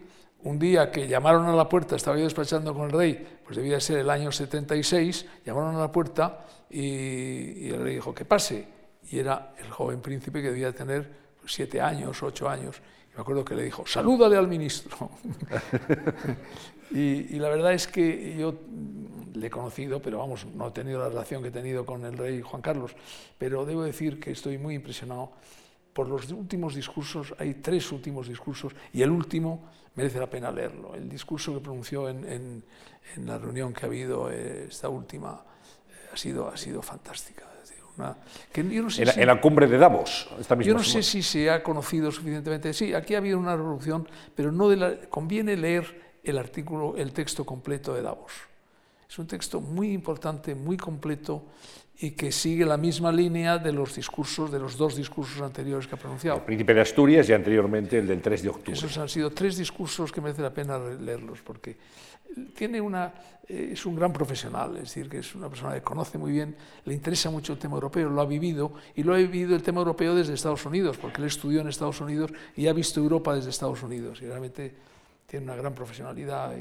[0.43, 3.80] un día que llamaron a la puerta, estaba yo despachando con el rey, pues debía
[3.80, 8.68] ser el año 76, llamaron a la puerta y, el rey dijo que pase.
[9.09, 11.09] Y era el joven príncipe que debía tener
[11.45, 12.81] siete años, ocho años.
[13.16, 15.10] Me acuerdo que le dijo, salúdale al ministro.
[16.92, 18.56] y, la verdad es que yo
[19.34, 22.18] le he conocido, pero vamos, no he tenido la relación que he tenido con el
[22.18, 22.96] rey Juan Carlos,
[23.38, 25.32] pero debo decir que estoy muy impresionado
[25.94, 30.96] por los últimos discursos, hay tres últimos discursos, y el último merece la pena leerlo.
[30.96, 32.64] El discurso que pronunció en
[33.18, 35.44] la reunión que ha habido, eh, esta última,
[35.90, 37.51] eh, ha, sido, ha sido fantástica.
[37.97, 38.15] Una,
[38.51, 40.30] que yo no sé en, la, si, en, la, cumbre de Davos.
[40.39, 42.73] Esta misma yo no sé si se ha conocido suficientemente.
[42.73, 47.11] Sí, aquí ha habido una revolución, pero no de la, conviene leer el artículo, el
[47.11, 48.31] texto completo de Davos.
[49.09, 51.43] Es un texto muy importante, muy completo
[51.99, 55.95] y que sigue la misma línea de los discursos, de los dos discursos anteriores que
[55.95, 56.38] ha pronunciado.
[56.38, 58.73] El príncipe de Asturias y anteriormente el del 3 de octubre.
[58.73, 61.77] Esos han sido tres discursos que merece la pena leerlos porque
[62.56, 63.14] tiene una,
[63.48, 66.56] eh, es un gran profesional, es decir, que es una persona que conoce muy bien,
[66.86, 69.80] le interesa mucho el tema europeo, lo ha vivido y lo ha vivido el tema
[69.80, 73.49] europeo desde Estados Unidos, porque él estudió en Estados Unidos y ha visto Europa desde
[73.49, 74.74] Estados Unidos y realmente
[75.28, 76.53] tiene una gran profesionalidad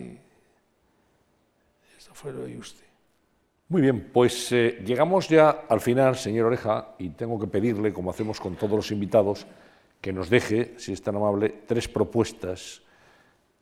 [2.15, 2.85] fue lo de usted.
[3.69, 8.11] Muy bien, pues eh, llegamos ya al final, señor Oreja, y tengo que pedirle, como
[8.11, 9.47] hacemos con todos los invitados,
[10.01, 12.83] que nos deje, si es tan amable, tres propuestas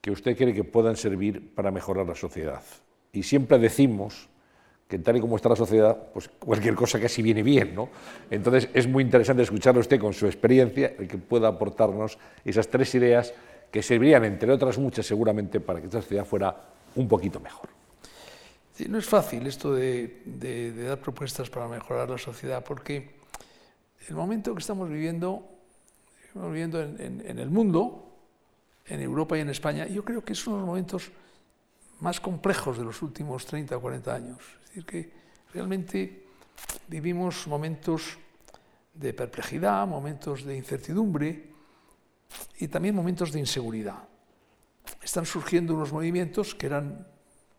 [0.00, 2.62] que usted cree que puedan servir para mejorar la sociedad.
[3.12, 4.28] Y siempre decimos
[4.88, 7.90] que tal y como está la sociedad, pues cualquier cosa casi viene bien, ¿no?
[8.30, 12.94] Entonces es muy interesante escucharlo usted con su experiencia, el que pueda aportarnos esas tres
[12.94, 13.34] ideas
[13.70, 16.56] que servirían, entre otras muchas, seguramente, para que esta sociedad fuera
[16.94, 17.68] un poquito mejor.
[18.72, 23.10] Sí, no es fácil esto de, de, dar propuestas para mejorar la sociedad, porque
[24.08, 25.44] el momento que estamos viviendo,
[26.34, 28.07] viviendo en, en, en, el mundo,
[28.88, 31.10] en Europa y en España, yo creo que es uno de los momentos
[32.00, 34.38] más complejos de los últimos 30 o 40 años.
[34.62, 35.12] Es decir, que
[35.52, 36.26] realmente
[36.86, 38.18] vivimos momentos
[38.94, 41.50] de perplejidad, momentos de incertidumbre
[42.58, 44.08] y también momentos de inseguridad.
[45.02, 47.06] Están surgiendo unos movimientos que eran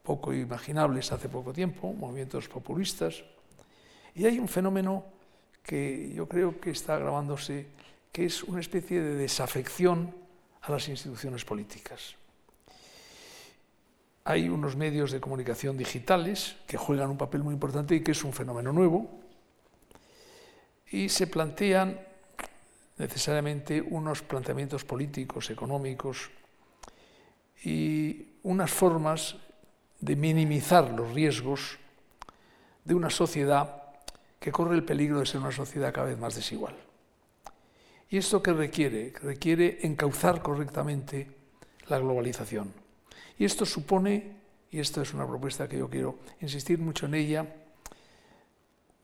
[0.04, 3.24] poco imaginables hace poco tiempo, movimientos populistas.
[4.16, 5.06] Y hay un fenómeno
[5.64, 7.68] que yo creo que está agravándose,
[8.12, 10.16] que es una especie de desafección
[10.61, 12.15] a las instituciones políticas.
[14.26, 18.23] Hay unos medios de comunicación digitales que juegan un papel muy importante y que es
[18.23, 19.10] un fenómeno nuevo.
[20.91, 21.99] Y se plantean
[22.98, 26.30] necesariamente unos planteamientos políticos, económicos
[27.64, 29.36] y unas formas
[29.99, 31.77] de minimizar los riesgos
[32.84, 33.84] de una sociedad
[34.40, 36.76] que corre el peligro de ser una sociedad cada vez más desigual.
[38.10, 39.14] ¿Y esto qué requiere?
[39.22, 41.27] Requiere encauzar correctamente
[41.88, 42.73] la globalización.
[43.38, 44.36] Y esto supone,
[44.72, 47.45] y esto es una propuesta que yo quiero insistir mucho en ella,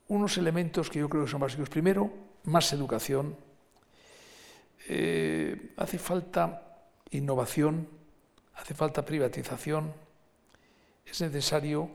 [0.08, 1.68] unos elementos que yo creo que son básicos.
[1.68, 2.10] Primero,
[2.44, 3.36] más educación.
[4.88, 6.78] Eh, hace falta
[7.10, 7.88] innovación,
[8.54, 9.92] hace falta privatización,
[11.04, 11.88] es necesario,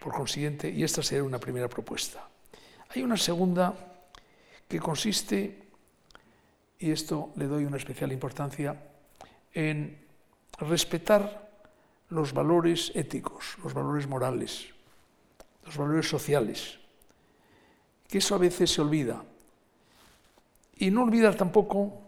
[0.00, 2.28] por consiguiente, y esta sería una primera propuesta.
[2.90, 3.74] Hay una segunda
[4.68, 5.71] que consiste,
[6.82, 8.76] y esto le doy una especial importancia,
[9.54, 10.04] en
[10.58, 11.48] respetar
[12.08, 14.66] los valores éticos, los valores morales,
[15.64, 16.80] los valores sociales,
[18.08, 19.22] que eso a veces se olvida.
[20.76, 22.02] Y no olvidar tampoco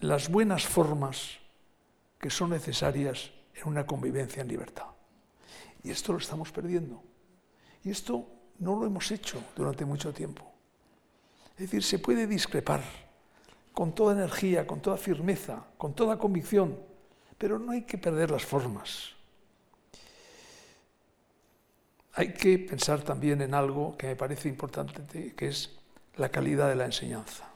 [0.00, 1.38] las buenas formas
[2.18, 4.86] que son necesarias en una convivencia en libertad.
[5.84, 7.00] Y esto lo estamos perdiendo.
[7.84, 8.26] Y esto
[8.58, 10.50] no lo hemos hecho durante mucho tiempo.
[11.52, 13.03] Es decir, se puede discrepar
[13.74, 16.78] con toda energía, con toda firmeza, con toda convicción,
[17.36, 19.10] pero no hay que perder las formas.
[22.14, 25.76] Hay que pensar también en algo que me parece importante, que es
[26.16, 27.50] la calidad de la enseñanza.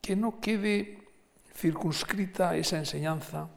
[0.00, 0.98] Que no quede
[1.54, 3.48] circunscrita esa enseñanza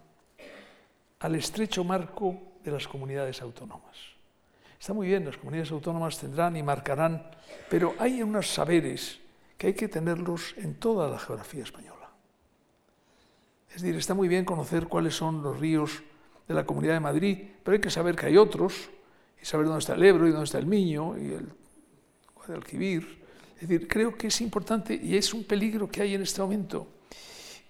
[1.22, 3.98] al estrecho marco de las comunidades autónomas.
[4.80, 7.32] Está muy bien, las comunidades autónomas tendrán y marcarán,
[7.70, 9.23] pero hay unos saberes
[9.58, 12.10] que hay que tenerlos en toda la geografía española.
[13.70, 16.04] Es decir, está muy bien conocer cuáles son los ríos
[16.48, 18.90] de la Comunidad de Madrid, pero hay que saber que hay otros,
[19.42, 21.50] y saber dónde está el Ebro y dónde está el Miño y el
[22.34, 23.24] Guadalquivir.
[23.56, 26.88] Es decir, creo que es importante y es un peligro que hay en este momento.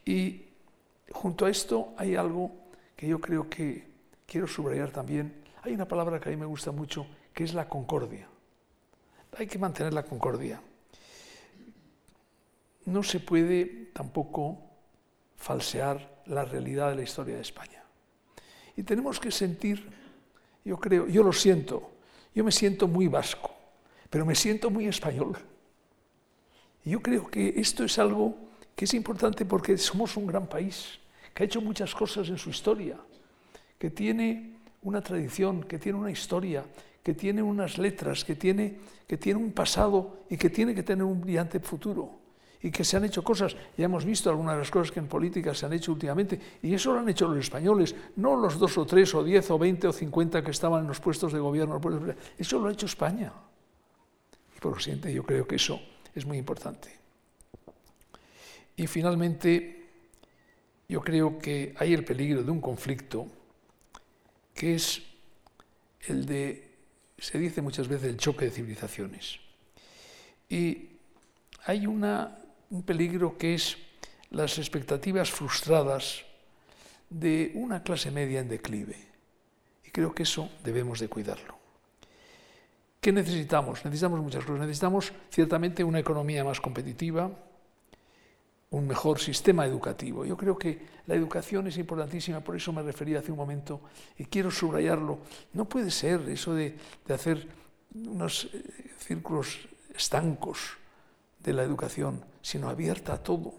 [0.05, 0.43] Y
[1.11, 2.51] junto a esto hay algo
[2.95, 3.87] que yo creo que
[4.25, 5.43] quiero subrayar también.
[5.63, 8.27] Hay una palabra que a mí me gusta mucho, que es la concordia.
[9.37, 10.61] Hay que mantener la concordia.
[12.85, 14.59] No se puede tampoco
[15.35, 17.83] falsear la realidad de la historia de España.
[18.75, 19.87] Y tenemos que sentir,
[20.65, 21.91] yo creo, yo lo siento,
[22.33, 23.51] yo me siento muy vasco,
[24.09, 25.37] pero me siento muy español.
[26.85, 28.35] Y yo creo que esto es algo
[28.75, 30.99] que es importante porque somos un gran país,
[31.33, 32.97] que ha hecho muchas cosas en su historia,
[33.77, 36.63] que tiene una tradición, que tiene una historia,
[37.03, 38.77] que tiene unas letras, que tiene,
[39.07, 42.22] que tiene un pasado y que tiene que tener un brillante futuro.
[42.63, 45.07] Y que se han hecho cosas, ya hemos visto algunas de las cosas que en
[45.07, 48.77] política se han hecho últimamente, y eso lo han hecho los españoles, no los dos
[48.77, 51.79] o tres o diez o veinte o cincuenta que estaban en los puestos de gobierno,
[52.37, 53.31] eso lo ha hecho España.
[54.55, 55.79] Y por lo siguiente, yo creo que eso
[56.15, 56.89] es muy importante.
[58.77, 59.89] Y finalmente,
[60.87, 63.27] yo creo que hay el peligro de un conflicto
[64.55, 65.01] que es
[66.07, 66.73] el de
[67.17, 69.39] se dice muchas veces el choque de civilizaciones.
[70.49, 70.89] Y
[71.65, 72.37] hay una,
[72.73, 73.77] un peligro que es
[74.31, 76.25] las expectativas frustradas
[77.07, 78.97] de una clase media en declive.
[79.85, 81.55] Y creo que eso debemos de cuidarlo.
[82.99, 83.85] ¿Qué necesitamos?
[83.85, 84.61] Necesitamos muchas cosas.
[84.61, 87.29] Necesitamos ciertamente una economía más competitiva,
[88.71, 90.25] un mejor sistema educativo.
[90.25, 93.81] Yo creo que la educación es importantísima, por eso me refería hace un momento
[94.17, 95.19] y quiero subrayarlo.
[95.53, 96.75] No puede ser eso de,
[97.07, 97.47] hacer
[97.93, 98.63] unos eh,
[98.97, 99.59] círculos
[99.95, 100.77] estancos
[101.43, 103.53] de la educación, sino abierta a todo.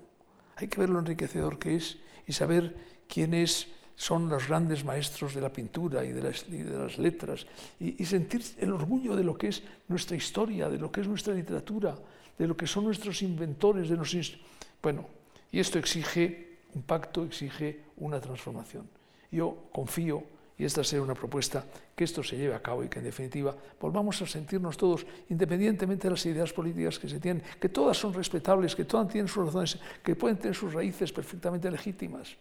[0.56, 2.74] Hay que ver lo enriquecedor que es y saber
[3.08, 7.46] quiénes son los grandes maestros de la pintura y de las, letras
[7.78, 11.34] y, sentir el orgullo de lo que es nuestra historia, de lo que es nuestra
[11.34, 11.96] literatura,
[12.36, 14.38] de lo que son nuestros inventores, de nuestros
[14.82, 15.06] bueno,
[15.50, 18.88] y esto exige un pacto, exige una transformación.
[19.30, 20.24] Yo confío,
[20.56, 21.64] y esta será una propuesta,
[21.96, 26.06] que esto se lleve a cabo y que en definitiva volvamos a sentirnos todos, independientemente
[26.06, 29.44] de las ideas políticas que se tienen, que todas son respetables, que todas tienen sus
[29.44, 32.36] razones, que pueden tener sus raíces perfectamente legítimas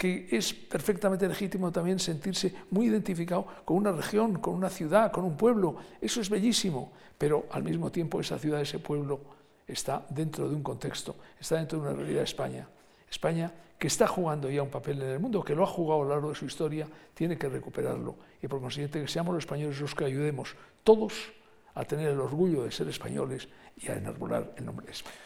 [0.00, 5.24] que es perfectamente legítimo también sentirse muy identificado con una región, con una ciudad, con
[5.24, 5.76] un pueblo.
[6.00, 9.20] Eso es bellísimo, pero al mismo tiempo esa ciudad, ese pueblo
[9.68, 12.66] está dentro de un contexto, está dentro de una realidad España.
[13.10, 16.04] España, que está jugando ya un papel en el mundo, que lo ha jugado a
[16.04, 18.14] lo largo de su historia, tiene que recuperarlo.
[18.42, 20.54] Y por consiguiente, que seamos los españoles los que ayudemos
[20.84, 21.32] todos
[21.74, 23.48] a tener el orgullo de ser españoles
[23.78, 25.16] y a enarbolar el nombre de España.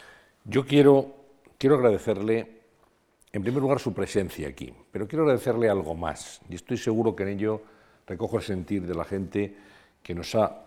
[0.45, 1.17] Yo quiero,
[1.59, 2.63] quiero agradecerle,
[3.33, 6.41] en primer lugar, su presencia aquí, pero quiero agradecerle algo más.
[6.49, 7.61] Y estoy seguro que en ello
[8.07, 9.57] recojo el sentir de la gente
[10.01, 10.65] que nos ha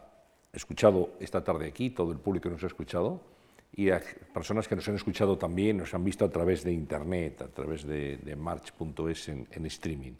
[0.51, 3.36] escuchado esta tarde aquí, todo el público que nos ha escuchado
[3.77, 4.01] y a
[4.33, 7.85] personas que nos han escuchado también, nos han visto a través de Internet, a través
[7.85, 10.13] de, march.es en, en streaming.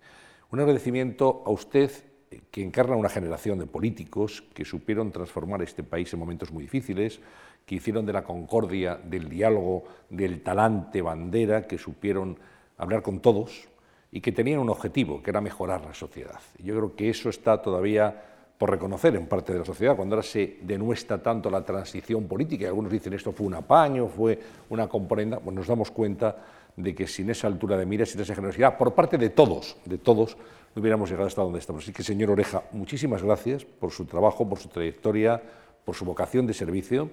[0.52, 1.92] Un agradecimiento a usted
[2.30, 6.64] eh, que encarna una generación de políticos que supieron transformar este país en momentos muy
[6.64, 7.20] difíciles,
[7.66, 12.38] que hicieron de la concordia, del diálogo, del talante bandera, que supieron
[12.78, 13.68] hablar con todos
[14.12, 16.40] y que tenían un objetivo, que era mejorar la sociedad.
[16.60, 20.28] Yo creo que eso está todavía por reconocer en parte de la sociedad, cuando ahora
[20.28, 24.40] se denuestra tanto la transición política, y algunos dicen esto fue un apaño, fue
[24.70, 26.36] una componenda, pues nos damos cuenta
[26.76, 29.98] de que sin esa altura de miras, sin esa generosidad, por parte de todos, de
[29.98, 30.38] todos,
[30.76, 31.84] no hubiéramos llegado hasta donde estamos.
[31.84, 35.42] Así que, señor Oreja, muchísimas gracias por su trabajo, por su trayectoria,
[35.86, 37.10] por su vocación de servicio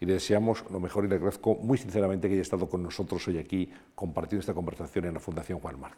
[0.00, 3.26] y le deseamos lo mejor y le agradezco muy sinceramente que haya estado con nosotros
[3.28, 5.96] hoy aquí compartiendo esta conversación en la Fundación Juan Marc.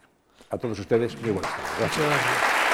[0.50, 1.78] A todos ustedes, muy buenas tardes.
[1.78, 2.69] Gracias.